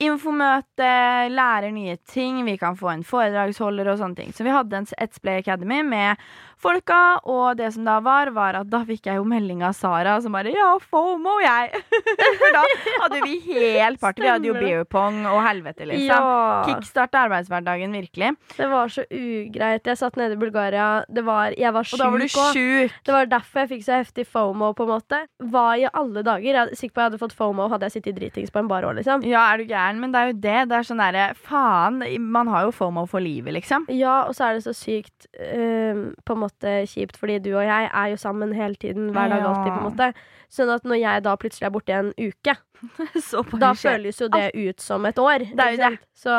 infomøte, 0.04 0.88
lærer 1.32 1.72
nye 1.72 1.96
ting, 2.10 2.42
vi 2.44 2.58
kan 2.60 2.76
få 2.76 2.90
en 2.92 3.06
foredragsholder 3.08 3.88
og 3.92 4.02
sånne 4.02 4.18
ting. 4.18 4.34
Så 4.36 4.44
vi 4.44 4.52
hadde 4.52 4.82
en, 4.82 4.90
Etsplay 5.00 5.40
Academy 5.40 5.80
med 5.88 6.20
folka. 6.64 7.00
Og 7.30 7.58
det 7.60 7.72
som 7.76 7.86
da 7.88 7.98
var, 8.04 8.32
var 8.36 8.58
at 8.62 8.70
da 8.72 8.84
fikk 8.88 9.10
jeg 9.10 9.20
jo 9.20 9.26
melding 9.28 9.64
av 9.66 9.76
Sara 9.78 10.16
som 10.24 10.36
bare 10.36 10.54
Ja, 10.54 10.72
FOMO, 10.80 11.38
jeg. 11.44 11.82
For 12.40 12.56
da 12.56 12.64
hadde 13.04 13.22
vi 13.26 13.40
helt 13.50 14.02
party. 14.02 14.24
Vi 14.24 14.32
hadde 14.32 14.50
jo 14.50 14.56
beer 14.58 14.86
pong 14.88 15.24
og 15.30 15.42
helvete, 15.46 15.88
liksom. 15.90 16.08
Ja. 16.08 16.64
Kickstarte 16.68 17.22
arbeidshverdagen, 17.26 17.96
virkelig. 18.00 18.34
Det 18.58 18.70
var 18.72 18.92
så 18.94 19.06
ugreit. 19.10 19.88
Jeg 19.90 20.00
satt 20.00 20.20
nede 20.20 20.38
i 20.38 20.42
Bulgaria. 20.42 20.88
Det 21.10 21.26
var, 21.28 21.56
jeg 21.60 21.74
var 21.76 21.88
Og 21.94 22.00
da 22.00 22.10
var 22.14 22.24
du 22.24 22.30
sjuk 22.32 22.94
Det 23.06 23.16
var 23.16 23.30
derfor 23.32 23.64
jeg 23.64 23.72
fikk 23.74 23.86
så 23.88 24.00
heftig 24.00 24.28
fomo, 24.30 24.72
på 24.78 24.88
en 24.88 24.94
måte. 24.96 25.22
Hva 25.54 25.66
i 25.80 25.88
alle 25.90 26.24
dager? 26.26 26.48
Jeg 26.54 26.62
er 26.64 26.76
sikker 26.80 26.96
på 26.96 27.04
jeg 27.04 27.12
hadde 27.12 27.22
fått 27.22 27.36
fomo 27.38 27.68
hadde 27.72 27.90
jeg 27.90 27.98
sittet 27.98 28.18
dritings 28.20 28.54
på 28.54 28.62
en 28.62 28.70
bar 28.72 28.86
år, 28.88 28.98
liksom. 29.00 29.26
Ja, 29.28 29.46
er 29.52 29.62
du 29.62 29.68
gæren? 29.70 30.00
Men 30.02 30.14
det 30.14 30.22
er 30.22 30.32
jo 30.32 30.38
det. 30.40 30.58
Det 30.72 30.80
er 30.80 30.88
sånn 30.88 31.02
derre 31.02 31.28
Faen, 31.44 32.02
man 32.34 32.50
har 32.52 32.68
jo 32.68 32.74
FOMO 32.76 33.06
for 33.10 33.24
livet, 33.24 33.56
liksom. 33.58 33.88
Ja, 33.92 34.24
og 34.30 34.36
så 34.38 34.48
er 34.48 34.58
det 34.58 34.66
så 34.68 34.74
sykt 34.78 35.28
eh, 35.34 36.04
på 36.24 36.36
en 36.36 36.42
måte 36.44 36.53
kjipt, 36.62 37.18
fordi 37.18 37.40
du 37.40 37.56
og 37.58 37.64
jeg 37.66 37.90
er 37.94 38.08
jo 38.12 38.16
sammen 38.18 38.54
hele 38.54 38.76
tiden, 38.76 39.10
hver 39.12 39.30
dag 39.30 39.42
alltid, 39.42 39.72
på 39.74 39.80
en 39.80 39.90
måte. 39.90 40.14
Sånn 40.50 40.70
at 40.70 40.84
når 40.84 40.96
jeg 41.02 41.24
da 41.24 41.36
plutselig 41.36 41.66
er 41.66 41.72
borte 41.72 41.90
i 41.90 42.00
en 42.00 42.14
uke, 42.18 42.56
Så 43.30 43.42
da 43.60 43.74
føles 43.74 44.20
jo 44.20 44.28
det 44.28 44.52
ut 44.56 44.80
som 44.82 45.06
et 45.06 45.18
år. 45.18 45.40
Det 45.56 45.60
er 45.60 45.72
jo 45.72 45.78
det. 45.90 46.00
Så 46.14 46.34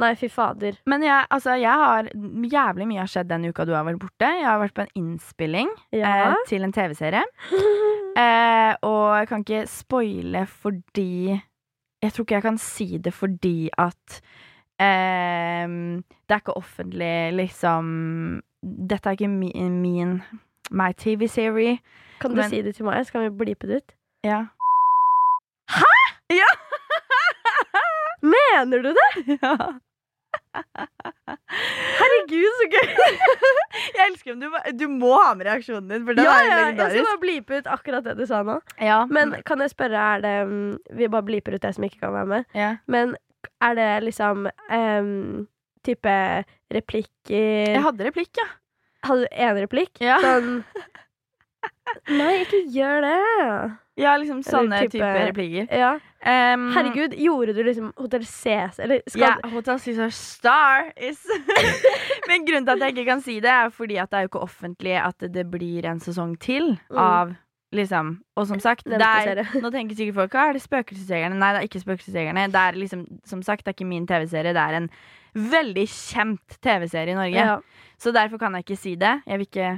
nei, 0.00 0.14
fy 0.16 0.28
fader. 0.32 0.78
Men 0.88 1.02
jeg, 1.04 1.26
altså, 1.30 1.54
jeg 1.60 1.70
har 1.70 2.08
jævlig 2.08 2.86
mye 2.88 3.00
har 3.02 3.06
skjedd 3.12 3.28
den 3.28 3.44
uka 3.50 3.66
du 3.68 3.74
har 3.76 3.84
vært 3.84 4.00
borte. 4.00 4.24
Jeg 4.40 4.46
har 4.48 4.58
vært 4.62 4.74
på 4.74 4.86
en 4.86 4.94
innspilling 4.96 5.68
Ja. 5.92 6.30
eh, 6.30 6.34
til 6.48 6.64
en 6.64 6.72
TV-serie. 6.72 7.24
Eh, 8.10 8.74
og 8.82 9.14
jeg 9.20 9.28
kan 9.30 9.40
ikke 9.44 9.66
spoile 9.70 10.40
fordi 10.50 11.30
Jeg 12.02 12.12
tror 12.12 12.24
ikke 12.24 12.34
jeg 12.34 12.42
kan 12.42 12.58
si 12.58 12.98
det 12.98 13.12
fordi 13.14 13.70
at 13.78 14.16
eh, 14.82 15.68
Det 15.70 16.34
er 16.34 16.40
ikke 16.42 16.56
offentlig, 16.58 17.32
liksom 17.38 18.42
Dette 18.62 19.08
er 19.08 19.16
ikke 19.16 19.28
min, 19.32 19.80
min 19.82 20.22
my 20.70 20.92
TV-serie. 20.92 21.78
Kan 22.20 22.30
du 22.30 22.36
Men- 22.36 22.50
si 22.50 22.62
det 22.62 22.74
til 22.76 22.84
meg, 22.84 23.06
så 23.06 23.12
kan 23.12 23.22
vi 23.24 23.30
blipe 23.44 23.66
det 23.66 23.76
ut? 23.82 23.94
Ja. 24.24 24.42
Hæ? 25.70 25.86
Mener 28.22 28.82
du 28.84 28.90
det? 28.92 29.38
ja. 29.42 29.54
Herregud, 32.00 32.50
så 32.58 32.66
gøy! 32.72 32.90
Jeg 33.96 34.06
elsker 34.10 34.32
om 34.34 34.40
du, 34.42 34.48
du 34.78 34.86
må 34.92 35.12
ha 35.22 35.32
med 35.38 35.46
reaksjonen 35.48 35.88
din, 35.90 36.04
for 36.06 36.16
den 36.16 36.24
Ja, 36.26 36.34
er 36.36 36.44
ja, 36.48 36.56
legendarisk. 36.60 36.96
jeg 36.96 37.04
skal 37.04 37.08
bare 37.10 37.22
blipe 37.24 37.58
ut 37.60 37.70
akkurat 37.74 38.04
det 38.06 38.14
du 38.18 38.24
sa 38.28 38.42
nå. 38.46 38.58
Ja, 38.80 38.98
Men 39.10 39.34
kan 39.46 39.60
jeg 39.64 39.70
spørre, 39.72 40.04
er 40.16 40.24
det 40.24 40.34
Vi 40.98 41.08
bare 41.12 41.26
bliper 41.26 41.56
ut 41.56 41.62
det 41.64 41.72
som 41.76 41.84
ikke 41.86 42.00
kan 42.04 42.12
være 42.14 42.26
med. 42.34 42.44
ja. 42.54 42.74
Men 42.86 43.16
er 43.64 43.74
det 43.78 43.88
liksom 44.04 44.46
em, 44.70 45.46
type 45.86 46.14
replikker 46.72 47.74
Jeg 47.74 47.82
hadde 47.84 48.04
replikk, 48.10 48.32
ja. 48.40 48.48
Hadde 49.08 49.26
du 49.26 49.36
én 49.36 49.60
replikk? 49.64 50.00
Ja. 50.04 50.18
Sånn 50.24 50.64
Nei, 52.10 52.44
ikke 52.44 52.60
gjør 52.70 53.00
det. 53.02 53.14
Ja, 54.00 54.12
liksom 54.16 54.38
sånne 54.46 54.78
type- 54.84 54.94
type, 54.94 55.08
replikker. 55.28 55.66
Ja. 55.74 55.90
Um, 56.22 56.68
Herregud, 56.72 57.14
gjorde 57.18 57.54
du 57.56 57.62
liksom 57.66 57.90
Hotell 57.98 58.24
CS, 58.28 58.78
eller 58.84 59.00
skal 59.08 59.20
Ja, 59.24 59.50
Hotel 59.50 59.78
Cæsar 59.82 60.12
Star 60.12 60.90
is 61.00 61.20
Men 62.28 62.44
grunnen 62.46 62.66
til 62.68 62.74
at 62.76 62.84
jeg 62.86 62.94
ikke 62.94 63.06
kan 63.10 63.22
si 63.24 63.38
det, 63.40 63.50
er 63.50 63.70
fordi 63.74 63.96
at 64.00 64.10
det 64.12 64.18
er 64.20 64.26
jo 64.26 64.30
ikke 64.30 64.42
offentlig 64.46 64.94
at 65.00 65.26
det 65.34 65.46
blir 65.50 65.88
en 65.90 66.00
sesong 66.00 66.36
til 66.40 66.76
Mm. 66.90 66.98
av 67.00 67.34
liksom 67.74 68.20
Og 68.36 68.46
som 68.46 68.60
sagt, 68.60 68.84
det 68.84 69.00
er, 69.00 69.42
nå 69.60 69.70
tenker 69.72 69.96
sikkert 69.96 70.14
folk 70.22 70.32
Hva 70.36 70.48
er 70.50 70.52
det 70.58 70.62
Spøkelsesjegerne? 70.64 71.36
Nei, 71.40 71.52
det 71.54 71.60
er 71.62 71.68
ikke 71.68 71.82
Spøkelsesjegerne. 71.84 72.46
Det 72.52 72.60
er 72.68 72.78
liksom, 72.80 73.04
som 73.24 73.42
sagt, 73.42 73.64
det 73.64 73.72
er 73.74 73.78
ikke 73.78 73.88
min 73.90 74.06
TV-serie. 74.06 74.52
Det 74.54 74.62
er 74.68 74.78
en 74.80 74.90
veldig 75.34 75.86
kjent 75.90 76.58
TV-serie 76.62 77.14
i 77.14 77.18
Norge. 77.20 77.46
Ja. 77.52 77.60
Så 78.00 78.12
derfor 78.16 78.38
kan 78.40 78.54
jeg 78.58 78.64
ikke 78.68 78.80
si 78.80 78.96
det. 78.96 79.18
Jeg 79.28 79.38
vil 79.42 79.46
ikke 79.50 79.70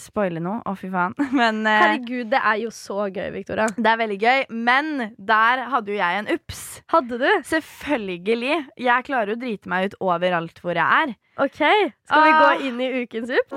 spoile 0.00 0.40
noe. 0.42 0.58
Å, 0.66 0.72
fy 0.74 0.88
faen. 0.90 1.12
Men 1.38 1.60
eh, 1.68 1.76
Herregud, 1.84 2.30
det 2.32 2.40
er 2.42 2.56
jo 2.64 2.72
så 2.74 3.04
gøy, 3.06 3.28
Victoria. 3.36 3.68
det 3.76 3.86
er 3.92 4.00
veldig 4.00 4.16
gøy. 4.18 4.40
Men 4.50 4.88
der 5.18 5.62
hadde 5.70 5.92
jo 5.94 5.98
jeg 6.00 6.22
en 6.24 6.32
ups. 6.34 6.64
Hadde 6.90 7.20
du? 7.22 7.28
Selvfølgelig. 7.46 8.56
Jeg 8.82 9.06
klarer 9.06 9.36
å 9.36 9.38
drite 9.38 9.70
meg 9.70 9.90
ut 9.92 9.96
overalt 10.02 10.58
hvor 10.64 10.74
jeg 10.80 11.06
er. 11.06 11.14
OK. 11.36 11.60
Skal 11.60 12.22
vi 12.24 12.32
Ah. 12.32 12.40
gå 12.40 12.66
inn 12.66 12.78
i 12.80 12.86
ukens 13.04 13.28
upp? 13.36 13.52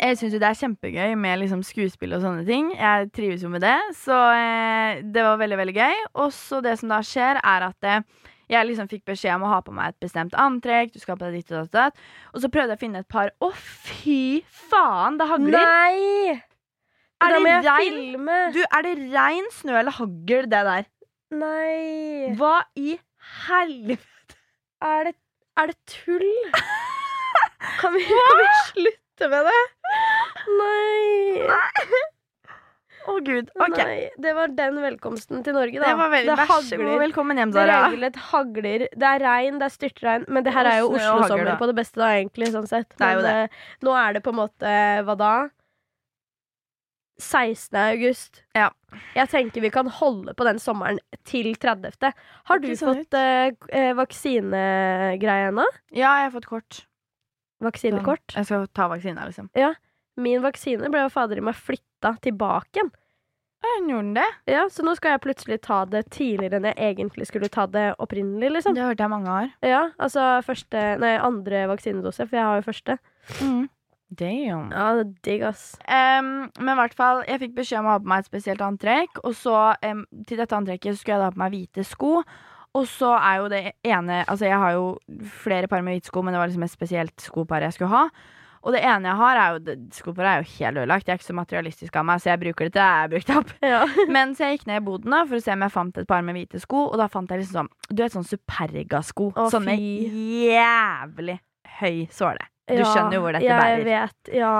Jeg 0.00 0.16
syns 0.16 0.32
jo 0.32 0.40
det 0.40 0.48
er 0.48 0.56
kjempegøy 0.58 1.14
med 1.20 1.38
liksom 1.42 1.60
skuespill 1.62 2.16
og 2.16 2.22
sånne 2.24 2.46
ting. 2.48 2.70
Jeg 2.74 3.10
trives 3.12 3.44
jo 3.44 3.50
med 3.52 3.60
det, 3.62 3.76
så 4.00 4.16
eh, 4.34 5.02
det 5.04 5.22
var 5.22 5.36
veldig, 5.38 5.58
veldig 5.60 5.74
gøy. 5.76 6.00
Og 6.24 6.32
så 6.32 6.62
det 6.64 6.78
som 6.80 6.88
da 6.90 7.02
skjer, 7.04 7.38
er 7.44 7.66
at 7.68 7.90
eh, 7.92 8.00
jeg 8.50 8.68
liksom 8.68 8.88
fikk 8.90 9.04
beskjed 9.08 9.36
om 9.36 9.46
å 9.46 9.52
ha 9.54 9.60
på 9.64 9.74
meg 9.74 9.92
et 9.94 10.00
bestemt 10.04 10.34
antrekk. 10.38 10.92
Du 10.94 11.00
skal 11.02 11.18
på 11.20 11.30
ditt 11.34 11.52
og 11.54 11.70
datt 11.74 11.96
og 12.32 12.42
så 12.42 12.50
prøvde 12.52 12.74
jeg 12.74 12.80
å 12.80 12.84
finne 12.84 13.04
et 13.04 13.10
par. 13.10 13.32
Å, 13.44 13.50
fy 13.54 14.42
faen, 14.70 15.18
det 15.20 15.28
hagler! 15.30 15.64
Nei! 15.64 16.40
Er 17.24 17.38
det 17.38 17.60
filme. 17.64 18.38
Du, 18.52 18.60
er 18.64 18.84
det 18.84 18.94
regn, 19.14 19.46
snø 19.54 19.78
eller 19.80 19.94
hagl, 19.96 20.48
det 20.50 20.64
der? 20.68 20.88
Nei. 21.34 22.34
Hva 22.38 22.56
i 22.76 22.98
helvete? 23.46 24.36
Er 24.84 25.08
det, 25.08 25.14
er 25.56 25.72
det 25.72 25.78
tull? 25.88 26.28
Kan 27.80 27.94
vi, 27.94 28.02
kan 28.04 28.36
vi 28.38 28.48
slutte 28.68 29.28
med 29.32 29.46
det? 29.48 29.60
Nei. 30.60 31.46
Nei. 31.48 32.02
Å, 33.04 33.14
gud. 33.24 33.50
OK. 33.60 33.76
Nei. 33.76 34.10
Det 34.20 34.32
var 34.36 34.52
den 34.56 34.78
velkomsten 34.80 35.42
til 35.44 35.56
Norge, 35.56 35.80
da. 35.80 35.90
Det 35.90 35.98
var 35.98 36.12
veldig, 36.12 36.36
Vær 36.40 36.52
så 36.64 36.78
god, 36.80 36.92
velkommen 37.02 37.40
hjem, 37.40 37.50
Det 37.52 37.60
Sara. 37.60 37.80
regelrett 37.88 38.20
hagler. 38.30 38.86
Det 38.94 39.10
er 39.10 39.24
regn, 39.26 39.58
det 39.60 39.66
er 39.68 39.74
styrtregn. 39.74 40.24
Men 40.28 40.46
det 40.46 40.54
her 40.56 40.70
er 40.70 40.78
jo 40.80 40.94
Oslo-sommer 40.94 41.58
på 41.60 41.68
det 41.68 41.76
beste, 41.76 42.00
da, 42.00 42.14
egentlig. 42.16 42.48
Sånn 42.54 42.70
sett. 42.70 42.88
Det 42.96 43.04
er 43.04 43.18
jo 43.18 43.26
Men 43.26 43.42
eh, 43.44 43.60
nå 43.84 43.98
er 44.00 44.16
det 44.16 44.24
på 44.24 44.32
en 44.32 44.40
måte 44.40 44.72
Hva 45.04 45.18
da? 45.20 45.34
16. 47.20 47.76
august. 47.78 48.42
Ja. 48.56 48.70
Jeg 49.14 49.30
tenker 49.30 49.62
vi 49.62 49.70
kan 49.74 49.86
holde 50.00 50.34
på 50.34 50.46
den 50.46 50.58
sommeren 50.62 50.98
til 51.28 51.52
30. 51.60 52.10
Har 52.50 52.62
du 52.62 52.70
sånn 52.78 53.04
fått 53.04 53.14
eh, 53.18 53.52
eh, 53.70 53.92
vaksinegreie 53.94 55.50
ennå? 55.52 55.66
Ja, 55.92 56.16
jeg 56.22 56.30
har 56.30 56.34
fått 56.34 56.50
kort. 56.50 56.80
Vaksinekort? 57.62 58.34
Jeg 58.34 58.48
skal 58.48 58.66
ta 58.74 58.88
vaksina, 58.90 59.28
liksom. 59.28 59.50
Min 60.20 60.42
vaksine 60.44 60.90
ble 60.90 61.06
jo 61.06 61.12
fader 61.12 61.38
i 61.40 61.44
meg 61.44 61.56
flytta 62.04 62.20
tilbake 62.22 62.78
igjen. 62.78 62.90
Ja, 63.64 63.88
Gjorde 63.88 64.14
det? 64.14 64.52
Ja, 64.52 64.68
Så 64.68 64.82
nå 64.84 64.94
skal 64.94 65.14
jeg 65.14 65.22
plutselig 65.24 65.60
ta 65.62 65.84
det 65.86 66.10
tidligere 66.10 66.58
enn 66.58 66.66
jeg 66.68 66.76
egentlig 66.76 67.26
skulle 67.26 67.48
ta 67.48 67.66
det 67.66 67.94
opprinnelig. 67.98 68.52
liksom 68.52 68.74
Det 68.74 68.82
hørte 68.84 69.02
jeg 69.02 69.10
mange 69.10 69.28
har. 69.28 69.48
Ja, 69.62 69.90
altså 69.98 70.42
første, 70.44 70.98
nei, 71.00 71.16
andre 71.16 71.66
vaksinedose, 71.68 72.28
for 72.28 72.36
jeg 72.36 72.44
har 72.44 72.56
jo 72.60 72.66
første. 72.72 72.98
Mm. 73.40 73.68
Damn. 74.10 74.70
Ja, 74.70 74.94
det 74.94 75.06
er 75.06 75.14
digg, 75.24 75.42
ass. 75.42 75.78
Um, 75.88 76.50
men 76.60 76.74
i 76.74 76.76
hvert 76.76 76.94
fall, 76.94 77.24
jeg 77.26 77.40
fikk 77.40 77.54
beskjed 77.56 77.80
om 77.80 77.86
å 77.88 77.94
ha 77.94 78.02
på 78.02 78.06
meg 78.12 78.20
et 78.20 78.28
spesielt 78.28 78.60
antrekk. 78.60 79.24
Og 79.24 79.34
så 79.34 79.74
um, 79.80 80.04
til 80.28 80.38
dette 80.38 80.54
antrekket 80.54 80.98
skulle 81.00 81.16
jeg 81.16 81.24
da 81.24 81.30
ha 81.30 81.34
på 81.34 81.40
meg 81.40 81.56
hvite 81.56 81.84
sko. 81.88 82.20
Og 82.74 82.86
så 82.90 83.14
er 83.16 83.36
jo 83.38 83.48
det 83.48 83.64
ene 83.86 84.24
Altså, 84.28 84.44
jeg 84.44 84.58
har 84.58 84.72
jo 84.74 84.98
flere 85.40 85.68
par 85.68 85.80
med 85.80 85.96
hvite 85.96 86.12
sko, 86.12 86.22
men 86.22 86.34
det 86.34 86.40
var 86.42 86.52
liksom 86.52 86.66
et 86.68 86.74
spesielt 86.74 87.16
skopar 87.22 87.64
jeg 87.64 87.72
skulle 87.78 87.94
ha. 87.96 88.08
Og 88.64 88.72
det 88.72 88.80
ene 88.80 89.10
jeg 89.10 89.18
har, 89.20 89.36
er 89.36 89.56
jo 89.58 89.74
Skoene 89.92 90.24
er 90.30 90.38
jo 90.40 90.46
helt 90.54 90.78
ødelagt. 90.80 91.04
Jeg 91.06 91.12
er 91.14 91.18
ikke 91.20 91.26
så 91.28 91.36
materialistisk 91.36 91.96
av 92.00 92.06
meg, 92.08 92.22
så 92.24 92.30
jeg 92.32 92.40
bruker 92.40 92.64
det 92.70 92.72
til 92.72 92.80
jeg 92.80 93.04
er 93.04 93.10
brukt 93.12 93.32
opp. 93.36 93.50
Ja. 93.74 93.82
Men 94.16 94.32
så 94.34 94.46
jeg 94.48 94.58
gikk 94.58 94.66
ned 94.70 94.80
i 94.80 94.84
boden 94.86 95.12
da 95.12 95.20
for 95.28 95.36
å 95.36 95.44
se 95.44 95.52
om 95.52 95.64
jeg 95.66 95.74
fant 95.74 96.00
et 96.00 96.08
par 96.08 96.24
med 96.24 96.38
hvite 96.38 96.62
sko, 96.62 96.86
og 96.88 96.96
da 97.02 97.08
fant 97.12 97.28
jeg 97.34 97.42
liksom 97.42 97.68
sånn 97.68 97.92
Du 97.92 98.02
vet 98.02 98.16
sånn 98.16 98.24
Superga-sko. 98.30 99.28
Sånne 99.52 99.76
jævlig 100.54 101.38
høy 101.80 102.04
såle. 102.14 102.44
Du 102.64 102.78
Ja, 102.80 102.84
skjønner 102.88 103.18
jo 103.18 103.20
hvor 103.26 103.34
dette 103.36 103.44
jeg 103.44 103.60
bærer. 103.60 103.84
vet. 103.84 104.30
Ja. 104.40 104.52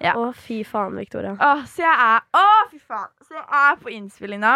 Ja. 0.00 0.14
Å, 0.16 0.30
fy 0.32 0.62
faen, 0.64 0.94
Victoria. 0.96 1.34
Å, 1.36 1.50
så 1.68 1.82
jeg 1.84 1.92
er 1.92 2.22
Å, 2.40 2.44
fy 2.72 2.78
faen! 2.80 3.10
Så 3.26 3.36
jeg 3.36 3.44
er 3.60 3.76
på 3.82 3.92
innspilling 3.92 4.40
da. 4.46 4.54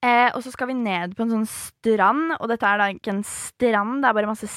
Eh, 0.00 0.30
og 0.32 0.40
så 0.44 0.52
skal 0.54 0.70
vi 0.70 0.76
ned 0.78 1.12
på 1.18 1.26
en 1.26 1.34
sånn 1.34 1.48
strand, 1.50 2.32
og 2.38 2.48
dette 2.48 2.64
er 2.70 2.80
da 2.80 2.86
ikke 2.94 3.12
en 3.12 3.24
strand, 3.26 4.00
det 4.00 4.08
er 4.08 4.16
bare 4.16 4.30
masse 4.30 4.48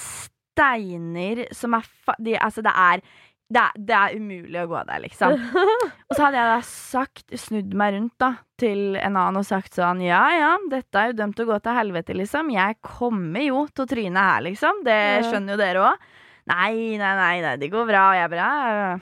steiner 0.56 1.46
som 1.56 1.76
er 1.78 1.86
fa 1.86 2.16
de, 2.18 2.36
Altså, 2.40 2.64
det 2.66 2.72
er, 2.72 3.04
det 3.52 3.62
er 3.62 3.80
Det 3.92 3.96
er 4.00 4.18
umulig 4.18 4.62
å 4.64 4.68
gå 4.72 4.84
der, 4.88 5.04
liksom. 5.04 5.36
Og 6.08 6.16
så 6.16 6.22
hadde 6.24 6.40
jeg 6.42 6.52
da 6.54 6.60
sagt, 6.66 7.26
snudd 7.46 7.76
meg 7.78 7.96
rundt 7.98 8.16
da 8.24 8.32
til 8.60 8.96
en 8.96 9.18
annen 9.20 9.42
og 9.42 9.48
sagt 9.48 9.76
sånn 9.76 10.00
Ja 10.06 10.24
ja, 10.32 10.52
dette 10.72 11.02
er 11.02 11.12
jo 11.12 11.20
dømt 11.20 11.36
til 11.38 11.46
å 11.50 11.54
gå 11.54 11.60
til 11.66 11.76
helvete, 11.78 12.16
liksom. 12.18 12.54
Jeg 12.56 12.80
kommer 12.86 13.44
jo 13.44 13.66
til 13.74 13.86
å 13.86 13.90
tryne 13.92 14.30
her, 14.32 14.46
liksom. 14.48 14.86
Det 14.88 15.02
skjønner 15.28 15.56
jo 15.58 15.62
dere 15.62 15.84
òg. 15.92 16.08
Nei, 16.46 16.96
nei, 17.02 17.14
nei, 17.18 17.36
nei, 17.42 17.56
det 17.62 17.72
går 17.74 17.88
bra. 17.90 18.08
Og 18.14 18.20
jeg 18.20 18.32
bare 18.32 18.48
«Ja, 18.48 18.98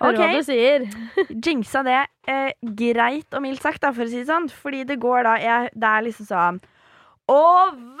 Hører 0.00 0.18
hva 0.18 0.26
OK, 0.26 0.32
du 0.34 0.46
sier. 0.48 0.84
jinxa 1.46 1.84
det 1.86 2.00
eh, 2.28 2.50
greit 2.76 3.36
og 3.36 3.44
mildt 3.44 3.62
sagt, 3.62 3.80
da, 3.84 3.92
for 3.94 4.04
å 4.04 4.10
si 4.10 4.20
det 4.22 4.28
sånn. 4.28 4.48
Fordi 4.50 4.82
det 4.88 4.98
går 5.02 5.22
da 5.26 5.34
jeg, 5.40 5.70
Det 5.74 5.90
er 5.90 6.06
liksom 6.08 6.28
sånn 6.28 6.58
Å, 7.32 7.40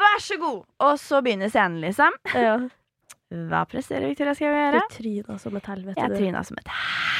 vær 0.00 0.18
så 0.20 0.36
god! 0.40 0.64
Og 0.84 0.96
så 1.00 1.20
begynner 1.24 1.48
scenen, 1.52 1.80
liksom. 1.84 2.16
Ja. 2.36 2.56
Hva 3.50 3.64
presterer 3.66 4.06
Victoria 4.12 4.34
skal 4.36 4.52
Du 4.52 4.58
gjøre? 4.60 4.82
tryna 4.94 5.38
som 5.42 5.56
et 5.58 5.66
helvete. 5.72 5.98
Jeg 5.98 6.12
du. 6.12 6.16
tryna 6.20 6.42
som 6.46 6.58
et 6.60 6.68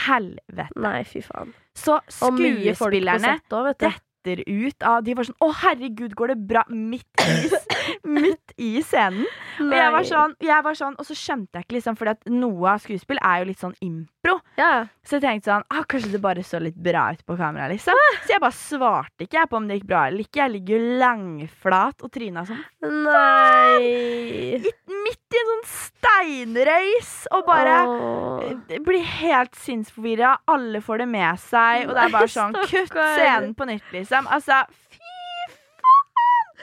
helvete. 0.05 0.67
Nei, 0.85 0.99
fy 1.09 1.23
faen. 1.25 1.55
Så 1.75 1.97
Og 1.97 2.37
skuespillerne 2.39 3.33
sett 3.41 3.57
òg, 3.57 3.71
vet 4.25 4.37
detter 4.39 4.43
ut 4.47 4.83
av 4.83 5.03
De 5.05 5.15
var 5.15 5.25
sånn 5.25 5.37
Å, 5.45 5.51
herregud, 5.63 6.15
går 6.17 6.29
det 6.33 6.37
bra? 6.49 6.63
Midt 6.69 7.05
i, 7.25 7.51
midt 8.15 8.55
i 8.61 8.83
scenen. 8.83 9.27
Og 9.61 9.73
jeg 9.75 9.93
var 9.95 10.07
sånn, 10.09 10.35
jeg 10.43 10.65
var 10.65 10.75
sånn, 10.79 10.95
og 10.99 11.07
så 11.07 11.15
skjønte 11.15 11.59
jeg 11.59 11.67
ikke, 11.67 11.77
liksom, 11.79 11.99
at 12.11 12.25
noe 12.31 12.73
av 12.75 12.83
skuespill 12.83 13.19
er 13.23 13.43
jo 13.43 13.49
litt 13.51 13.61
sånn 13.63 13.75
impro. 13.85 14.39
Ja. 14.59 14.87
Så 15.05 15.19
jeg 15.19 15.25
tenkte 15.25 15.51
sånn, 15.53 15.67
ah, 15.71 15.85
kanskje 15.89 16.13
det 16.15 16.21
bare 16.25 16.43
så 16.47 16.61
litt 16.63 16.77
bra 16.81 17.07
ut 17.15 17.25
på 17.27 17.37
kamera, 17.39 17.69
liksom. 17.73 17.99
Så 18.25 18.35
jeg 18.35 18.43
bare 18.43 18.57
svarte 18.57 19.27
ikke 19.27 19.47
på 19.51 19.61
om 19.61 19.69
det 19.69 19.79
gikk 19.81 19.89
bra 19.91 20.07
eller 20.09 20.25
ikke. 20.25 20.41
Jeg 20.43 20.55
ligger 20.57 20.79
jo 20.79 20.99
langflat 21.03 22.05
og 22.07 22.13
tryna 22.15 22.47
sånn 22.49 22.65
Nei. 23.05 23.79
i- 23.85 24.75
i 25.35 25.41
en 25.43 25.51
sånn 25.51 25.65
steinrøys 25.73 27.13
og 27.35 27.45
bare 27.49 27.75
eh, 28.47 28.79
blir 28.85 29.05
helt 29.21 29.57
sinnsforvirra. 29.59 30.37
Alle 30.51 30.83
får 30.85 31.05
det 31.05 31.09
med 31.11 31.43
seg, 31.43 31.89
og 31.89 31.95
det 31.97 32.07
er 32.07 32.15
bare 32.15 32.31
sånn 32.31 32.57
Kutt 32.61 32.95
scenen 32.95 33.55
på 33.59 33.69
nytt, 33.69 33.87
liksom. 33.95 34.29
Altså, 34.33 34.63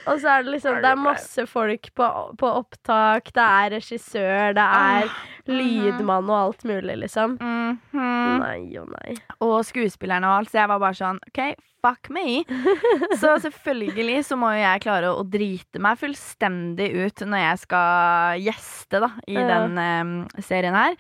Og 0.10 0.18
så 0.22 0.32
er 0.34 0.44
det 0.46 0.54
liksom 0.56 0.80
Det 0.82 0.90
er 0.92 1.00
masse 1.00 1.46
folk 1.50 1.90
på, 1.98 2.08
på 2.42 2.52
opptak, 2.62 3.32
det 3.36 3.44
er 3.46 3.74
regissør, 3.76 4.54
det 4.58 4.64
er 4.66 5.12
lydmann 5.52 6.30
og 6.30 6.38
alt 6.38 6.64
mulig, 6.70 6.96
liksom. 7.04 7.38
Mhm. 7.42 8.40
Nei 8.42 8.78
og 8.82 8.88
nei. 8.90 9.16
og 9.44 9.60
skuespillerne 9.68 10.28
og 10.30 10.40
alt, 10.42 10.52
så 10.52 10.62
jeg 10.64 10.72
var 10.72 10.80
bare 10.82 10.98
sånn 10.98 11.20
OK, 11.30 11.42
fuck 11.82 12.10
me. 12.14 12.42
Så 13.22 13.36
selvfølgelig 13.44 14.20
så 14.28 14.38
må 14.40 14.52
jo 14.56 14.62
jeg 14.64 14.84
klare 14.84 15.12
å 15.14 15.24
drite 15.28 15.82
meg 15.82 16.00
fullstendig 16.02 16.90
ut 17.06 17.24
når 17.26 17.44
jeg 17.46 17.62
skal 17.66 18.42
gjeste 18.46 19.02
da, 19.04 19.12
i 19.28 19.38
Ja. 19.38 19.48
den 19.50 19.78
um, 19.82 20.14
serien 20.46 20.78
her. 20.78 20.98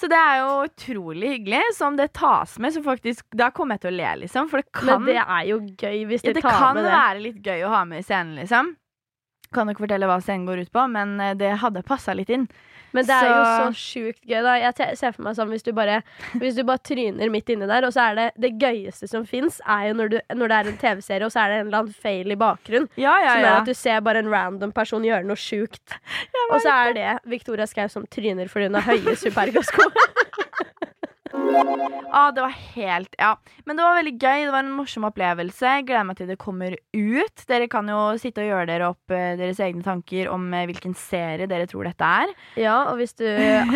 Så 0.00 0.08
det 0.08 0.16
er 0.16 0.38
jo 0.40 0.52
utrolig 0.64 1.28
hyggelig. 1.34 1.60
Så 1.76 1.86
om 1.90 1.96
det 1.98 2.06
tas 2.16 2.54
med, 2.58 2.72
så 2.72 2.80
faktisk 2.84 3.26
Da 3.36 3.50
kommer 3.52 3.76
jeg 3.76 3.82
til 3.84 3.92
å 3.92 3.96
le, 3.98 4.12
liksom. 4.22 4.48
For 4.48 4.62
det 4.62 4.70
kan, 4.72 5.02
Men 5.04 5.10
det 5.10 5.18
er 5.20 5.42
jo 5.50 5.58
gøy 5.60 6.06
hvis 6.08 6.24
ja, 6.24 6.32
det 6.32 6.44
tar 6.46 6.56
kan 6.56 6.78
med 6.78 6.86
det. 6.88 6.94
være 6.94 7.24
litt 7.26 7.42
gøy 7.44 7.66
å 7.68 7.72
ha 7.74 7.82
med 7.84 8.00
i 8.00 8.06
scenen, 8.08 8.38
liksom. 8.40 8.72
Kan 9.52 9.68
ikke 9.72 9.84
fortelle 9.84 10.08
hva 10.08 10.16
scenen 10.22 10.46
går 10.48 10.64
ut 10.64 10.72
på, 10.72 10.86
men 10.88 11.16
eh, 11.20 11.34
det 11.36 11.52
hadde 11.60 11.82
passa 11.84 12.14
litt 12.16 12.30
inn. 12.32 12.46
Men 12.92 13.06
det 13.06 13.14
er 13.14 13.28
jo 13.28 13.42
så 13.44 13.66
Så- 13.70 13.80
sjukt 13.80 14.22
gøy, 14.26 14.42
da. 14.42 14.54
Jeg 14.58 14.96
ser 14.98 15.12
for 15.12 15.22
meg 15.22 15.36
sånn 15.36 15.48
hvis 15.52 15.62
du 15.62 15.72
bare, 15.72 16.02
hvis 16.40 16.56
du 16.56 16.64
bare 16.64 16.78
tryner 16.78 17.30
midt 17.30 17.46
inni 17.54 17.66
der, 17.70 17.84
og 17.86 17.92
så 17.94 18.10
er 18.10 18.14
det 18.18 18.26
det 18.40 18.52
gøyeste 18.58 19.08
som 19.08 19.24
fins, 19.26 19.60
er 19.66 19.88
jo 19.88 19.94
når, 19.94 20.08
du, 20.10 20.20
når 20.34 20.48
det 20.48 20.56
er 20.58 20.70
en 20.72 20.78
TV-serie, 20.78 21.24
og 21.24 21.30
så 21.32 21.44
er 21.44 21.48
det 21.48 21.60
en 21.60 21.66
eller 21.68 21.78
annen 21.84 21.94
fail 21.94 22.30
i 22.30 22.36
bakgrunnen. 22.40 22.88
Ja, 22.96 23.14
ja, 23.22 23.32
Som 23.34 23.42
ja. 23.44 23.46
er 23.54 23.60
at 23.60 23.66
du 23.66 23.74
ser 23.74 24.00
bare 24.00 24.18
en 24.24 24.30
random 24.32 24.72
person 24.72 25.02
gjøre 25.06 25.24
noe 25.24 25.36
sjukt. 25.36 25.98
Og 26.50 26.60
så 26.60 26.70
er 26.88 26.92
det 26.94 27.18
Victoria 27.30 27.66
Skau 27.66 27.86
som 27.88 28.06
tryner 28.10 28.48
fordi 28.50 28.66
hun 28.70 28.74
har 28.80 28.88
høye 28.94 29.16
supergasko. 29.16 29.90
Ah, 32.12 32.30
det 32.34 32.42
var 32.42 32.54
helt 32.74 33.14
Ja. 33.18 33.36
Men 33.66 33.76
det 33.78 33.84
var 33.86 33.94
veldig 34.00 34.12
gøy. 34.18 34.44
Det 34.46 34.52
var 34.54 34.64
en 34.64 34.72
morsom 34.74 35.04
opplevelse. 35.06 35.60
Jeg 35.76 35.86
gleder 35.88 36.06
meg 36.08 36.16
til 36.18 36.26
det 36.30 36.38
kommer 36.42 36.74
ut. 36.94 37.44
Dere 37.48 37.68
kan 37.70 37.88
jo 37.90 38.00
sitte 38.18 38.42
og 38.42 38.48
gjøre 38.50 38.66
dere 38.70 38.88
opp 38.90 39.14
eh, 39.14 39.36
deres 39.38 39.60
egne 39.62 39.82
tanker 39.86 40.30
om 40.32 40.48
eh, 40.54 40.66
hvilken 40.70 40.94
serie 40.98 41.46
dere 41.50 41.66
tror 41.70 41.86
dette 41.90 42.04
er. 42.24 42.32
ja, 42.58 42.76
og 42.90 42.98
hvis 43.00 43.14
du 43.18 43.26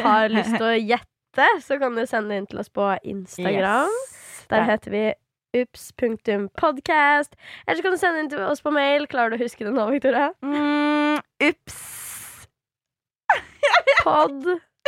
har 0.05 0.29
lyst 0.33 0.57
til 0.57 0.67
å 0.67 0.75
gjette, 0.93 1.51
så 1.63 1.79
kan 1.83 1.95
du 1.99 2.05
sende 2.07 2.31
det 2.35 2.43
inn 2.43 2.51
til 2.51 2.63
oss 2.63 2.71
på 2.75 2.91
Instagram. 3.03 3.91
Yes. 3.91 4.47
Der 4.51 4.57
Der- 4.65 4.71
heter 4.75 4.91
vi 4.95 5.05
ups.podcast. 5.55 7.37
Eller 7.67 7.79
så 7.79 7.83
kan 7.87 7.93
du 7.95 7.99
sende 8.03 8.21
inn 8.25 8.31
til 8.33 8.43
oss 8.43 8.61
på 8.65 8.73
mail. 8.75 9.07
Klarer 9.07 9.31
du 9.31 9.39
å 9.39 9.45
huske 9.45 9.63
det 9.67 9.71
nå, 9.75 9.87
Victoria? 9.95 10.33
Mm, 10.43 11.21
ups. 11.47 11.81
Pod. 14.03 14.43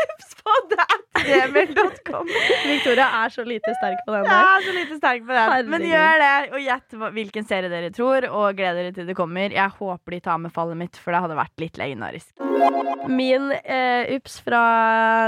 Upspod.gmail.com. 0.05 2.27
Victoria 2.67 3.07
er 3.25 3.29
så 3.35 3.43
lite 3.47 3.73
sterk 3.79 4.01
på 4.07 4.11
den 4.15 4.25
Jeg 4.25 4.33
der. 4.33 4.47
er 4.47 4.61
så 4.67 4.73
lite 4.77 4.95
sterk 5.01 5.23
på 5.27 5.33
den. 5.37 5.71
Men 5.73 5.81
gjør 5.89 6.15
det, 6.23 6.33
og 6.53 6.61
gjett 6.65 6.89
hvilken 7.17 7.45
serie 7.49 7.71
dere 7.73 7.91
tror, 7.95 8.21
og 8.31 8.47
gled 8.59 8.75
dere 8.81 8.93
til 8.97 9.07
det 9.09 9.17
kommer. 9.19 9.49
Jeg 9.55 9.71
håper 9.79 10.11
de 10.17 10.21
tar 10.27 10.39
med 10.43 10.53
fallet 10.55 10.77
mitt, 10.81 10.95
for 11.01 11.09
det 11.17 11.23
hadde 11.25 11.39
vært 11.39 11.57
litt 11.65 11.77
legendarisk. 11.81 12.33
Min 13.11 13.45
eh, 13.63 14.03
ups 14.17 14.35
fra 14.45 14.63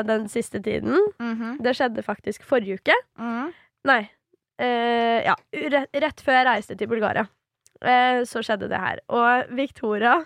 den 0.09 0.23
siste 0.33 0.59
tiden, 0.65 0.97
Mhm. 1.21 1.59
det 1.63 1.73
skjedde 1.79 2.03
faktisk 2.07 2.41
forrige 2.49 2.75
uke. 2.81 2.97
Mm. 3.19 3.49
Nei. 3.89 4.03
Eh, 4.59 5.19
ja, 5.25 5.35
rett, 5.55 5.89
rett 5.95 6.21
før 6.25 6.33
jeg 6.41 6.47
reiste 6.49 6.75
til 6.79 6.89
Bulgaria. 6.91 7.27
Eh, 7.81 8.25
så 8.27 8.43
skjedde 8.43 8.67
det 8.69 8.81
her. 8.83 8.99
Og 9.09 9.45
Victoria 9.55 10.17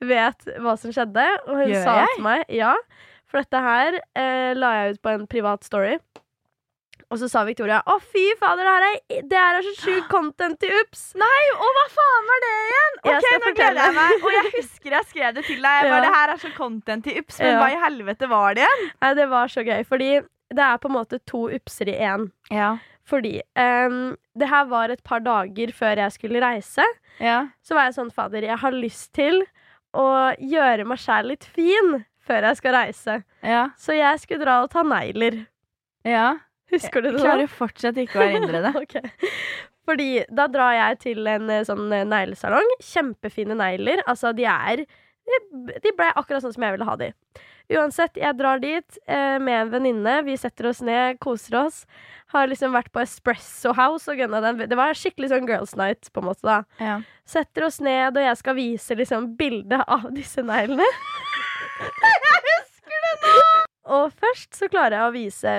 vet 0.00 0.44
hva 0.60 0.72
som 0.80 0.90
skjedde, 0.92 1.26
og 1.46 1.56
hun 1.60 1.68
Gjør 1.68 1.84
sa 1.84 1.96
jeg? 2.00 2.08
til 2.16 2.24
meg 2.24 2.44
Ja, 2.48 2.74
for 3.34 3.42
dette 3.42 3.60
her 3.64 3.96
eh, 3.98 4.52
la 4.54 4.68
jeg 4.78 4.94
ut 4.94 5.00
på 5.02 5.10
en 5.16 5.24
privat 5.30 5.64
story. 5.66 5.96
Og 7.12 7.18
så 7.20 7.26
sa 7.30 7.42
Victoria 7.46 7.80
å 7.90 7.96
fy 8.00 8.22
fader, 8.40 8.64
det 8.64 8.72
her 8.72 8.84
er, 8.86 9.24
det 9.30 9.38
her 9.38 9.56
er 9.58 9.66
så 9.66 9.72
sjukt 9.82 10.06
content 10.10 10.56
til 10.62 10.72
Ups. 10.80 11.02
Nei, 11.20 11.40
og 11.58 11.66
hva 11.76 11.82
faen 11.92 12.28
var 12.30 12.40
det 12.44 12.52
igjen? 12.70 12.94
Ok, 13.10 13.26
nå 13.44 13.50
gleder 13.58 13.80
jeg 13.82 13.96
meg. 13.98 14.14
Og 14.24 14.32
jeg 14.36 14.52
husker 14.60 14.96
jeg 14.96 15.08
skrev 15.10 15.34
det 15.36 15.44
til 15.50 15.60
deg. 15.60 15.82
Jeg 15.84 15.90
Ja. 15.92 15.98
det 16.06 16.12
her 16.14 16.32
er 16.32 16.40
så 16.46 16.50
content 16.56 17.04
til 17.06 17.18
Ups, 17.20 17.38
men 17.42 17.52
Ja. 17.52 17.58
hva 17.60 17.68
i 17.74 17.80
helvete 17.84 18.30
var 18.30 18.56
det 18.56 18.64
igjen? 18.64 18.86
Nei, 19.04 19.12
det 19.20 19.28
var 19.34 19.52
så 19.52 19.66
gøy, 19.66 19.82
fordi 19.90 20.10
det 20.54 20.64
er 20.70 20.80
på 20.80 20.90
en 20.90 20.96
måte 20.96 21.20
to 21.28 21.44
Upser 21.58 21.90
i 21.92 21.98
én. 22.08 22.28
Ja. 22.54 22.70
Fordi 23.04 23.34
um, 23.58 24.16
det 24.38 24.48
her 24.48 24.64
var 24.70 24.88
et 24.94 25.02
par 25.04 25.20
dager 25.20 25.74
før 25.76 26.00
jeg 26.06 26.14
skulle 26.16 26.40
reise. 26.40 26.86
Ja. 27.20 27.42
Så 27.66 27.76
var 27.76 27.90
jeg 27.90 27.98
sånn, 27.98 28.14
fader, 28.14 28.46
jeg 28.48 28.58
har 28.62 28.72
lyst 28.74 29.12
til 29.18 29.42
å 29.94 30.08
gjøre 30.40 30.86
meg 30.88 30.98
sjæl 31.04 31.28
litt 31.34 31.44
fin 31.44 32.00
før 32.24 32.48
jeg 32.48 32.60
skal 32.60 32.76
reise. 32.76 33.20
Ja. 33.44 33.68
Så 33.80 33.96
jeg 33.96 34.20
skulle 34.22 34.44
dra 34.46 34.62
og 34.64 34.72
ta 34.74 34.86
negler. 34.86 35.44
ja. 36.08 36.32
Husker 36.72 37.04
du 37.04 37.10
det? 37.10 37.18
Jeg 37.20 37.28
Klarer 37.28 37.50
fortsatt 37.52 37.98
ikke 38.00 38.18
å 38.18 38.24
erindre 38.24 38.60
det. 38.64 38.70
okay. 38.82 39.10
Fordi 39.84 40.10
da 40.32 40.46
drar 40.50 40.74
jeg 40.78 41.00
til 41.02 41.26
en 41.28 41.50
eh, 41.52 41.64
sånn 41.68 41.92
eh, 41.92 42.06
neglesalong. 42.08 42.76
Kjempefine 42.82 43.56
negler. 43.58 44.00
Altså, 44.08 44.32
de 44.36 44.46
er 44.48 44.86
De 45.24 45.92
ble 45.96 46.10
akkurat 46.12 46.44
sånn 46.44 46.52
som 46.56 46.64
jeg 46.66 46.74
ville 46.74 46.88
ha 46.88 46.96
de. 47.00 47.10
Uansett, 47.72 48.18
jeg 48.20 48.36
drar 48.36 48.60
dit 48.60 48.98
eh, 49.08 49.38
med 49.40 49.56
en 49.56 49.70
venninne. 49.72 50.18
Vi 50.26 50.34
setter 50.36 50.68
oss 50.68 50.82
ned, 50.84 51.16
koser 51.24 51.56
oss. 51.62 51.78
Har 52.34 52.50
liksom 52.50 52.74
vært 52.76 52.90
på 52.92 53.00
Espresso 53.00 53.72
House 53.76 54.10
og 54.12 54.20
gunna 54.20 54.42
den. 54.44 54.60
Det 54.68 54.76
var 54.76 54.96
skikkelig 54.98 55.30
sånn 55.32 55.48
girls 55.48 55.72
night, 55.80 56.10
på 56.12 56.20
en 56.20 56.28
måte, 56.28 56.44
da. 56.44 56.58
Ja. 56.76 56.98
Setter 57.28 57.64
oss 57.70 57.80
ned, 57.80 58.18
og 58.18 58.26
jeg 58.26 58.40
skal 58.40 58.58
vise 58.58 58.98
liksom 59.00 59.30
bildet 59.38 59.80
av 59.88 60.10
disse 60.12 60.44
neglene. 60.44 60.84
Og 63.94 64.12
først 64.16 64.56
så 64.56 64.68
klarer 64.72 64.96
jeg 64.96 65.08
å 65.08 65.14
vise 65.14 65.50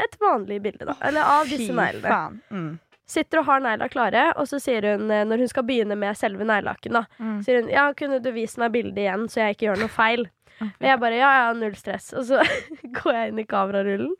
et 0.00 0.14
vanlig 0.22 0.60
bilde, 0.64 0.86
da. 0.88 0.94
Eller 1.04 1.26
av 1.28 1.48
disse 1.50 1.74
neglene. 1.76 2.40
Mm. 2.50 2.70
Sitter 3.10 3.40
og 3.42 3.46
har 3.50 3.60
negla 3.64 3.88
klare, 3.90 4.24
og 4.38 4.46
så 4.48 4.60
sier 4.62 4.84
hun, 4.92 5.10
eh, 5.10 5.24
når 5.26 5.42
hun 5.42 5.50
skal 5.50 5.64
begynne 5.66 5.96
med 5.98 6.16
selve 6.18 6.46
neglelakken, 6.46 6.94
da, 6.94 7.02
Mm. 7.18 7.40
sier 7.44 7.60
hun 7.60 7.68
ja, 7.72 7.88
kunne 7.92 8.20
du 8.22 8.30
vist 8.32 8.56
meg 8.62 8.70
bildet 8.72 8.98
igjen, 9.02 9.26
så 9.28 9.40
jeg 9.42 9.56
ikke 9.56 9.66
gjør 9.68 9.80
noe 9.82 9.88
feil. 9.92 10.22
Og 10.60 10.84
jeg 10.86 11.00
bare 11.00 11.16
ja, 11.18 11.30
ja, 11.40 11.52
null 11.56 11.74
stress. 11.74 12.12
Og 12.14 12.24
så 12.28 12.40
går 13.00 13.12
jeg 13.16 13.28
inn 13.32 13.38
i 13.42 13.46
kamerarullen. 13.48 14.14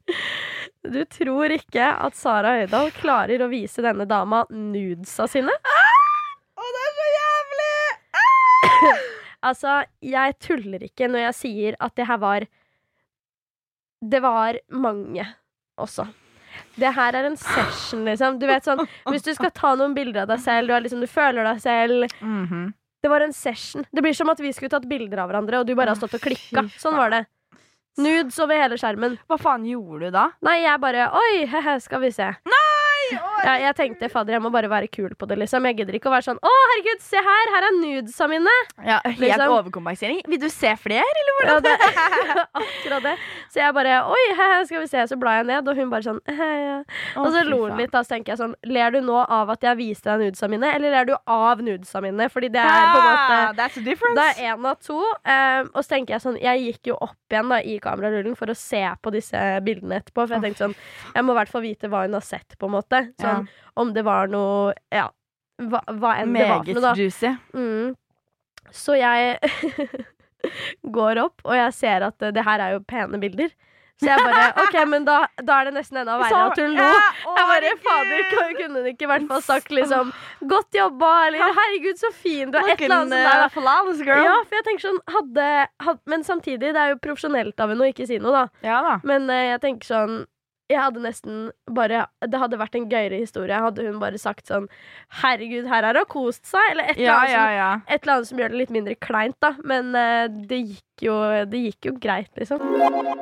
Du 0.85 1.05
tror 1.13 1.53
ikke 1.55 1.87
at 2.01 2.15
Sara 2.17 2.55
Høydahl 2.59 2.91
klarer 2.97 3.43
å 3.45 3.51
vise 3.53 3.83
denne 3.85 4.07
dama 4.09 4.45
nudesa 4.51 5.27
sine? 5.29 5.53
Å, 5.53 6.69
det 6.77 6.85
er 6.87 6.93
så 6.99 7.09
jævlig! 7.17 7.77
Altså, 9.43 9.85
jeg 10.05 10.35
tuller 10.39 10.83
ikke 10.85 11.09
når 11.09 11.23
jeg 11.31 11.35
sier 11.39 11.77
at 11.81 11.95
det 11.97 12.07
her 12.11 12.19
var 12.21 12.45
Det 14.03 14.21
var 14.23 14.59
mange 14.73 15.25
også. 15.81 16.07
Det 16.77 16.91
her 16.97 17.15
er 17.17 17.25
en 17.29 17.37
session, 17.41 18.05
liksom. 18.05 18.39
Du 18.41 18.47
vet 18.49 18.65
sånn, 18.67 18.83
Hvis 19.09 19.23
du 19.25 19.33
skal 19.37 19.51
ta 19.55 19.75
noen 19.79 19.95
bilder 19.97 20.23
av 20.25 20.29
deg 20.33 20.41
selv, 20.45 20.69
du, 20.69 20.75
liksom, 20.85 21.01
du 21.01 21.07
føler 21.09 21.45
deg 21.47 21.61
selv 21.63 22.07
Mhm. 22.21 22.73
Det 23.03 23.09
var 23.09 23.23
en 23.25 23.33
session. 23.33 23.87
Det 23.95 24.03
blir 24.05 24.13
som 24.13 24.29
at 24.29 24.39
vi 24.45 24.51
skulle 24.53 24.69
tatt 24.69 24.85
bilder 24.89 25.23
av 25.23 25.31
hverandre, 25.31 25.61
og 25.61 25.67
du 25.67 25.75
bare 25.75 25.89
har 25.89 25.97
stått 25.97 26.19
og 26.19 26.21
klikka. 26.21 26.67
Sånn 26.77 26.99
var 26.99 27.09
det. 27.09 27.23
Nudes 27.97 28.37
over 28.39 28.61
hele 28.61 28.77
skjermen. 28.77 29.15
Hva 29.27 29.39
faen 29.41 29.65
gjorde 29.65 30.11
du 30.11 30.11
da? 30.13 30.27
Nei, 30.45 30.59
jeg 30.67 30.81
bare 30.83 31.07
Oi, 31.17 31.47
he-he, 31.53 31.79
skal 31.81 32.01
vi 32.05 32.11
se. 32.13 32.29
Ja, 33.45 33.55
jeg 33.67 33.77
tenkte 33.79 34.09
fader, 34.13 34.33
jeg 34.37 34.43
må 34.45 34.51
bare 34.53 34.69
være 34.71 34.89
kul 34.93 35.15
på 35.19 35.27
det, 35.31 35.39
liksom. 35.41 35.65
Jeg 35.71 35.77
gidder 35.81 35.97
ikke 35.99 36.11
å 36.11 36.15
være 36.15 36.27
sånn 36.29 36.41
Å, 36.43 36.51
herregud, 36.63 37.01
se 37.05 37.17
her! 37.25 37.53
Her 37.55 37.67
er 37.69 37.77
nudesa 37.79 38.29
mine! 38.31 38.55
Ja, 38.85 38.99
Helt 39.05 39.21
Liksom. 39.23 39.55
overkompensering. 39.59 40.21
Vil 40.29 40.41
du 40.43 40.49
se 40.53 40.75
flere, 40.77 41.05
eller 41.05 41.41
Ja, 41.41 41.55
hvordan? 41.55 41.63
det, 41.65 41.77
akkurat 42.61 43.03
det. 43.09 43.15
Så 43.51 43.61
jeg 43.63 43.75
bare 43.75 43.97
Oi, 44.11 44.25
skal 44.69 44.81
vi 44.85 44.87
se. 44.91 45.07
Så 45.11 45.19
bla 45.21 45.37
jeg 45.41 45.47
ned, 45.51 45.69
og 45.69 45.77
hun 45.81 45.91
bare 45.93 46.07
sånn 46.07 46.21
he 46.29 46.51
ja. 46.61 46.77
Og 47.21 47.31
så 47.35 47.43
lo 47.49 47.63
hun 47.67 47.77
litt, 47.81 47.91
da. 47.95 48.03
Så 48.05 48.15
tenker 48.17 48.35
jeg 48.35 48.41
sånn 48.43 48.55
Ler 48.71 48.95
du 48.95 49.01
nå 49.05 49.17
av 49.25 49.51
at 49.55 49.65
jeg 49.67 49.79
viste 49.81 50.11
deg 50.11 50.27
nudesa 50.31 50.49
mine, 50.53 50.71
eller 50.77 50.95
ler 50.95 51.09
du 51.11 51.15
av 51.27 51.63
nudesa 51.65 52.03
mine? 52.05 52.29
Fordi 52.33 52.51
det 52.53 52.61
er 52.63 52.91
på 52.93 53.01
en 53.01 53.09
måte 53.09 53.39
Ah, 53.41 53.53
That's 53.57 53.77
a 53.81 53.83
difference. 53.85 54.17
Det 54.21 54.27
er 54.45 54.55
én 54.55 54.67
av 54.71 54.79
to. 54.85 54.99
Um, 55.01 55.71
og 55.75 55.83
så 55.85 55.89
tenker 55.97 56.15
jeg 56.17 56.23
sånn 56.25 56.39
Jeg 56.43 56.63
gikk 56.67 56.91
jo 56.93 56.97
opp 57.03 57.17
igjen 57.33 57.51
da 57.53 57.61
i 57.63 57.77
kamerarullen 57.83 58.37
for 58.39 58.51
å 58.53 58.57
se 58.59 58.81
på 59.03 59.13
disse 59.15 59.39
bildene 59.67 60.01
etterpå. 60.01 60.27
For 60.27 60.37
jeg 60.37 60.45
tenkte 60.49 60.65
sånn 60.67 60.75
Jeg 61.15 61.27
må 61.27 61.35
i 61.35 61.39
hvert 61.41 61.53
fall 61.53 61.65
vite 61.65 61.91
hva 61.93 62.05
hun 62.07 62.17
har 62.19 62.25
sett, 62.27 62.57
på 62.59 62.69
en 62.71 62.75
måte. 62.77 63.03
Sånn 63.37 63.49
om 63.81 63.93
det 63.97 64.05
var 64.05 64.29
noe 64.29 64.75
Ja. 64.93 65.09
Hva, 65.61 65.81
hva 65.87 66.15
enn 66.23 66.33
det 66.33 66.47
var 66.49 66.63
for 66.63 66.65
Meget 66.65 66.77
noe, 66.77 66.83
da. 66.83 66.93
Mm. 67.55 67.97
Så 68.73 68.95
jeg 68.97 69.39
går 70.99 71.21
opp, 71.25 71.43
og 71.45 71.57
jeg 71.57 71.75
ser 71.77 72.07
at 72.07 72.23
eh, 72.23 72.33
det 72.33 72.45
her 72.47 72.63
er 72.65 72.79
jo 72.79 72.81
pene 72.89 73.21
bilder. 73.21 73.51
Så 74.01 74.09
jeg 74.09 74.23
bare 74.25 74.45
OK, 74.65 74.77
men 74.89 75.05
da, 75.05 75.19
da 75.45 75.59
er 75.61 75.69
det 75.69 75.75
nesten 75.77 76.01
enda 76.01 76.15
verre 76.23 76.45
at 76.49 76.61
hun 76.63 76.73
lo. 76.79 76.87
Ja, 76.87 77.01
å, 77.29 77.35
Jeg 77.37 77.49
bare, 77.51 77.73
fader, 77.85 78.23
kunne 78.57 78.81
hun 78.81 78.89
ikke 78.95 79.05
i 79.05 79.11
hvert 79.11 79.27
fall 79.29 79.43
sagt 79.45 79.75
liksom 79.77 80.13
'godt 80.49 80.79
jobba' 80.79 81.13
eller 81.27 81.53
'herregud, 81.59 82.01
så 82.01 82.09
fin 82.15 82.51
du 82.51 82.57
er', 82.57 82.71
et 82.73 82.81
eller 82.81 82.97
annet 83.03 83.13
sånt 83.13 83.29
der. 83.29 83.45
girl. 84.07 84.25
Ja, 84.25 84.39
for 84.47 84.57
jeg 84.57 84.65
tenker 84.71 84.87
sånn 84.89 85.01
hadde, 85.17 85.49
had, 85.85 86.01
Men 86.07 86.25
samtidig, 86.25 86.73
det 86.73 86.81
er 86.81 86.95
jo 86.95 87.01
profesjonelt 87.05 87.61
av 87.61 87.75
henne 87.75 87.85
å 87.85 87.93
ikke 87.93 88.09
si 88.09 88.19
noe, 88.19 88.33
da. 88.33 88.47
Ja 88.65 88.81
da. 88.89 89.01
Men 89.05 89.29
eh, 89.29 89.51
jeg 89.53 89.61
tenker 89.67 89.93
sånn 89.93 90.17
jeg 90.71 90.79
hadde 90.79 91.03
nesten 91.03 91.39
bare 91.75 92.05
Det 92.31 92.39
hadde 92.39 92.59
vært 92.61 92.77
en 92.79 92.87
gøyere 92.91 93.19
historie 93.19 93.59
hadde 93.61 93.85
hun 93.89 93.99
bare 94.03 94.19
sagt 94.23 94.47
sånn 94.51 94.69
'herregud, 95.21 95.67
her 95.71 95.83
har 95.89 95.99
hun 95.99 96.07
kost 96.11 96.47
seg', 96.47 96.71
eller 96.71 96.85
et 96.93 96.97
eller 96.97 97.07
Ja, 97.07 97.17
annet, 97.19 97.33
ja, 97.35 97.43
som, 97.45 97.57
ja. 97.59 97.71
et 97.89 98.03
eller 98.05 98.15
annet 98.15 98.29
som 98.31 98.39
gjør 98.39 98.55
det 98.55 98.61
litt 98.63 98.75
mindre 98.79 98.95
kleint, 99.03 99.37
da. 99.43 99.55
Men 99.65 99.91
uh, 99.97 100.27
det 100.31 100.63
gikk 100.63 100.87
jo 101.01 101.15
Det 101.49 101.61
gikk 101.65 101.87
jo 101.89 101.95
greit, 101.97 102.29
liksom. 102.37 102.61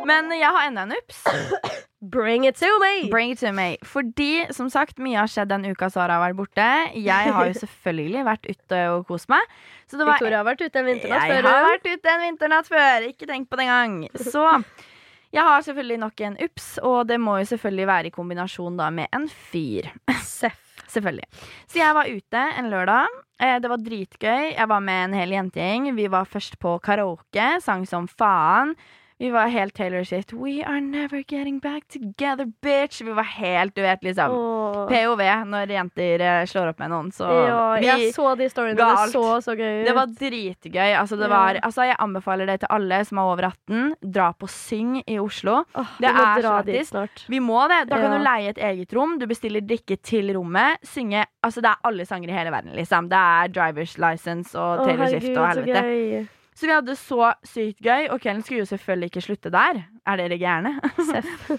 Men 0.06 0.32
jeg 0.34 0.50
har 0.50 0.66
enda 0.66 0.82
en 0.82 0.96
ups. 0.98 1.22
Bring 2.00 2.44
it 2.46 2.56
to 2.58 2.66
me! 2.82 3.08
Bring 3.10 3.30
it 3.32 3.38
to 3.40 3.50
me. 3.52 3.76
Fordi, 3.86 4.46
som 4.54 4.68
sagt, 4.70 4.98
mye 5.02 5.18
har 5.18 5.26
skjedd 5.30 5.48
den 5.50 5.64
uka 5.66 5.88
Sara 5.90 6.14
har 6.18 6.22
vært 6.28 6.36
borte. 6.38 6.66
Jeg 6.94 7.32
har 7.34 7.48
jo 7.50 7.54
selvfølgelig 7.64 8.24
vært 8.26 8.46
ute 8.50 8.82
og 8.92 9.06
kost 9.08 9.30
meg. 9.30 9.42
Victoria 9.90 10.42
har 10.42 10.46
vært 10.46 10.62
ute 10.66 10.78
en 10.78 10.86
vinternatt 10.90 11.26
jeg 11.26 11.38
før. 11.42 11.48
har 11.50 11.66
vært 11.72 11.88
ute 11.90 12.12
en 12.12 12.22
vinternatt 12.26 12.70
før. 12.70 13.08
Ikke 13.10 13.26
tenk 13.30 13.48
på 13.50 13.58
det 13.58 13.66
engang. 13.66 13.96
Så 14.14 14.44
jeg 15.32 15.42
har 15.44 15.60
selvfølgelig 15.66 15.98
nok 15.98 16.20
en 16.20 16.36
ups, 16.44 16.78
og 16.82 17.06
det 17.08 17.18
må 17.20 17.38
jo 17.38 17.44
selvfølgelig 17.50 17.86
være 17.86 18.06
i 18.06 18.14
kombinasjon 18.14 18.76
da 18.80 18.90
med 18.90 19.06
en 19.12 19.28
fyr. 19.28 19.90
Seff. 20.24 20.64
Selvfølgelig. 20.88 21.26
Så 21.68 21.78
jeg 21.82 21.92
var 21.94 22.08
ute 22.08 22.42
en 22.58 22.70
lørdag. 22.72 23.10
Eh, 23.40 23.58
Det 23.60 23.68
var 23.68 23.76
dritgøy. 23.76 24.54
Jeg 24.56 24.68
var 24.70 24.80
med 24.80 25.04
en 25.10 25.16
hel 25.18 25.34
jentegjeng. 25.34 25.90
Vi 25.96 26.06
var 26.08 26.24
først 26.24 26.56
på 26.62 26.78
karaoke, 26.80 27.48
sang 27.60 27.84
som 27.86 28.06
faen. 28.08 28.72
Vi 29.18 29.30
var 29.34 29.48
helt 29.50 29.74
Taylor 29.74 30.04
Swift. 30.04 30.32
We 30.32 30.62
are 30.64 30.80
never 30.80 31.24
getting 31.26 31.58
back 31.58 31.88
together, 31.88 32.46
bitch. 32.62 33.00
Vi 33.02 33.12
var 33.12 33.24
helt, 33.24 33.74
du 33.74 33.82
vet, 33.82 34.02
liksom. 34.06 34.30
Åh. 34.30 34.84
POV 34.88 35.22
når 35.50 35.72
jenter 35.74 36.22
eh, 36.22 36.44
slår 36.46 36.70
opp 36.70 36.78
med 36.78 36.92
noen, 36.92 37.08
så 37.14 37.26
Ja, 37.26 37.62
jeg 37.82 38.12
så 38.14 38.36
de 38.38 38.46
storyene. 38.48 38.78
Det 38.78 39.10
så 39.10 39.24
så 39.42 39.56
gøy 39.58 39.80
ut. 39.80 39.88
Det 39.88 39.94
var 39.96 40.06
dritgøy. 40.20 40.92
Altså, 41.00 41.18
det 41.18 41.28
var, 41.32 41.58
altså, 41.66 41.88
jeg 41.90 41.98
anbefaler 41.98 42.46
det 42.46 42.60
til 42.62 42.70
alle 42.78 43.00
som 43.08 43.18
er 43.18 43.32
over 43.32 43.48
18. 43.50 43.92
Dra 44.14 44.30
på 44.38 44.46
Syng 44.54 45.02
i 45.02 45.18
Oslo. 45.18 45.64
Åh, 45.74 45.92
det 45.98 46.14
er 46.14 46.46
så 46.46 46.86
snart. 46.92 47.26
Vi 47.28 47.42
må 47.42 47.66
det. 47.68 47.88
Da 47.90 47.98
kan 47.98 48.12
Ja. 48.12 48.18
du 48.18 48.24
leie 48.24 48.54
et 48.54 48.58
eget 48.70 48.94
rom. 48.94 49.18
Du 49.18 49.26
bestiller 49.26 49.60
drikke 49.66 49.98
til 50.00 50.30
rommet. 50.36 50.78
Synge 50.86 51.26
Altså, 51.42 51.60
det 51.62 51.70
er 51.70 51.76
alle 51.86 52.04
sanger 52.04 52.28
i 52.28 52.32
hele 52.32 52.50
verden, 52.50 52.74
liksom. 52.74 53.08
Det 53.08 53.16
er 53.18 53.48
Drivers 53.48 53.96
License 53.98 54.54
og 54.58 54.84
Taylor 54.86 55.06
Swift 55.06 55.36
og 55.36 55.48
helvete. 55.48 56.28
Så 56.58 56.66
vi 56.66 56.74
hadde 56.74 56.94
så 56.98 57.32
sykt 57.46 57.78
gøy, 57.86 58.08
og 58.10 58.18
kvelden 58.18 58.42
skulle 58.42 58.64
jo 58.64 58.70
selvfølgelig 58.72 59.12
ikke 59.12 59.24
slutte 59.28 59.50
der. 59.54 59.84
Er 60.10 60.18
dere 60.18 60.38
gærne? 60.40 60.72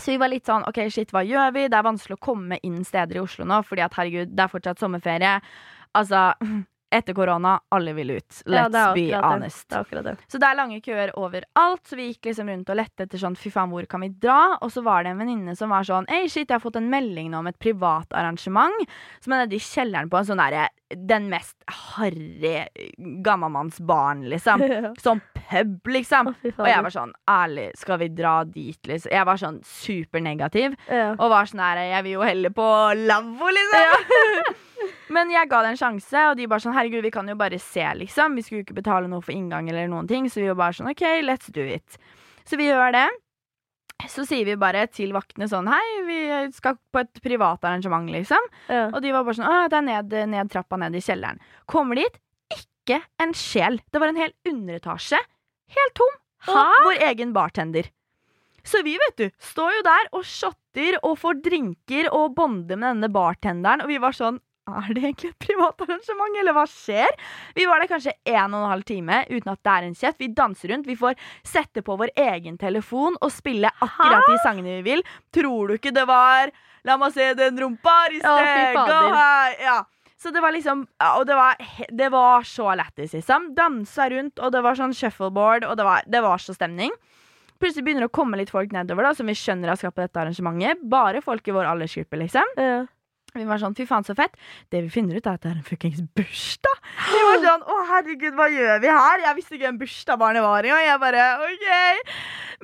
Så 0.00 0.14
vi 0.14 0.20
var 0.22 0.30
litt 0.32 0.46
sånn 0.48 0.62
OK, 0.64 0.78
shit, 0.88 1.10
hva 1.12 1.20
gjør 1.26 1.50
vi? 1.52 1.66
Det 1.68 1.76
er 1.76 1.84
vanskelig 1.84 2.16
å 2.16 2.22
komme 2.24 2.56
inn 2.64 2.78
steder 2.88 3.18
i 3.18 3.20
Oslo 3.20 3.44
nå, 3.44 3.58
fordi 3.68 3.82
at 3.84 3.96
herregud, 3.98 4.30
det 4.32 4.44
er 4.46 4.52
fortsatt 4.52 4.80
sommerferie. 4.80 5.34
Altså, 5.98 6.22
etter 6.90 7.14
korona, 7.14 7.54
alle 7.70 7.92
vil 7.94 8.10
ut. 8.16 8.40
Ja, 8.46 8.66
Let's 8.66 8.76
er 8.80 8.94
be 8.96 9.20
honest. 9.22 9.68
Det 9.70 10.02
det. 10.02 10.16
Så 10.28 10.40
det 10.42 10.48
er 10.48 10.58
lange 10.58 10.80
køer 10.82 11.12
overalt, 11.18 11.84
så 11.86 11.98
vi 11.98 12.08
gikk 12.10 12.30
liksom 12.30 12.50
rundt 12.50 12.72
og 12.72 12.78
lette 12.80 13.06
etter 13.06 13.20
sånn 13.22 13.36
fy 13.38 13.52
faen, 13.54 13.70
hvor 13.70 13.86
kan 13.90 14.02
vi 14.04 14.10
dra? 14.10 14.56
Og 14.60 14.72
så 14.74 14.82
var 14.86 15.04
det 15.06 15.14
en 15.14 15.22
venninne 15.22 15.54
som 15.58 15.70
var 15.70 15.86
sånn 15.86 16.08
Ei, 16.10 16.26
shit, 16.28 16.48
jeg 16.48 16.56
har 16.56 16.62
fått 16.64 16.80
en 16.80 16.90
melding 16.90 17.30
nå 17.30 17.40
om 17.42 17.50
et 17.50 17.58
privat 17.62 18.10
arrangement 18.16 18.74
som 19.22 19.34
er 19.34 19.44
nede 19.44 19.58
i 19.58 19.62
kjelleren 19.62 20.10
på 20.10 20.18
en 20.20 20.28
sånn 20.28 20.42
derre 20.42 20.68
Den 20.90 21.28
mest 21.30 21.54
harry 21.70 22.64
gammalmannsbarn, 22.98 24.24
liksom. 24.32 24.64
Sånn 25.04 25.20
pub, 25.36 25.86
liksom. 25.94 26.32
Og 26.56 26.66
jeg 26.66 26.82
var 26.82 26.94
sånn 26.94 27.12
Ærlig, 27.30 27.68
skal 27.78 28.00
vi 28.02 28.08
dra 28.14 28.40
dit, 28.44 28.80
liksom? 28.90 29.12
Jeg 29.14 29.28
var 29.28 29.38
sånn 29.40 29.60
supernegativ. 29.66 30.74
ja. 30.90 31.12
Og 31.14 31.30
var 31.30 31.46
sånn 31.46 31.62
her 31.62 31.84
Jeg 31.92 32.06
vil 32.08 32.18
jo 32.18 32.26
heller 32.26 32.54
på 32.54 32.66
lavvo, 33.04 33.54
liksom. 33.54 34.58
Men 35.10 35.32
jeg 35.32 35.48
ga 35.50 35.62
det 35.64 35.72
en 35.72 35.80
sjanse, 35.80 36.26
og 36.30 36.36
de 36.38 36.46
bare 36.50 36.62
sånn 36.62 36.76
Herregud, 36.76 37.02
vi 37.02 37.12
kan 37.14 37.28
jo 37.28 37.34
bare 37.38 37.58
se, 37.62 37.82
liksom. 37.98 38.36
Vi 38.38 38.44
skulle 38.46 38.60
jo 38.60 38.66
ikke 38.68 38.78
betale 38.78 39.10
noe 39.10 39.24
for 39.24 39.34
inngang 39.34 39.70
eller 39.70 39.90
noen 39.90 40.08
ting, 40.10 40.28
så 40.30 40.42
vi 40.42 40.48
var 40.52 40.60
bare 40.60 40.78
sånn 40.78 40.92
OK, 40.92 41.02
let's 41.26 41.50
do 41.54 41.64
it. 41.66 41.98
Så 42.46 42.58
vi 42.60 42.68
gjør 42.70 42.94
det. 42.94 43.08
Så 44.08 44.24
sier 44.24 44.46
vi 44.48 44.54
bare 44.56 44.86
til 44.88 45.10
vaktene 45.12 45.44
sånn 45.50 45.68
Hei, 45.68 45.84
vi 46.06 46.20
skal 46.56 46.78
på 46.92 47.02
et 47.02 47.20
privat 47.20 47.66
arrangement, 47.68 48.08
liksom. 48.14 48.46
Ja. 48.70 48.86
Og 48.88 49.02
de 49.04 49.12
var 49.12 49.26
bare 49.26 49.36
sånn 49.36 49.50
Å, 49.50 49.58
det 49.68 49.80
er 49.80 49.86
ned, 49.90 50.16
ned 50.32 50.52
trappa 50.52 50.78
ned 50.80 50.96
i 50.96 51.04
kjelleren. 51.04 51.42
Kommer 51.68 52.00
dit, 52.00 52.16
ikke 52.54 53.02
en 53.20 53.34
sjel. 53.36 53.80
Det 53.92 54.00
var 54.00 54.12
en 54.12 54.20
hel 54.22 54.32
underetasje. 54.48 55.20
Helt 55.76 55.96
tom. 55.98 56.16
Hæ? 56.48 56.62
vår 56.86 57.02
egen 57.10 57.34
bartender. 57.36 57.90
Så 58.64 58.80
vi, 58.84 58.94
vet 59.00 59.16
du, 59.20 59.26
står 59.40 59.74
jo 59.74 59.82
der 59.84 60.08
og 60.16 60.24
shotter 60.24 60.96
og 61.02 61.18
får 61.20 61.40
drinker 61.44 62.08
og 62.12 62.34
bonder 62.36 62.78
med 62.80 62.94
denne 62.94 63.10
bartenderen, 63.12 63.84
og 63.84 63.92
vi 63.92 63.98
var 64.00 64.16
sånn 64.16 64.40
er 64.68 64.94
det 64.94 65.02
egentlig 65.02 65.30
et 65.32 65.46
privat 65.46 65.84
arrangement, 65.84 66.36
eller 66.40 66.54
hva 66.56 66.64
skjer? 66.70 67.14
Vi 67.56 67.66
var 67.68 67.80
der 67.82 67.90
kanskje 67.90 68.14
en 68.28 68.54
og 68.54 68.64
en 68.64 68.72
halv 68.72 68.86
time 68.88 69.22
uten 69.30 69.52
at 69.52 69.62
det 69.66 69.72
er 69.76 69.86
en 69.88 69.96
kjeft. 69.98 70.20
Vi 70.20 70.28
danser 70.36 70.72
rundt. 70.74 70.88
Vi 70.90 70.98
får 70.98 71.16
sette 71.46 71.82
på 71.86 71.96
vår 72.00 72.12
egen 72.20 72.58
telefon 72.60 73.16
og 73.20 73.32
spille 73.34 73.72
akkurat 73.80 74.28
de 74.28 74.42
sangene 74.44 74.76
vi 74.80 74.84
vil. 74.92 75.06
Tror 75.34 75.70
du 75.70 75.78
ikke 75.78 75.94
det 75.96 76.06
var 76.10 76.52
La 76.88 76.94
meg 76.96 77.12
se 77.12 77.26
den 77.36 77.58
rumpa 77.60 77.92
i 78.08 78.22
Å, 78.24 78.36
fy 78.40 78.68
gå 78.72 79.00
her 79.12 79.58
Ja. 79.60 79.78
Så 80.20 80.30
det 80.32 80.40
var 80.40 80.52
liksom 80.52 80.86
ja, 81.00 81.10
Og 81.18 81.26
det 81.28 81.36
var, 81.36 81.60
det 81.88 82.08
var 82.12 82.46
så 82.48 82.74
lættis, 82.76 83.12
liksom. 83.16 83.50
Dansa 83.56 84.08
rundt, 84.12 84.40
og 84.40 84.52
det 84.52 84.62
var 84.64 84.76
sånn 84.78 84.96
shuffleboard, 84.96 85.66
og 85.68 85.76
det 85.80 85.84
var, 85.84 86.04
det 86.08 86.22
var 86.24 86.40
så 86.40 86.56
stemning. 86.56 86.92
Plutselig 87.60 87.84
begynner 87.84 88.06
det 88.06 88.10
å 88.10 88.16
komme 88.16 88.40
litt 88.40 88.52
folk 88.52 88.72
nedover, 88.72 89.04
da 89.04 89.12
som 89.16 89.28
vi 89.28 89.36
skjønner 89.36 89.72
har 89.72 89.80
skapt 89.80 90.00
dette 90.00 90.20
arrangementet. 90.20 90.80
Bare 90.88 91.20
folk 91.24 91.48
i 91.48 91.56
vår 91.56 91.68
aldersgruppe, 91.68 92.20
liksom. 92.22 92.56
Ja. 92.56 92.84
Vi 93.36 93.46
var 93.46 93.62
sånn, 93.62 93.76
fy 93.78 93.86
faen 93.88 94.06
så 94.06 94.16
fett. 94.18 94.34
Det 94.72 94.82
vi 94.86 94.92
finner 94.92 95.20
ut 95.20 95.26
er 95.26 95.38
at 95.38 95.44
det 95.44 95.52
er 95.52 95.58
en 95.60 95.66
fuckings 95.66 96.02
bursdag. 96.18 96.82
Vi 97.12 97.22
var 97.28 97.40
sånn, 97.44 97.64
å 97.64 97.78
herregud, 97.92 98.36
hva 98.38 98.50
gjør 98.50 98.82
vi 98.82 98.90
her? 98.90 99.24
Jeg 99.26 99.38
visste 99.38 99.56
ikke 99.56 99.68
hvem 99.68 99.80
bursdag 99.84 100.20
barnet 100.20 100.44
var 100.44 100.66
i 100.66 100.74
Og 100.74 100.84
jeg 100.84 101.02
bare, 101.02 101.26
ok. 101.46 102.14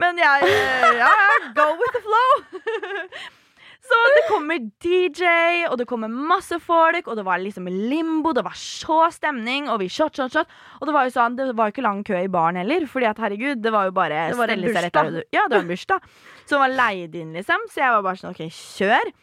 Men 0.03 0.21
jeg, 0.21 0.53
eh, 0.53 1.01
ja, 1.01 1.11
ja, 1.23 1.41
go 1.57 1.71
with 1.81 1.97
the 1.97 2.05
flow. 2.05 2.31
Så 3.87 3.99
det 4.17 4.23
kommer 4.27 4.59
DJ 4.83 5.67
Og 5.71 5.77
det 5.79 5.87
kommer 5.87 6.11
masse 6.11 6.59
folk 6.63 7.07
Og 7.07 7.19
det 7.19 7.25
var 7.27 7.39
liksom 7.39 7.69
limbo, 7.71 8.33
det 8.35 8.43
var 8.47 8.57
så 8.59 9.05
stemning 9.15 9.69
Og 9.71 9.79
vi 9.83 9.89
shot, 9.93 10.17
shot, 10.17 10.35
shot. 10.35 10.57
Og 10.81 10.89
det 10.89 10.95
var 10.97 11.07
jo 11.07 11.15
sånn, 11.15 11.37
det 11.39 11.53
var 11.55 11.71
ikke 11.71 11.85
lang 11.87 12.03
kø 12.07 12.19
i 12.19 12.31
baren 12.33 12.59
heller 12.61 12.89
Fordi 12.91 13.07
at 13.11 13.21
herregud, 13.23 13.63
det 13.63 13.71
var 13.75 13.87
jo 13.87 13.95
bare 13.97 14.25
Det 14.33 14.41
var 14.41 14.55
en 14.55 14.67
bursdag. 14.67 15.21
Ja, 15.35 15.47
det 15.47 15.55
var 15.55 15.63
en 15.63 15.71
bursdag. 15.71 16.11
Som 16.51 16.63
var 16.65 16.75
leid 16.75 17.15
inn 17.19 17.33
liksom. 17.37 17.71
Så 17.71 17.83
jeg 17.85 17.95
var 17.95 18.05
bare 18.07 18.21
sånn, 18.21 18.35
ok, 18.35 18.51
kjør 18.51 19.15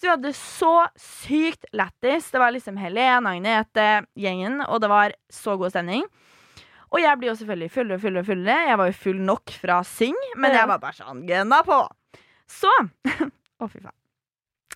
så 0.00 0.06
vi 0.06 0.10
hadde 0.14 0.30
det 0.30 0.36
så 0.38 0.74
sykt 0.96 1.66
lættis. 1.76 2.30
Det 2.32 2.40
var 2.40 2.54
liksom 2.54 2.78
Helen, 2.80 3.26
Agnete, 3.28 4.06
gjengen, 4.16 4.62
og 4.64 4.80
det 4.80 4.88
var 4.88 5.12
så 5.28 5.58
god 5.60 5.74
stemning. 5.74 6.06
Og 6.88 7.02
jeg 7.02 7.18
blir 7.20 7.28
jo 7.30 7.36
selvfølgelig 7.36 7.70
fullere 7.74 7.98
og 7.98 8.02
fullere 8.06 8.24
og 8.24 8.30
fullere. 8.30 8.68
Jeg 8.70 8.78
var 8.80 8.88
jo 8.88 8.96
full 9.02 9.20
nok 9.28 9.52
fra 9.60 9.76
Syng, 9.84 10.16
men 10.40 10.56
jeg 10.56 10.70
var 10.72 10.80
bare 10.80 10.96
sånn 10.96 11.20
gønna 11.28 11.60
på. 11.68 11.82
Så 12.50 12.72
Å, 13.60 13.68
fy 13.68 13.76
faen. 13.76 13.96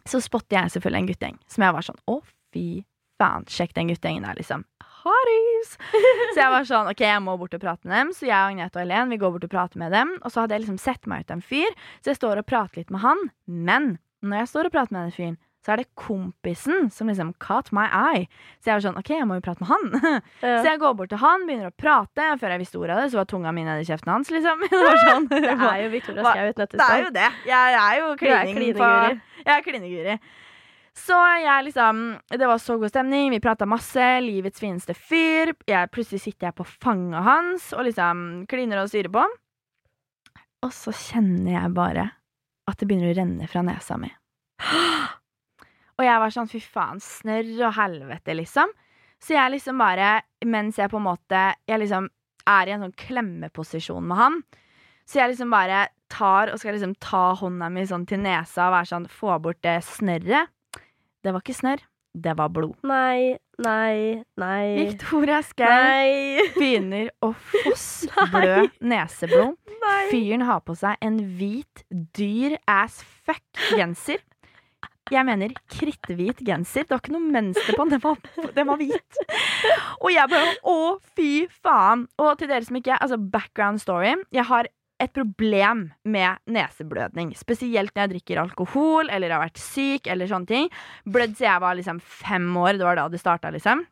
Så 0.05 0.21
spotter 0.21 0.61
jeg 0.61 0.75
selvfølgelig 0.75 1.01
en 1.01 1.09
guttegjeng 1.09 1.41
som 1.49 1.65
jeg 1.65 1.75
var 1.79 1.87
sånn 1.87 2.01
Å, 2.13 2.19
fy 2.53 2.67
faen, 3.17 3.47
sjekk 3.49 3.73
den 3.79 3.89
guttegjengen 3.95 4.29
der, 4.29 4.37
liksom. 4.37 4.69
Hotties! 5.05 5.75
Så 6.35 6.43
jeg 6.43 6.53
var 6.53 6.69
sånn, 6.69 6.93
ok, 6.93 7.01
jeg 7.09 7.25
må 7.25 7.39
bort 7.41 7.57
og 7.57 7.65
prate 7.65 7.89
med 7.89 7.97
dem. 7.97 8.13
Så 8.13 8.29
jeg, 8.29 8.37
Agnete 8.37 8.77
og 8.77 8.85
Helen 8.85 9.17
vi 9.17 9.23
går 9.25 9.33
bort 9.35 9.49
og 9.49 9.57
prater 9.57 9.81
med 9.81 9.97
dem. 9.97 10.15
Og 10.21 10.29
så 10.29 10.45
hadde 10.45 10.59
jeg 10.59 10.67
liksom 10.67 10.81
sett 10.85 11.09
meg 11.09 11.25
ut 11.25 11.33
en 11.33 11.45
fyr, 11.45 11.73
så 12.05 12.13
jeg 12.13 12.21
står 12.21 12.45
og 12.45 12.49
prater 12.53 12.85
litt 12.85 12.93
med 12.93 13.03
han. 13.09 13.31
Men 13.49 13.95
når 14.31 14.45
jeg 14.45 14.53
står 14.53 14.69
og 14.69 14.75
prater 14.77 14.97
med 14.97 15.09
den 15.09 15.17
fyren, 15.17 15.37
så 15.65 15.73
er 15.73 15.81
det 15.81 15.87
kompisen 15.97 16.91
som 16.93 17.09
liksom 17.09 17.31
caught 17.41 17.71
my 17.73 17.87
eye. 17.89 18.27
Så 18.61 18.69
jeg 18.69 18.77
var 18.77 18.83
sånn, 18.85 18.99
ok, 19.01 19.11
jeg 19.17 19.29
må 19.29 19.39
jo 19.39 19.45
prate 19.47 19.65
med 19.65 19.71
han. 19.71 19.87
Ja. 20.45 20.59
Så 20.61 20.67
jeg 20.69 20.81
går 20.83 20.97
bort 20.99 21.09
til 21.09 21.21
han, 21.23 21.47
begynner 21.49 21.71
å 21.71 21.77
prate. 21.81 22.27
Før 22.41 22.53
jeg 22.53 22.61
visste 22.61 22.81
ordet 22.83 22.97
av 22.97 23.01
det, 23.01 23.13
så 23.15 23.21
var 23.23 23.29
tunga 23.31 23.53
mi 23.57 23.65
nedi 23.65 23.87
kjeften 23.89 24.13
hans, 24.13 24.33
liksom. 24.35 24.65
Det 24.71 24.81
var 24.85 24.99
sånn. 25.09 25.29
Det 25.31 25.41
er 25.55 25.79
jo 25.87 25.93
Victoria 25.95 26.25
Skau 26.27 26.51
uten 26.51 26.65
et 26.67 26.75
Det 26.75 26.89
er 26.89 27.05
jo 27.07 27.13
det. 27.17 27.29
Jeg 27.49 27.79
er 27.81 28.01
jo 28.03 28.09
klining 28.21 28.75
på. 28.77 28.91
Jeg 29.45 29.53
er 29.55 29.65
klineguri. 29.65 30.19
Så 30.95 31.17
jeg 31.43 31.65
liksom 31.67 32.03
Det 32.31 32.47
var 32.47 32.61
så 32.63 32.77
god 32.79 32.93
stemning. 32.93 33.33
Vi 33.33 33.41
prata 33.43 33.67
masse. 33.67 34.11
Livets 34.23 34.61
fineste 34.63 34.95
fyr. 34.95 35.55
Jeg, 35.67 35.91
plutselig 35.95 36.21
sitter 36.27 36.51
jeg 36.51 36.59
på 36.61 36.67
fanget 36.69 37.25
hans 37.27 37.73
og 37.75 37.89
liksom 37.89 38.45
kliner 38.53 38.85
og 38.85 38.93
styrer 38.93 39.11
på. 39.17 39.25
Og 40.65 40.73
så 40.77 40.93
kjenner 40.95 41.57
jeg 41.57 41.73
bare 41.77 42.07
at 42.71 42.81
det 42.81 42.89
begynner 42.89 43.13
å 43.13 43.19
renne 43.19 43.49
fra 43.51 43.63
nesa 43.67 43.99
mi. 44.01 44.11
Og 45.99 46.03
jeg 46.03 46.21
var 46.21 46.33
sånn 46.35 46.51
fy 46.51 46.61
faen, 46.63 47.01
snørr 47.03 47.69
og 47.69 47.77
helvete, 47.77 48.35
liksom. 48.35 48.73
Så 49.23 49.37
jeg 49.37 49.55
liksom 49.55 49.79
bare, 49.81 50.19
mens 50.45 50.79
jeg 50.81 50.91
på 50.93 50.99
en 50.99 51.07
måte 51.07 51.43
Jeg 51.65 51.81
liksom 51.81 52.11
er 52.51 52.69
i 52.69 52.75
en 52.75 52.83
sånn 52.85 52.99
klemmeposisjon 53.01 54.05
med 54.05 54.19
han. 54.19 54.41
Så 55.09 55.21
jeg 55.21 55.33
liksom 55.33 55.53
bare 55.55 55.87
tar 56.13 56.53
og 56.53 56.61
skal 56.61 56.77
liksom 56.77 56.97
ta 57.01 57.31
hånda 57.39 57.71
mi 57.73 57.87
sånn 57.89 58.05
til 58.09 58.21
nesa 58.25 58.67
og 58.67 58.75
være 58.77 58.91
sånn 58.91 59.09
Få 59.13 59.39
bort 59.41 59.63
det 59.65 59.79
snørret. 59.87 60.53
Det 61.25 61.33
var 61.33 61.41
ikke 61.41 61.57
snørr, 61.57 61.85
det 62.15 62.37
var 62.39 62.51
blod. 62.55 62.77
Nei, 62.87 63.35
nei, 63.59 64.23
nei. 64.39 64.67
Victoria 64.79 65.41
Skau 65.43 66.45
begynner 66.55 67.11
å 67.25 67.33
fossblø 67.51 68.69
neseblod 68.93 69.57
Nei. 69.85 70.05
Fyren 70.13 70.45
har 70.49 70.63
på 70.65 70.77
seg 70.79 71.01
en 71.05 71.19
hvit, 71.39 71.83
dyr 72.17 72.55
ass 72.71 73.03
fuck-genser. 73.27 74.23
Jeg 75.13 75.27
mener 75.29 75.53
kritthvit 75.69 76.39
genser. 76.47 76.87
Det 76.87 76.95
var 76.95 77.03
ikke 77.03 77.13
noe 77.13 77.33
mønster 77.35 77.77
på 77.77 77.85
den. 77.91 78.01
Var, 78.01 78.23
den 78.57 78.69
var 78.71 78.79
hvit. 78.81 79.19
Og 80.01 80.09
jeg 80.15 80.31
bare 80.33 80.55
Å, 80.65 80.77
fy 81.19 81.29
faen. 81.53 82.07
Og 82.17 82.39
til 82.41 82.49
dere 82.49 82.65
som 82.65 82.79
ikke 82.81 82.97
Altså, 82.97 83.19
background 83.21 83.83
story. 83.85 84.15
Jeg 84.33 84.49
har 84.49 84.71
et 85.05 85.15
problem 85.15 85.87
med 86.05 86.41
neseblødning. 86.51 87.33
Spesielt 87.39 87.95
når 87.95 88.07
jeg 88.07 88.13
drikker 88.15 88.43
alkohol 88.43 89.11
eller 89.13 89.35
har 89.35 89.45
vært 89.45 89.61
syk 89.63 90.09
eller 90.11 90.31
sånne 90.31 90.51
ting. 90.51 90.71
Blødd 91.07 91.37
siden 91.37 91.51
jeg 91.51 91.65
var 91.65 91.79
liksom 91.79 92.01
fem 92.01 92.49
år. 92.61 92.79
Det 92.79 92.89
var 92.89 93.01
da 93.01 93.09
det 93.13 93.23
starta, 93.23 93.53
liksom. 93.55 93.85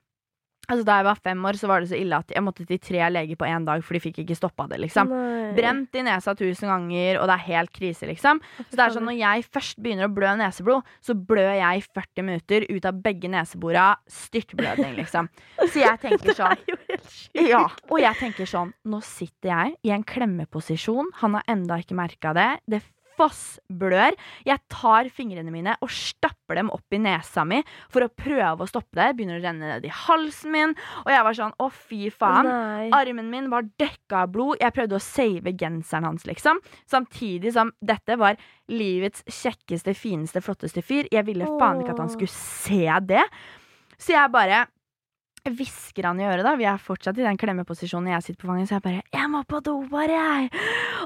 Altså 0.71 0.85
Da 0.87 0.99
jeg 1.01 1.07
var 1.09 1.19
fem 1.19 1.47
år, 1.49 1.59
så 1.59 1.69
var 1.71 1.83
det 1.83 1.91
så 1.91 1.99
ille 1.99 2.19
at 2.23 2.31
jeg 2.31 2.45
måtte 2.45 2.67
til 2.69 2.79
tre 2.79 3.09
leger 3.11 3.39
på 3.39 3.49
én 3.49 3.65
dag, 3.67 3.83
for 3.83 3.97
de 3.97 4.03
fikk 4.05 4.21
ikke 4.23 4.37
stoppa 4.39 4.69
det. 4.71 4.79
liksom 4.85 5.11
Nei. 5.11 5.51
Brent 5.57 5.99
i 5.99 6.05
nesa 6.07 6.37
tusen 6.39 6.71
ganger, 6.71 7.19
og 7.21 7.27
det 7.29 7.35
er 7.35 7.47
helt 7.49 7.73
krise, 7.75 8.07
liksom. 8.09 8.41
Så 8.63 8.79
det 8.79 8.85
er 8.85 8.95
sånn 8.95 9.09
Når 9.11 9.19
jeg 9.19 9.47
først 9.51 9.83
begynner 9.83 10.07
å 10.07 10.15
blø 10.15 10.31
neseblod, 10.39 10.87
så 11.03 11.17
blør 11.19 11.51
jeg 11.59 11.83
i 11.83 11.85
40 11.99 12.29
minutter 12.29 12.67
ut 12.71 12.87
av 12.89 13.03
begge 13.03 13.31
neseborene. 13.33 13.99
Styrtblødning, 14.07 14.95
liksom. 15.01 15.29
Så 15.67 15.83
jeg 15.83 15.99
tenker 16.07 16.37
sånn 16.39 16.57
ja, 17.35 17.65
og 17.91 17.99
jeg 17.99 18.19
tenker 18.21 18.47
sånn 18.49 18.73
Nå 18.87 19.01
sitter 19.03 19.51
jeg 19.51 19.75
i 19.89 19.93
en 19.95 20.05
klemmeposisjon. 20.07 21.09
Han 21.23 21.39
har 21.39 21.47
enda 21.51 21.79
ikke 21.83 21.97
merka 21.99 22.35
det. 22.37 22.49
Det 22.71 22.83
fossblør. 23.19 24.17
Jeg 24.49 24.63
tar 24.73 25.11
fingrene 25.15 25.53
mine 25.55 25.77
og 25.83 25.93
stapper 25.93 26.59
dem 26.61 26.73
opp 26.75 26.95
i 26.95 27.01
nesa 27.03 27.45
mi 27.49 27.61
for 27.93 28.07
å 28.07 28.11
prøve 28.11 28.65
å 28.65 28.71
stoppe 28.71 28.99
det. 28.99 29.11
Begynner 29.19 29.41
å 29.41 29.45
renne 29.45 29.73
ned 29.75 29.87
i 29.89 29.93
halsen 30.03 30.55
min. 30.55 30.75
Og 31.05 31.13
jeg 31.15 31.27
var 31.29 31.39
sånn 31.39 31.57
Å, 31.63 31.69
fy 31.71 32.11
faen. 32.11 32.49
Nei. 32.49 32.91
Armen 32.97 33.29
min 33.33 33.51
var 33.53 33.67
dekka 33.81 34.25
av 34.25 34.33
blod. 34.35 34.59
Jeg 34.63 34.75
prøvde 34.75 34.99
å 34.99 35.03
save 35.05 35.55
genseren 35.59 36.09
hans, 36.09 36.27
liksom. 36.29 36.61
Samtidig 36.91 37.55
som 37.55 37.73
dette 37.85 38.17
var 38.21 38.41
livets 38.73 39.25
kjekkeste, 39.29 39.95
fineste, 39.99 40.43
flotteste 40.45 40.83
fyr. 40.85 41.11
Jeg 41.13 41.27
ville 41.29 41.49
faen 41.59 41.83
ikke 41.83 41.97
at 41.97 42.05
han 42.05 42.13
skulle 42.13 42.33
se 42.33 42.87
det. 43.09 43.25
Så 44.03 44.17
jeg 44.17 44.33
bare 44.35 44.65
hvisker 45.51 46.07
han 46.07 46.21
i 46.21 46.27
øret, 46.29 46.45
da. 46.47 46.55
Vi 46.59 46.67
er 46.69 46.79
fortsatt 46.79 47.19
i 47.19 47.25
den 47.25 47.39
klemmeposisjonen 47.41 48.13
jeg 48.13 48.27
sitter 48.27 48.43
på 48.43 48.51
fanget, 48.51 48.69
så 48.69 48.77
jeg 48.79 48.83
bare 48.83 49.03
'Jeg 49.13 49.31
må 49.31 49.43
på 49.43 49.61
do, 49.61 49.83
bare, 49.91 50.15
jeg'. 50.15 50.51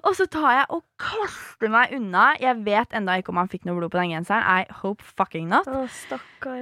Og 0.05 0.14
så 0.14 0.27
tar 0.29 0.51
jeg 0.53 0.66
og 0.68 0.83
kaster 0.99 1.68
meg 1.70 1.94
unna. 1.96 2.37
Jeg 2.40 2.64
vet 2.64 2.92
enda 2.92 3.16
ikke 3.16 3.31
om 3.31 3.37
han 3.37 3.49
fikk 3.49 3.64
noe 3.64 3.77
blod 3.79 3.90
på 3.90 3.99
den 3.99 4.12
genseren. 4.12 4.44
I 4.44 4.66
hope 4.83 5.03
fucking 5.03 5.49
not. 5.49 5.66
Å. 5.66 5.88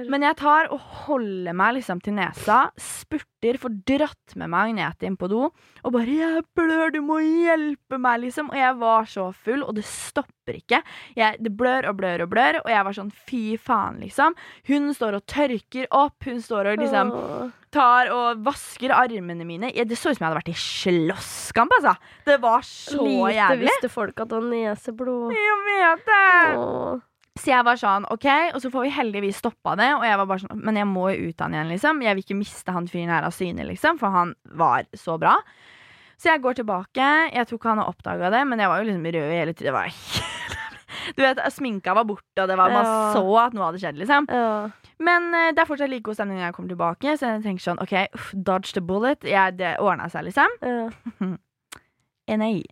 Men 0.09 0.21
jeg 0.21 0.37
tar 0.37 0.71
og 0.71 0.79
holder 0.79 1.53
meg 1.53 1.75
liksom 1.75 2.01
til 2.01 2.13
nesa, 2.13 2.71
spurter, 2.77 3.57
får 3.57 3.83
dratt 3.85 4.35
med 4.35 4.49
meg 4.49 4.69
Agnete 4.69 5.03
inn 5.05 5.17
på 5.17 5.27
do, 5.27 5.51
og 5.83 5.91
bare 5.91 6.05
'Jeg 6.05 6.43
blør, 6.55 6.93
du 6.93 7.01
må 7.01 7.19
hjelpe 7.19 7.99
meg', 7.99 8.21
liksom. 8.21 8.49
Og 8.49 8.55
jeg 8.55 8.79
var 8.79 9.03
så 9.03 9.33
full, 9.33 9.63
og 9.63 9.75
det 9.75 9.83
stopper 9.83 10.34
ikke. 10.53 10.83
Jeg, 11.15 11.37
det 11.41 11.57
blør 11.57 11.89
og 11.89 11.97
blør 11.97 12.21
og 12.27 12.29
blør, 12.29 12.59
og 12.61 12.69
jeg 12.69 12.85
var 12.85 12.93
sånn 12.93 13.11
'fy 13.11 13.57
faen', 13.57 13.99
liksom. 13.99 14.35
Hun 14.67 14.93
står 14.93 15.15
og 15.15 15.25
tørker 15.25 15.87
opp, 15.89 16.23
hun 16.25 16.41
står 16.41 16.73
og 16.73 16.77
liksom 16.77 17.11
tar 17.71 18.07
og 18.13 18.43
vasker 18.45 18.91
armene 18.91 19.43
mine. 19.43 19.71
Jeg, 19.73 19.87
det 19.89 19.97
så 19.97 20.11
ut 20.11 20.17
som 20.17 20.23
jeg 20.23 20.29
hadde 20.29 20.41
vært 20.43 20.53
i 20.53 20.59
slåsskamp, 20.61 21.71
altså. 21.79 21.95
Det 22.25 22.37
var 22.41 22.61
så 22.61 23.01
Lite 23.01 23.33
jævlig. 23.33 23.65
visste 23.65 23.89
folk 23.89 24.19
at 24.19 24.31
han 24.31 24.49
neseblod. 24.49 25.33
Jeg 25.33 25.59
vet 25.65 26.05
det! 26.05 26.57
Åh. 26.61 27.03
Så 27.35 27.51
jeg 27.51 27.65
var 27.67 27.75
sånn, 27.75 28.05
ok, 28.07 28.25
og 28.55 28.61
så 28.63 28.69
får 28.71 28.85
vi 28.85 28.89
heldigvis 28.95 29.41
stoppa 29.43 29.73
det. 29.75 29.89
Og 29.97 30.05
jeg 30.07 30.17
var 30.21 30.25
bare 30.29 30.39
sånn, 30.45 30.61
men 30.63 30.77
jeg 30.79 30.87
må 30.87 31.09
jo 31.11 31.27
ut 31.27 31.41
han 31.43 31.51
igjen, 31.57 31.67
liksom. 31.73 31.99
Jeg 32.05 32.15
vil 32.15 32.23
ikke 32.23 32.37
miste 32.39 32.71
han 32.71 32.87
fyren 32.87 33.11
her 33.11 33.27
av 33.27 33.35
syne, 33.35 33.65
liksom, 33.67 33.99
for 33.99 34.07
han 34.15 34.31
var 34.55 34.87
så 34.95 35.17
bra. 35.19 35.35
Så 36.15 36.29
jeg 36.31 36.39
går 36.45 36.55
tilbake. 36.61 37.09
Jeg 37.35 37.47
tror 37.49 37.59
ikke 37.59 37.73
han 37.73 37.81
har 37.83 37.91
oppdaga 37.91 38.31
det, 38.31 38.45
men 38.47 38.63
jeg 38.63 38.71
var 38.71 38.79
jo 38.79 38.87
liksom 38.87 39.09
rød 39.17 39.33
hele 39.35 39.53
tiden. 39.53 39.75
Du 41.15 41.21
vet, 41.21 41.39
Sminka 41.53 41.93
var 41.95 42.05
borte, 42.09 42.41
og 42.41 42.47
det 42.49 42.57
var, 42.57 42.71
man 42.73 42.85
Ja. 42.85 43.13
så 43.13 43.23
at 43.45 43.53
noe 43.53 43.65
hadde 43.69 43.79
skjedd. 43.83 43.97
liksom 44.01 44.27
Ja. 44.29 44.69
Men 44.99 45.33
eh, 45.35 45.51
det 45.51 45.59
er 45.61 45.67
fortsatt 45.69 45.89
like 45.91 46.03
god 46.07 46.15
stemning 46.15 46.37
når 46.39 46.47
jeg 46.47 46.53
kommer 46.55 46.69
tilbake. 46.73 47.15
Så 47.19 47.27
jeg 47.33 47.43
tenker 47.43 47.63
sånn, 47.65 47.81
ok, 47.83 47.95
uff, 48.15 48.31
dodge 48.33 48.73
the 48.73 48.81
bullet. 48.81 49.23
Jeg, 49.27 49.57
det 49.57 49.75
ordna 49.83 50.07
seg, 50.09 50.23
liksom. 50.29 50.47
Ja. 50.63 51.35
Nei. 52.41 52.63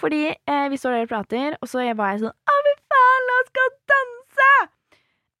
Fordi 0.00 0.22
eh, 0.32 0.66
vi 0.72 0.76
står 0.80 0.96
der 0.96 1.02
og 1.06 1.10
prater, 1.12 1.56
og 1.60 1.68
så 1.68 1.82
var 1.94 2.14
jeg 2.14 2.22
sånn 2.24 2.32
Å, 2.32 2.54
fy 2.66 2.72
faen, 2.90 3.26
la 3.28 3.34
oss 3.42 3.50
gå 3.58 3.64
og 3.68 3.74
danse! 3.92 4.52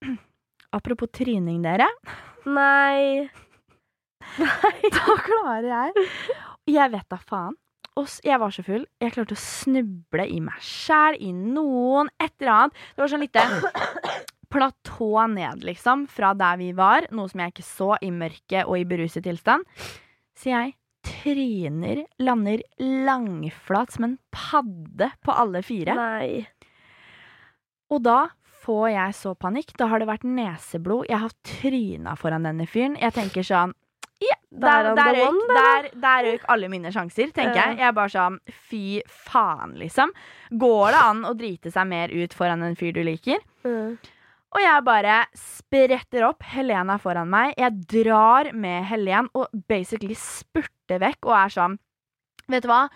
Apropos 0.76 1.08
tryning, 1.16 1.62
dere. 1.64 1.88
Nei. 2.46 3.30
Da 4.94 5.14
klarer 5.24 5.64
jeg 5.66 6.04
Jeg 6.70 6.92
vet 6.92 7.06
da 7.10 7.16
faen. 7.26 7.56
Og 8.00 8.08
jeg 8.24 8.40
var 8.40 8.52
så 8.54 8.64
full. 8.64 8.84
Jeg 9.02 9.12
klarte 9.14 9.36
å 9.36 9.40
snuble 9.40 10.24
i 10.24 10.40
meg 10.42 10.60
sjæl, 10.64 11.18
i 11.20 11.30
noen, 11.36 12.08
et 12.20 12.32
eller 12.40 12.52
annet. 12.56 12.84
Det 12.94 13.04
var 13.04 13.12
sånn 13.12 13.24
lite 13.26 13.44
platå 14.50 15.12
ned, 15.30 15.64
liksom, 15.66 16.06
fra 16.10 16.32
der 16.38 16.58
vi 16.60 16.70
var. 16.76 17.06
Noe 17.14 17.30
som 17.30 17.44
jeg 17.44 17.54
ikke 17.54 17.66
så 17.66 17.90
i 18.02 18.10
mørket 18.14 18.64
og 18.64 18.78
i 18.80 18.86
beruset 18.88 19.26
tilstand. 19.26 19.68
Så 20.38 20.52
jeg 20.54 20.74
tryner, 21.06 22.04
lander 22.20 22.62
langflat 22.80 23.94
som 23.94 24.08
en 24.08 24.18
padde 24.34 25.10
på 25.24 25.36
alle 25.36 25.62
fire. 25.64 25.96
Nei. 25.96 26.42
Og 27.90 28.02
da 28.04 28.18
får 28.64 28.86
jeg 28.92 29.16
så 29.18 29.34
panikk. 29.38 29.72
Da 29.80 29.88
har 29.90 30.00
det 30.00 30.08
vært 30.10 30.26
neseblod. 30.28 31.08
Jeg 31.10 31.22
har 31.24 31.36
tryna 31.46 32.16
foran 32.20 32.46
denne 32.48 32.66
fyren. 32.70 32.98
Jeg 33.00 33.16
tenker 33.16 33.46
sånn 33.46 33.74
ja, 34.20 34.36
Der 34.50 34.90
der, 34.94 35.00
er 35.00 35.16
røyk, 35.16 35.42
der, 35.48 35.90
der 36.02 36.24
røyk 36.26 36.46
alle 36.52 36.68
mine 36.68 36.92
sjanser, 36.92 37.30
tenker 37.32 37.56
jeg. 37.56 37.78
Jeg 37.80 37.88
er 37.88 37.96
bare 37.96 38.12
sånn 38.12 38.38
fy 38.68 39.00
faen, 39.08 39.76
liksom. 39.80 40.12
Går 40.60 40.90
det 40.92 41.02
an 41.08 41.22
å 41.24 41.34
drite 41.38 41.72
seg 41.72 41.88
mer 41.88 42.12
ut 42.12 42.34
foran 42.36 42.64
en 42.66 42.76
fyr 42.76 42.92
du 42.96 43.00
liker? 43.06 43.40
Mm. 43.64 43.96
Og 44.50 44.58
jeg 44.64 44.82
bare 44.86 45.20
spretter 45.38 46.26
opp. 46.26 46.42
Helene 46.52 46.96
er 46.96 47.02
foran 47.02 47.30
meg. 47.30 47.54
Jeg 47.58 47.84
drar 47.92 48.50
med 48.52 48.88
Helen 48.90 49.30
og 49.38 49.52
basically 49.70 50.16
spurter 50.18 50.98
vekk 51.02 51.30
og 51.30 51.36
er 51.38 51.54
sånn 51.54 51.78
Vet 52.50 52.64
du 52.64 52.66
hva? 52.66 52.88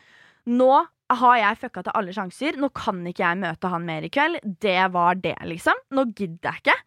Nå 0.51 0.73
har 1.15 1.37
jeg 1.39 1.61
fucka 1.61 1.85
til 1.87 1.95
alle 1.95 2.13
sjanser. 2.17 2.57
Nå 2.59 2.73
kan 2.75 3.05
ikke 3.07 3.23
jeg 3.23 3.39
møte 3.39 3.71
han 3.71 3.85
mer 3.87 4.03
i 4.03 4.11
kveld. 4.11 4.41
Det 4.43 4.81
var 4.91 5.21
det, 5.23 5.37
liksom. 5.47 5.79
Nå 5.95 6.09
gidder 6.11 6.51
jeg 6.57 6.65
ikke. 6.65 6.79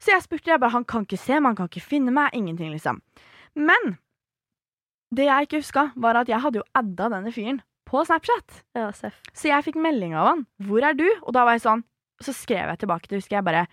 Så 0.00 0.14
jeg 0.14 0.24
spurte. 0.24 0.50
Jeg 0.54 0.62
bare, 0.62 0.72
Han 0.72 0.86
kan 0.88 1.04
ikke 1.04 1.20
se 1.20 1.36
meg, 1.36 1.50
han 1.50 1.58
kan 1.58 1.68
ikke 1.68 1.84
finne 1.84 2.14
meg. 2.14 2.32
Ingenting, 2.32 2.72
liksom. 2.72 3.02
Men 3.58 3.96
det 5.14 5.24
jeg 5.24 5.48
ikke 5.48 5.62
huska, 5.62 5.88
var 5.96 6.20
at 6.20 6.28
jeg 6.28 6.40
hadde 6.44 6.60
jo 6.60 6.66
adda 6.76 7.08
denne 7.14 7.32
fyren 7.32 7.60
på 7.88 8.02
Snapchat. 8.04 8.62
Ja. 8.76 8.90
Så 8.92 9.48
jeg 9.48 9.64
fikk 9.64 9.78
melding 9.80 10.14
av 10.18 10.32
han. 10.32 10.46
'Hvor 10.60 10.84
er 10.84 10.96
du?' 10.96 11.20
Og 11.22 11.32
da 11.32 11.44
var 11.44 11.56
jeg 11.56 11.64
sånn 11.64 11.84
Så 12.20 12.34
skrev 12.34 12.66
jeg 12.68 12.80
tilbake 12.82 13.06
til 13.08 13.20
husker 13.20 13.38
jeg 13.38 13.46
bare 13.46 13.66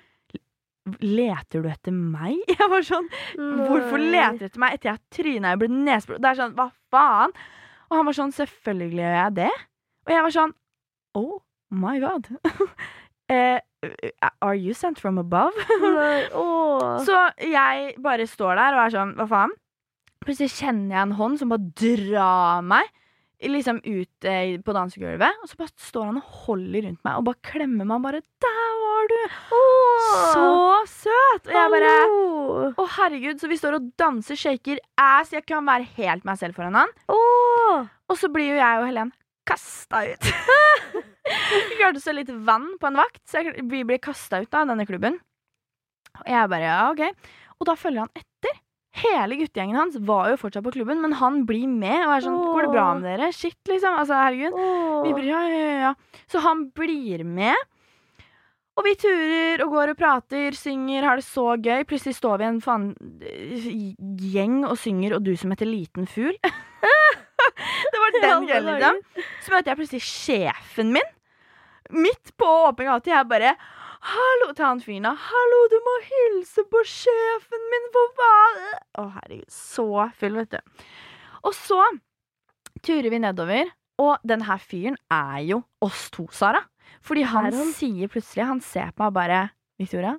Leter 1.01 1.63
du 1.65 1.69
etter 1.69 1.91
meg? 1.91 2.37
Jeg 2.59 2.69
var 2.69 2.83
sånn 2.85 3.07
Hvorfor 3.35 3.97
leter 3.97 4.37
du 4.37 4.45
etter 4.45 4.61
meg 4.61 4.75
etter 4.75 4.91
jeg 4.91 5.01
tryna 5.17 5.55
og 5.55 5.63
ble 5.63 5.69
nesblod? 5.73 6.21
Det 6.21 6.29
er 6.29 6.37
sånn, 6.37 6.53
hva 6.53 6.67
faen? 6.93 7.33
Og 7.89 7.97
han 7.97 8.05
var 8.05 8.17
sånn, 8.17 8.33
selvfølgelig 8.37 9.01
gjør 9.01 9.15
jeg 9.17 9.33
det. 9.39 9.49
Og 10.05 10.13
jeg 10.13 10.25
var 10.27 10.35
sånn, 10.35 10.53
oh 11.17 11.41
my 11.73 11.95
god. 12.03 12.29
eh, 13.33 13.59
are 14.45 14.55
you 14.55 14.77
sent 14.77 15.01
from 15.01 15.17
above? 15.17 15.57
Nei. 15.81 16.29
oh. 16.37 17.01
Så 17.05 17.17
jeg 17.41 17.97
bare 18.05 18.29
står 18.29 18.61
der 18.61 18.77
og 18.77 18.85
er 18.85 18.93
sånn, 18.93 19.17
hva 19.17 19.27
faen? 19.29 19.57
Plutselig 20.25 20.55
kjenner 20.57 20.95
jeg 20.95 21.05
en 21.05 21.17
hånd 21.19 21.41
som 21.41 21.51
bare 21.53 21.71
drar 21.77 22.63
meg 22.65 22.89
liksom 23.45 23.81
ut 23.83 24.25
eh, 24.25 24.55
på 24.63 24.73
dansegulvet. 24.75 25.41
Og 25.43 25.49
så 25.49 25.59
bare 25.59 25.73
står 25.87 26.07
han 26.09 26.19
og 26.19 26.37
holder 26.45 26.87
rundt 26.87 27.01
meg 27.05 27.19
og 27.19 27.27
bare 27.27 27.41
klemmer 27.45 27.85
meg. 27.85 27.95
og 27.97 28.03
Bare 28.05 28.21
'Der 28.21 28.71
var 28.83 29.09
du!' 29.11 29.35
Så 30.33 30.47
søt! 30.87 31.47
Og 31.47 31.53
jeg 31.53 31.73
bare 31.75 31.93
Å, 32.05 32.73
oh, 32.77 32.89
herregud. 32.97 33.39
Så 33.39 33.49
vi 33.51 33.57
står 33.57 33.77
og 33.79 33.91
danser, 33.99 34.35
shaker 34.35 34.79
ass. 34.97 35.33
Jeg 35.33 35.45
kan 35.45 35.65
være 35.65 35.87
helt 35.97 36.25
meg 36.25 36.37
selv 36.37 36.55
foran 36.55 36.75
han. 36.75 36.89
Oh. 37.07 37.85
Og 38.09 38.17
så 38.17 38.29
blir 38.31 38.53
jo 38.53 38.61
jeg 38.61 38.81
og 38.81 38.87
Helen 38.87 39.13
kasta 39.45 40.01
ut. 40.09 40.25
vi 41.69 41.77
klarte 41.77 42.01
så 42.01 42.13
litt 42.15 42.29
vann 42.29 42.77
på 42.81 42.89
en 42.89 42.97
vakt, 42.97 43.21
så 43.29 43.43
vi 43.45 43.83
blir 43.85 44.01
kasta 44.01 44.41
ut 44.41 44.53
av 44.57 44.67
denne 44.71 44.87
klubben. 44.89 45.19
Og 46.23 46.29
jeg 46.31 46.49
bare 46.49 46.65
ja, 46.65 46.79
OK. 46.89 47.03
Og 47.59 47.67
da 47.69 47.75
følger 47.77 48.05
han 48.05 48.15
etter. 48.17 48.64
Hele 48.95 49.35
guttegjengen 49.35 49.75
hans 49.75 49.95
var 50.07 50.29
jo 50.31 50.39
fortsatt 50.39 50.63
på 50.63 50.71
klubben, 50.77 51.01
men 51.03 51.15
han 51.19 51.41
blir 51.47 51.67
med 51.67 52.05
og 52.05 52.13
er 52.15 52.23
sånn 52.23 52.37
'Går 52.39 52.61
det 52.63 52.71
bra 52.71 52.87
med 52.95 53.03
dere?' 53.09 53.33
Shit, 53.35 53.59
liksom. 53.67 53.97
Altså, 53.99 54.15
herregud. 54.15 54.53
Åh. 54.55 55.03
Vi 55.03 55.13
bare, 55.17 55.25
ja, 55.25 55.41
ja, 55.51 55.79
ja. 55.79 55.93
Så 56.31 56.39
han 56.39 56.69
blir 56.71 57.25
med. 57.25 57.55
Og 58.75 58.83
vi 58.83 58.95
turer 58.99 59.63
og 59.63 59.71
går 59.71 59.89
og 59.93 59.97
prater, 59.99 60.51
synger, 60.51 61.03
har 61.03 61.15
det 61.15 61.23
så 61.27 61.55
gøy. 61.55 61.83
Plutselig 61.87 62.15
står 62.15 62.39
vi 62.39 62.43
i 62.43 62.47
en 62.47 62.61
faen 62.61 62.87
eh, 63.21 63.95
gjeng 64.19 64.63
og 64.65 64.77
synger 64.77 65.15
'Og 65.15 65.23
du 65.23 65.35
som 65.35 65.51
heter 65.51 65.67
liten 65.67 66.07
fugl'. 66.07 66.39
det 67.91 67.99
var 67.99 68.11
den 68.15 68.47
kvelden, 68.47 68.79
liksom. 68.79 68.99
Så 69.43 69.51
møter 69.51 69.71
jeg 69.71 69.79
plutselig 69.79 70.03
sjefen 70.07 70.91
min. 70.95 71.11
Midt 71.91 72.31
på 72.37 72.47
åpen 72.67 72.87
gate. 72.87 73.11
Jeg 73.11 73.27
bare 73.27 73.55
Hallo 74.05 74.51
til 74.53 74.65
han 74.65 74.81
fyren. 74.83 75.07
da. 75.07 75.13
'Hallo, 75.17 75.61
du 75.71 75.77
må 75.85 75.95
hilse 76.05 76.63
på 76.69 76.81
sjefen 76.85 77.63
min, 77.71 77.87
for 77.93 78.11
badet!' 78.19 78.83
Å, 79.01 79.05
herregud. 79.17 79.49
Så 79.49 79.87
full, 80.19 80.35
vet 80.41 80.51
du. 80.53 80.85
Og 81.45 81.53
så 81.57 81.81
turer 82.85 83.09
vi 83.09 83.19
nedover. 83.19 83.71
Og 83.97 84.19
den 84.27 84.41
her 84.43 84.59
fyren 84.59 84.97
er 85.09 85.39
jo 85.47 85.61
oss 85.81 86.09
to, 86.11 86.27
Sara. 86.31 86.61
Fordi 87.01 87.23
han, 87.23 87.47
han? 87.53 87.71
sier 87.73 88.09
plutselig 88.11 88.45
Han 88.45 88.59
ser 88.61 88.91
på 88.91 89.05
meg 89.05 89.07
og 89.07 89.13
bare 89.15 89.37
Victoria, 89.79 90.17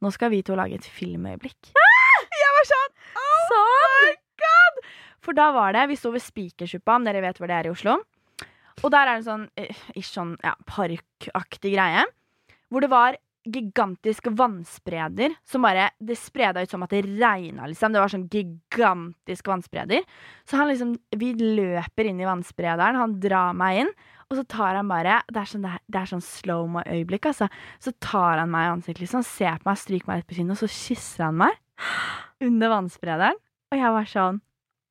nå 0.00 0.10
skal 0.14 0.30
vi 0.30 0.42
to 0.46 0.54
lage 0.54 0.78
et 0.78 0.86
filmøyeblikk. 0.86 1.72
Ah! 1.74 2.20
Jeg 2.38 2.52
var 2.56 2.68
sånn 2.70 2.94
Oh 3.18 3.96
my 4.04 4.12
god! 4.44 4.78
For 5.20 5.36
da 5.36 5.50
var 5.52 5.74
det 5.74 5.88
Vi 5.90 5.96
sto 5.98 6.12
ved 6.14 6.22
Spikersuppa, 6.22 6.94
om 6.96 7.04
dere 7.04 7.20
vet 7.24 7.38
hvor 7.38 7.50
det 7.50 7.58
er 7.58 7.68
i 7.68 7.74
Oslo. 7.74 7.98
Og 8.78 8.92
der 8.94 9.02
er 9.02 9.10
det 9.10 9.16
en 9.18 9.26
sånn, 9.26 9.44
eh, 9.58 9.74
ish 9.98 10.12
sånn 10.14 10.36
ja, 10.44 10.54
parkaktig 10.70 11.74
greie. 11.74 12.06
Hvor 12.68 12.84
det 12.84 12.90
var 12.92 13.16
gigantiske 13.48 14.30
vannspreder 14.36 15.34
som 15.46 15.62
bare 15.64 15.90
Det 15.98 16.18
spreda 16.18 16.62
ut 16.62 16.70
som 16.70 16.82
at 16.84 16.90
det 16.92 17.04
regna, 17.06 17.66
liksom. 17.66 17.92
Det 17.92 18.00
var 18.02 18.12
sånn 18.12 18.28
gigantisk 18.28 19.48
vannspreder. 19.48 20.04
Så 20.44 20.58
han 20.60 20.68
liksom 20.68 20.96
Vi 21.16 21.32
løper 21.38 22.10
inn 22.10 22.20
i 22.20 22.28
vannsprederen, 22.28 22.98
han 22.98 23.18
drar 23.20 23.56
meg 23.56 23.84
inn. 23.84 23.92
Og 24.28 24.36
så 24.36 24.44
tar 24.44 24.76
han 24.76 24.90
bare 24.90 25.22
Det 25.32 25.40
er 25.40 25.48
sånn, 25.48 25.64
det 25.64 26.00
er, 26.00 26.10
sånn 26.10 26.24
slow 26.24 26.66
mo-øyeblikk, 26.68 27.30
altså. 27.30 27.48
Så 27.80 27.94
tar 28.04 28.42
han 28.42 28.52
meg 28.52 28.66
i 28.66 28.74
ansiktet, 28.74 29.06
liksom, 29.06 29.24
ser 29.24 29.62
på 29.62 29.70
meg, 29.70 29.80
stryker 29.80 30.10
meg 30.10 30.20
litt 30.20 30.28
på 30.28 30.38
kinnet, 30.40 30.58
og 30.58 30.62
så 30.64 30.68
kysser 30.72 31.28
han 31.28 31.40
meg 31.40 31.56
under 32.44 32.74
vannsprederen. 32.74 33.40
Og 33.72 33.80
jeg 33.80 33.96
var 33.96 34.12
sånn 34.12 34.42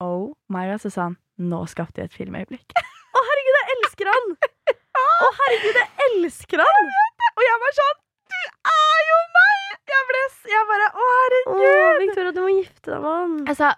Oh 0.01 0.33
my 0.53 0.67
god. 0.69 0.81
Så 0.81 0.93
sa 0.93 1.09
han 1.09 1.17
Nå 1.37 1.63
skapte 1.69 2.01
vi 2.01 2.07
et 2.09 2.15
filmøyeblikk. 2.17 2.73
Å, 2.73 3.21
herregud, 3.29 3.57
jeg 3.59 3.75
elsker 3.77 4.09
han! 4.09 4.31
Å, 5.03 5.29
herregud, 5.41 5.77
jeg 5.83 6.09
elsker 6.09 6.65
han! 6.65 7.16
Og 7.37 7.43
jeg 7.45 7.57
var 7.63 7.75
sånn 7.79 7.97
Du 8.33 8.39
er 8.73 9.01
jo 9.11 9.17
meg! 9.37 9.75
Jeg 9.93 10.05
ble 10.09 10.21
Jeg 10.51 10.65
bare 10.71 10.87
Å, 10.91 11.07
Å, 11.07 11.55
Åh, 11.57 11.93
Victoria, 12.01 12.31
du 12.35 12.41
må 12.43 12.49
gifte 12.57 12.91
deg 12.91 13.01
med 13.05 13.13
han. 13.13 13.35
Altså, 13.53 13.71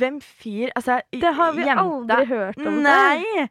hvem 0.00 0.18
fyr 0.24 0.72
Altså, 0.78 1.00
Det 1.12 1.32
har 1.40 1.52
vi 1.56 1.66
jenta- 1.68 1.84
aldri 1.84 2.26
hørt 2.32 2.60
om. 2.64 2.80
Nei. 2.86 3.18
Nei! 3.20 3.48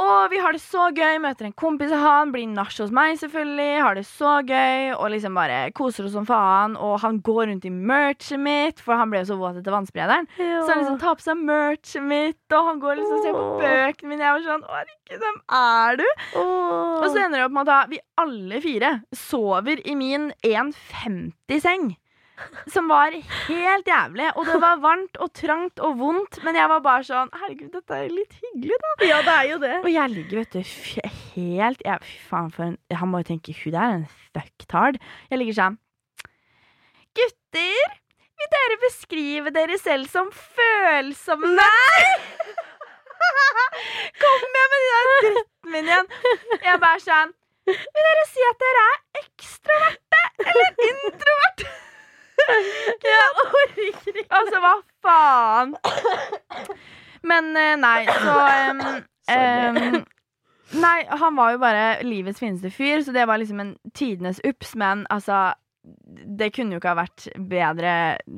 Og 0.00 0.30
vi 0.32 0.38
har 0.40 0.54
det 0.56 0.62
så 0.64 0.86
gøy, 0.96 1.18
møter 1.20 1.44
en 1.44 1.52
kompis 1.58 1.90
av 1.92 2.00
han, 2.00 2.30
blir 2.32 2.46
nach 2.48 2.72
hos 2.80 2.92
meg 2.94 3.18
selvfølgelig, 3.20 3.82
har 3.84 3.98
det 3.98 4.04
så 4.08 4.38
gøy, 4.48 4.94
og 4.96 5.10
liksom 5.12 5.36
bare 5.36 5.58
koser 5.76 6.06
oss 6.08 6.14
som 6.16 6.24
faen. 6.28 6.78
Og 6.80 6.96
han 7.02 7.18
går 7.24 7.50
rundt 7.50 7.66
i 7.68 7.72
merchet 7.72 8.40
mitt, 8.40 8.80
for 8.80 8.96
han 8.96 9.12
ble 9.12 9.20
jo 9.20 9.32
så 9.34 9.38
våt 9.40 9.60
etter 9.60 9.74
vannsprederen. 9.74 10.30
Ja. 10.40 10.62
Så 10.64 10.72
han 10.72 10.80
liksom 10.80 11.00
tar 11.02 11.18
på 11.20 11.26
seg 11.26 11.44
merchet 11.44 12.06
mitt, 12.08 12.40
og 12.56 12.70
han 12.70 12.80
går 12.80 13.00
liksom 13.02 13.18
og 13.18 13.26
ser 13.26 13.36
på 13.36 13.46
bøkene 13.60 14.14
mine. 14.14 14.24
Jeg 14.24 14.38
var 14.38 14.46
sånn 14.48 14.68
herregud, 14.72 15.26
hvem 15.26 15.40
er 15.60 16.00
du? 16.00 16.06
Åh. 16.40 17.02
Og 17.02 17.08
så 17.10 17.26
ender 17.26 17.36
det 17.36 17.48
opp 17.50 17.58
med 17.58 17.74
at 17.76 17.92
vi 17.92 18.00
alle 18.24 18.62
fire 18.64 18.94
sover 19.12 19.84
i 19.84 19.98
min 19.98 20.30
1,50-seng. 20.40 21.92
Som 22.72 22.88
var 22.90 23.14
helt 23.48 23.88
jævlig. 23.88 24.28
Og 24.36 24.46
det 24.48 24.58
var 24.62 24.80
varmt 24.82 25.18
og 25.22 25.32
trangt 25.36 25.82
og 25.82 25.98
vondt, 26.00 26.40
men 26.46 26.58
jeg 26.58 26.70
var 26.72 26.82
bare 26.84 27.06
sånn 27.06 27.30
Herregud, 27.36 27.70
dette 27.74 27.98
er 27.98 28.12
litt 28.12 28.36
hyggelig, 28.40 28.78
da. 28.84 28.92
Ja, 29.08 29.20
det 29.26 29.34
er 29.36 29.48
jo 29.50 29.58
det. 29.62 29.72
Og 29.82 29.90
jeg 29.92 30.14
ligger, 30.14 30.42
vet 30.42 30.56
du, 30.56 30.62
helt 31.36 31.86
jeg, 31.86 32.04
Fy 32.08 32.18
faen, 32.30 32.52
for 32.54 32.68
en 32.70 32.78
Han 33.00 33.12
må 33.12 33.22
jo 33.22 33.30
tenke 33.32 33.54
hun 33.62 33.74
der 33.74 33.82
er 33.82 33.98
en 34.00 34.08
fucktard. 34.34 35.00
Jeg 35.30 35.42
ligger 35.42 35.58
sånn 35.58 35.78
Gutter, 37.12 37.98
vil 38.40 38.50
dere 38.56 38.78
beskrive 38.86 39.52
dere 39.52 39.76
selv 39.80 40.08
som 40.08 40.30
følsomme? 40.32 41.50
Nei! 41.58 42.02
Kom 44.22 44.46
med 44.54 44.72
med 44.72 44.88
den 44.88 45.12
dritten 45.26 45.72
min 45.74 45.88
igjen. 45.90 46.08
Jeg 46.64 46.80
bare 46.82 47.02
sånn 47.04 47.34
Vil 47.68 48.06
dere 48.08 48.24
si 48.30 48.42
at 48.48 48.64
dere 48.64 48.84
er 48.88 49.22
ekstroverte 49.22 50.22
eller 50.42 50.86
introverte? 50.88 51.68
Jeg 53.12 53.28
orker 53.44 53.84
ikke. 53.88 54.26
Altså, 54.30 54.62
hva 54.62 54.74
faen? 55.04 55.76
Men 57.28 57.52
eh, 57.58 57.76
nei, 57.78 58.00
så 58.08 58.36
um, 58.72 58.82
um, 59.30 60.02
Nei, 60.82 60.98
han 61.04 61.36
var 61.36 61.52
jo 61.52 61.58
bare 61.60 61.82
livets 62.06 62.40
fineste 62.40 62.70
fyr, 62.72 63.02
så 63.04 63.12
det 63.12 63.26
var 63.28 63.38
liksom 63.42 63.60
en 63.60 63.74
tidenes 63.92 64.40
ups, 64.48 64.72
men 64.80 65.04
altså 65.12 65.50
det 65.82 66.52
kunne 66.54 66.76
jo 66.76 66.80
ikke 66.80 66.92
ha 66.92 67.00
vært 67.02 67.24
bedre 67.50 67.92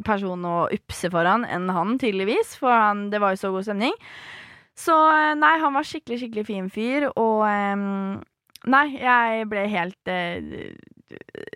person 0.07 0.47
å 0.49 0.55
upse 0.73 1.11
foran 1.13 1.45
enn 1.45 1.69
han, 1.77 1.99
tydeligvis. 2.01 2.57
For 2.61 2.73
han, 2.73 3.09
det 3.13 3.21
var 3.23 3.35
jo 3.35 3.43
så 3.43 3.53
god 3.55 3.69
stemning. 3.69 3.97
Så 4.75 4.97
eh, 5.13 5.35
nei, 5.39 5.55
han 5.63 5.77
var 5.77 5.87
skikkelig, 5.87 6.23
skikkelig 6.23 6.47
fin 6.49 6.71
fyr, 6.73 7.11
og 7.15 7.45
um, 7.47 8.23
Nei, 8.65 8.95
jeg 8.97 9.45
ble 9.51 9.67
helt 9.69 10.09
eh, 10.09 10.73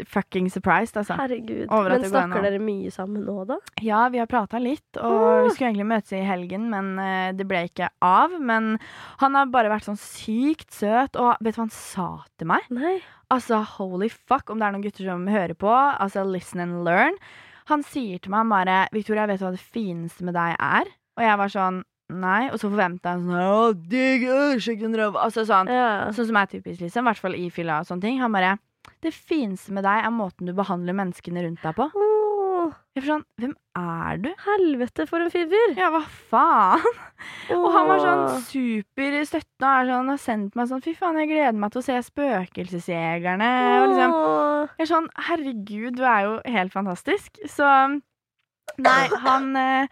fucking 0.09 0.49
surprised, 0.51 0.97
altså. 0.97 1.17
Herregud. 1.19 1.67
Over 1.71 1.95
Men 1.97 2.05
snakker 2.11 2.45
dere 2.47 2.61
mye 2.63 2.93
sammen 2.95 3.25
nå, 3.27 3.47
da? 3.49 3.59
Ja, 3.85 4.09
vi 4.13 4.21
har 4.23 4.27
prata 4.31 4.61
litt, 4.63 4.87
og 4.97 5.19
Ah. 5.19 5.43
vi 5.45 5.51
skulle 5.55 5.73
egentlig 5.73 5.89
møtes 5.91 6.13
i 6.13 6.25
helgen, 6.25 6.69
men 6.71 6.99
uh, 6.99 7.33
det 7.37 7.47
ble 7.49 7.65
ikke 7.69 7.91
av. 8.03 8.39
Men 8.41 8.79
han 9.19 9.35
har 9.35 9.47
bare 9.47 9.73
vært 9.73 9.89
sånn 9.89 10.01
sykt 10.01 10.73
søt, 10.73 11.17
og 11.17 11.37
vet 11.41 11.55
du 11.55 11.61
hva 11.61 11.67
han 11.69 11.75
sa 11.75 12.09
til 12.39 12.51
meg? 12.55 12.71
Nei. 12.71 12.99
Altså, 13.31 13.61
holy 13.77 14.09
fuck, 14.09 14.49
om 14.51 14.59
det 14.59 14.67
er 14.69 14.73
noen 14.73 14.87
gutter 14.87 15.05
som 15.05 15.27
hører 15.29 15.55
på, 15.55 15.69
altså 15.75 16.25
listen 16.25 16.61
and 16.65 16.85
learn. 16.85 17.19
Han 17.69 17.83
sier 17.85 18.19
til 18.19 18.33
meg 18.33 18.49
bare 18.49 18.89
'Victoria, 18.93 19.27
vet 19.27 19.41
du 19.41 19.45
hva 19.45 19.53
det 19.53 19.61
fineste 19.61 20.25
med 20.25 20.35
deg 20.35 20.57
er?' 20.59 20.89
Og 21.19 21.23
jeg 21.23 21.39
var 21.39 21.49
sånn 21.49 21.85
Nei. 22.11 22.49
Og 22.49 22.57
så 22.57 22.71
forventa 22.73 23.13
han 23.13 23.27
sånn 23.27 23.37
'Å, 23.37 23.89
digg, 23.89 24.23
øh. 24.25 25.13
Altså 25.21 25.45
sånn. 25.45 25.69
Ja. 25.69 26.11
Sånn 26.11 26.27
som 26.27 26.37
er 26.37 26.47
typisk, 26.47 26.81
liksom. 26.81 27.05
I 27.05 27.11
hvert 27.11 27.21
fall 27.21 27.35
i 27.35 27.51
fylla 27.51 27.81
og 27.81 27.87
sånne 27.87 28.01
ting. 28.01 28.19
Han 28.19 28.33
bare 28.33 28.59
'Det 29.01 29.12
fineste 29.14 29.72
med 29.72 29.84
deg 29.84 30.05
er 30.05 30.14
måten 30.14 30.49
du 30.49 30.55
behandler 30.57 30.97
menneskene 30.97 31.45
rundt 31.45 31.62
deg 31.62 31.76
på'. 31.76 31.91
Oh. 31.95 32.72
Jeg 32.97 33.05
får 33.05 33.11
sånn 33.12 33.24
Hvem 33.39 33.55
er 33.78 34.16
du? 34.18 34.28
helvete, 34.45 35.07
for 35.07 35.22
en 35.22 35.30
fiver 35.30 35.53
fyr! 35.53 35.76
Ja, 35.78 35.91
hva 35.95 36.03
faen? 36.03 36.99
Og 37.55 37.68
han 37.72 37.86
var 37.86 38.03
sånn 38.03 38.24
Åh. 38.26 38.41
super 38.49 39.16
støttende 39.24 39.70
og 39.78 39.93
sånn, 39.93 40.11
har 40.12 40.20
sendt 40.22 40.59
meg 40.59 40.68
sånn 40.68 40.82
Fy 40.82 40.95
faen, 40.99 41.20
jeg 41.22 41.30
gleder 41.30 41.59
meg 41.62 41.72
til 41.72 41.82
å 41.82 41.86
se 41.86 42.01
Spøkelsesjegerne. 42.09 43.53
Og 43.78 43.89
liksom, 43.93 44.16
jeg 44.74 44.84
er 44.84 44.91
sånn 44.91 45.09
Herregud, 45.28 45.97
du 45.97 46.05
er 46.05 46.26
jo 46.26 46.34
helt 46.59 46.74
fantastisk. 46.74 47.39
Så 47.47 47.70
Nei, 48.78 49.05
han 49.24 49.57
eh, 49.57 49.89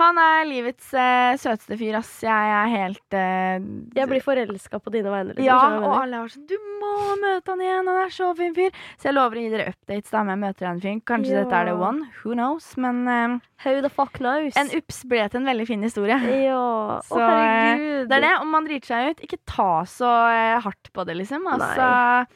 Han 0.00 0.16
er 0.16 0.46
livets 0.48 0.86
eh, 0.96 1.34
søteste 1.36 1.76
fyr, 1.76 1.98
ass. 1.98 2.08
Jeg 2.24 2.52
er 2.56 2.70
helt 2.72 3.12
eh, 3.18 3.58
Jeg 3.98 4.08
blir 4.08 4.22
forelska 4.24 4.78
på 4.80 4.92
dine 4.94 5.10
vegne. 5.12 5.34
Liksom, 5.36 5.44
Ja, 5.44 5.58
skjønner 5.60 5.76
du 5.76 5.84
hva 5.84 5.88
og 5.88 5.92
jeg 5.92 5.98
har 5.98 6.06
alle 6.06 6.20
var 6.22 6.32
sånn 6.32 6.46
Du 6.48 6.54
må 6.80 6.92
møte 7.20 7.52
han 7.52 7.60
igjen, 7.66 7.90
han 7.92 8.00
er 8.06 8.14
så 8.16 8.28
fin 8.38 8.54
fyr. 8.56 8.78
Så 8.96 9.10
jeg 9.10 9.16
lover 9.18 9.36
å 9.36 9.42
gi 9.44 9.50
dere 9.52 9.66
updates 9.74 10.10
da 10.14 10.22
om 10.24 10.32
jeg 10.32 10.40
møter 10.46 10.70
en 10.70 10.80
fyr. 10.80 10.96
Kanskje 11.12 11.34
Ja. 11.36 11.42
dette 11.44 11.60
er 11.60 11.68
the 11.68 11.76
one. 11.76 12.08
Who 12.22 12.32
knows? 12.38 12.70
Men 12.80 13.02
eh, 13.08 13.36
How 13.66 13.80
the 13.84 13.92
fuck 13.92 14.16
knows? 14.18 14.56
en 14.56 14.72
ups 14.80 15.02
ble 15.04 15.28
til 15.28 15.42
en 15.42 15.50
veldig 15.52 15.66
fin 15.68 15.82
historie. 15.84 16.16
Ja. 16.48 17.00
Så, 17.04 17.20
Å, 17.20 17.28
herregud. 17.28 18.08
Det 18.08 18.16
er 18.16 18.26
det. 18.30 18.34
Om 18.40 18.50
man 18.56 18.64
driter 18.70 18.94
seg 18.94 19.10
ut, 19.12 19.20
ikke 19.28 19.42
ta 19.46 19.70
så 19.84 20.08
eh, 20.32 20.56
hardt 20.64 20.92
på 20.96 21.04
det, 21.04 21.18
liksom. 21.20 21.44
Altså, 21.52 22.26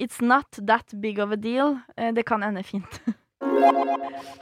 it's 0.00 0.22
not 0.24 0.48
that 0.66 0.96
big 1.00 1.20
of 1.20 1.30
a 1.30 1.36
deal. 1.36 1.76
Eh, 1.96 2.10
det 2.16 2.24
kan 2.24 2.42
ende 2.42 2.64
fint. 2.64 3.02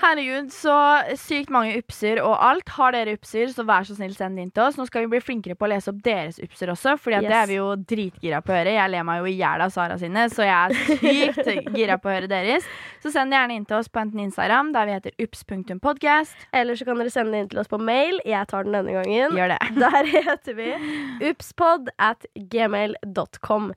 Herregud, 0.01 0.51
så 0.53 0.75
sykt 1.19 1.51
mange 1.53 1.75
upser 1.81 2.21
og 2.25 2.35
alt. 2.45 2.69
Har 2.77 2.95
dere 2.95 3.15
upser, 3.17 3.51
så 3.53 3.65
vær 3.69 3.85
så 3.89 3.97
snill 3.97 4.13
send 4.17 4.39
det 4.39 4.45
inn 4.47 4.53
til 4.55 4.65
oss. 4.65 4.79
Nå 4.79 4.87
skal 4.89 5.05
vi 5.05 5.11
bli 5.15 5.21
flinkere 5.25 5.57
på 5.59 5.67
å 5.67 5.71
lese 5.73 5.93
opp 5.93 6.01
deres 6.05 6.41
upser 6.43 6.73
også, 6.73 6.97
Fordi 7.01 7.21
yes. 7.21 7.29
det 7.29 7.39
er 7.39 7.51
vi 7.51 7.59
jo 7.59 7.69
dritgira 7.93 8.41
på 8.45 8.53
å 8.53 8.59
høre. 8.59 8.75
Jeg 8.77 8.93
ler 8.95 9.07
meg 9.09 9.21
jo 9.23 9.31
i 9.31 9.35
hjel 9.39 9.65
av 9.65 9.73
Sara 9.75 9.99
sine, 10.01 10.27
så 10.33 10.47
jeg 10.47 10.57
er 10.57 11.43
sykt 11.45 11.73
gira 11.79 11.99
på 12.01 12.11
å 12.11 12.15
høre 12.17 12.31
deres. 12.31 12.69
Så 13.03 13.13
send 13.15 13.33
det 13.33 13.41
gjerne 13.41 13.59
inn 13.61 13.67
til 13.69 13.81
oss 13.81 13.91
på 13.93 14.03
enten 14.03 14.25
Instagram, 14.25 14.73
der 14.77 14.89
vi 14.89 14.97
heter 14.99 15.27
ups.podcast. 15.27 16.47
Eller 16.57 16.79
så 16.79 16.89
kan 16.89 17.01
dere 17.01 17.13
sende 17.13 17.37
det 17.37 17.45
inn 17.45 17.53
til 17.55 17.63
oss 17.65 17.71
på 17.73 17.81
mail. 17.81 18.21
Jeg 18.29 18.49
tar 18.53 18.69
den 18.69 18.79
denne 18.79 18.97
gangen. 19.01 19.37
Gjør 19.37 19.55
det. 19.55 19.61
Der 19.81 20.11
heter 20.15 20.57
vi 20.57 20.71
upspod 21.31 21.89
at 22.01 22.27
gmail.com. 22.53 23.71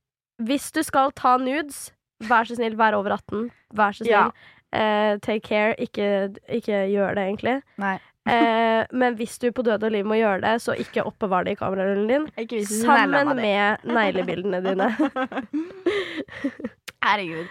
Hvis 0.44 0.72
du 0.76 0.82
skal 0.84 1.14
ta 1.16 1.38
nudes, 1.40 1.92
vær 2.28 2.48
så 2.48 2.58
snill, 2.58 2.76
vær 2.80 2.98
over 2.98 3.16
18. 3.20 3.48
Vær 3.78 3.96
så 3.96 4.08
Ja. 4.10 4.28
Eh, 4.74 5.20
take 5.22 5.44
care. 5.46 5.76
Ikke, 5.78 6.32
ikke 6.50 6.88
gjør 6.90 7.14
det, 7.20 7.28
egentlig. 7.30 7.60
Nei. 7.78 8.00
Eh, 8.26 8.86
men 8.96 9.18
hvis 9.20 9.36
du 9.42 9.50
på 9.52 9.62
død 9.68 9.84
og 9.84 9.92
liv 9.92 10.06
må 10.08 10.16
gjøre 10.16 10.40
det, 10.46 10.54
så 10.64 10.74
ikke 10.80 11.04
oppbevar 11.06 11.44
det 11.46 11.58
i 11.58 11.60
kamerarullen 11.60 12.08
din. 12.08 12.30
Sammen 12.72 13.36
med 13.36 13.84
neglebildene 13.84 14.62
dine. 14.64 14.88
Herregud. 17.04 17.48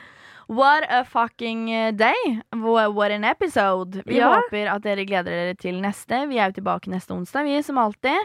What 0.49 0.85
a 0.91 1.05
fucking 1.05 1.71
uh, 1.73 1.91
day. 1.93 2.41
What 2.53 3.11
an 3.13 3.25
episode. 3.25 4.03
Vi 4.07 4.17
Ja. 4.19 4.35
håper 4.35 4.67
at 4.75 4.83
dere 4.83 5.05
gleder 5.07 5.31
dere 5.31 5.55
til 5.55 5.81
neste. 5.81 6.27
Vi 6.29 6.39
er 6.39 6.51
jo 6.51 6.61
tilbake 6.61 6.91
neste 6.91 7.15
onsdag, 7.15 7.45
vi, 7.45 7.63
som 7.63 7.79
alltid. 7.79 8.19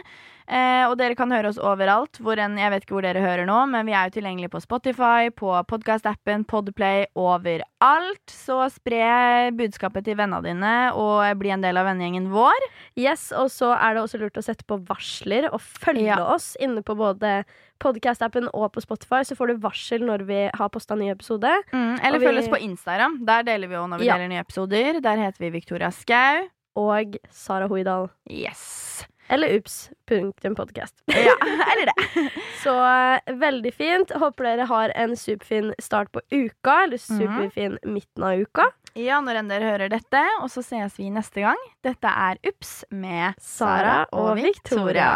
Eh, 0.48 0.84
og 0.88 0.94
dere 0.96 1.14
kan 1.14 1.28
høre 1.30 1.50
oss 1.50 1.58
overalt. 1.60 2.16
Hvor 2.24 2.40
enn, 2.40 2.54
jeg 2.56 2.70
vet 2.72 2.84
ikke 2.86 2.94
hvor 2.96 3.04
dere 3.04 3.20
hører 3.20 3.44
nå, 3.44 3.56
men 3.68 3.84
vi 3.84 3.92
er 3.92 4.08
jo 4.08 4.14
tilgjengelige 4.16 4.48
på 4.54 4.62
Spotify, 4.64 5.28
på 5.36 5.50
podkastappen, 5.68 6.46
Podplay, 6.48 7.04
overalt. 7.14 8.24
Så 8.32 8.56
spre 8.72 9.50
budskapet 9.52 10.06
til 10.08 10.16
vennene 10.16 10.40
dine, 10.46 10.72
og 10.96 11.36
bli 11.38 11.50
en 11.52 11.60
del 11.60 11.76
av 11.76 11.84
vennegjengen 11.90 12.30
vår. 12.32 12.66
Yes, 12.96 13.28
Og 13.36 13.50
så 13.52 13.74
er 13.76 13.94
det 13.94 14.02
også 14.06 14.18
lurt 14.22 14.40
å 14.40 14.42
sette 14.42 14.64
på 14.64 14.80
varsler 14.88 15.50
og 15.52 15.60
følge 15.60 16.06
Ja. 16.08 16.16
oss 16.34 16.56
inne 16.60 16.80
på 16.82 16.96
både 16.96 17.44
podcast-appen 17.78 18.48
og 18.54 18.72
på 18.72 18.80
Spotify, 18.82 19.20
så 19.28 19.36
får 19.36 19.48
du 19.52 19.58
varsel 19.58 20.00
når 20.00 20.24
vi 20.26 20.40
har 20.54 20.68
posta 20.70 20.96
ny 20.96 21.10
episode. 21.12 21.52
Mm, 21.72 22.00
eller 22.02 22.18
vi- 22.18 22.26
følg 22.26 22.38
oss 22.38 22.48
på 22.48 22.60
Instagram. 22.64 23.24
Der 23.24 23.42
deler 23.44 23.68
vi 23.68 23.74
jo 23.74 23.86
når 23.86 23.98
vi 24.00 24.06
Ja. 24.06 24.16
deler 24.16 24.28
nye 24.28 24.40
episoder. 24.40 25.00
Der 25.02 25.16
heter 25.16 25.38
vi 25.38 25.50
Victoria 25.50 25.90
Skau. 25.90 26.48
Og 26.74 27.16
Sara 27.30 27.68
Hoidal. 27.68 28.08
Yes. 28.30 29.04
Eller 29.28 29.56
ups. 29.58 29.90
Punktum 30.08 30.54
podkast. 30.54 31.02
Ja, 31.06 31.34
eller 31.72 31.86
det. 31.86 32.30
Så 32.62 32.72
eh, 32.84 33.34
veldig 33.34 33.74
fint. 33.74 34.10
Håper 34.10 34.44
dere 34.44 34.66
har 34.70 34.92
en 34.96 35.16
superfin 35.16 35.74
start 35.78 36.12
på 36.12 36.20
uka, 36.30 36.82
eller 36.84 36.98
superfin 36.98 37.78
midten 37.82 38.24
av 38.24 38.40
uka. 38.40 38.68
Ja, 38.98 39.20
når 39.22 39.42
enn 39.42 39.50
dere 39.52 39.68
hører 39.72 39.92
dette. 39.92 40.22
Og 40.42 40.50
så 40.50 40.62
ses 40.64 40.96
vi 40.98 41.10
neste 41.14 41.44
gang. 41.44 41.60
Dette 41.84 42.10
er 42.10 42.40
Ups 42.48 42.80
med 42.90 43.36
Sara 43.42 44.00
og 44.12 44.36
Victoria. 44.40 45.12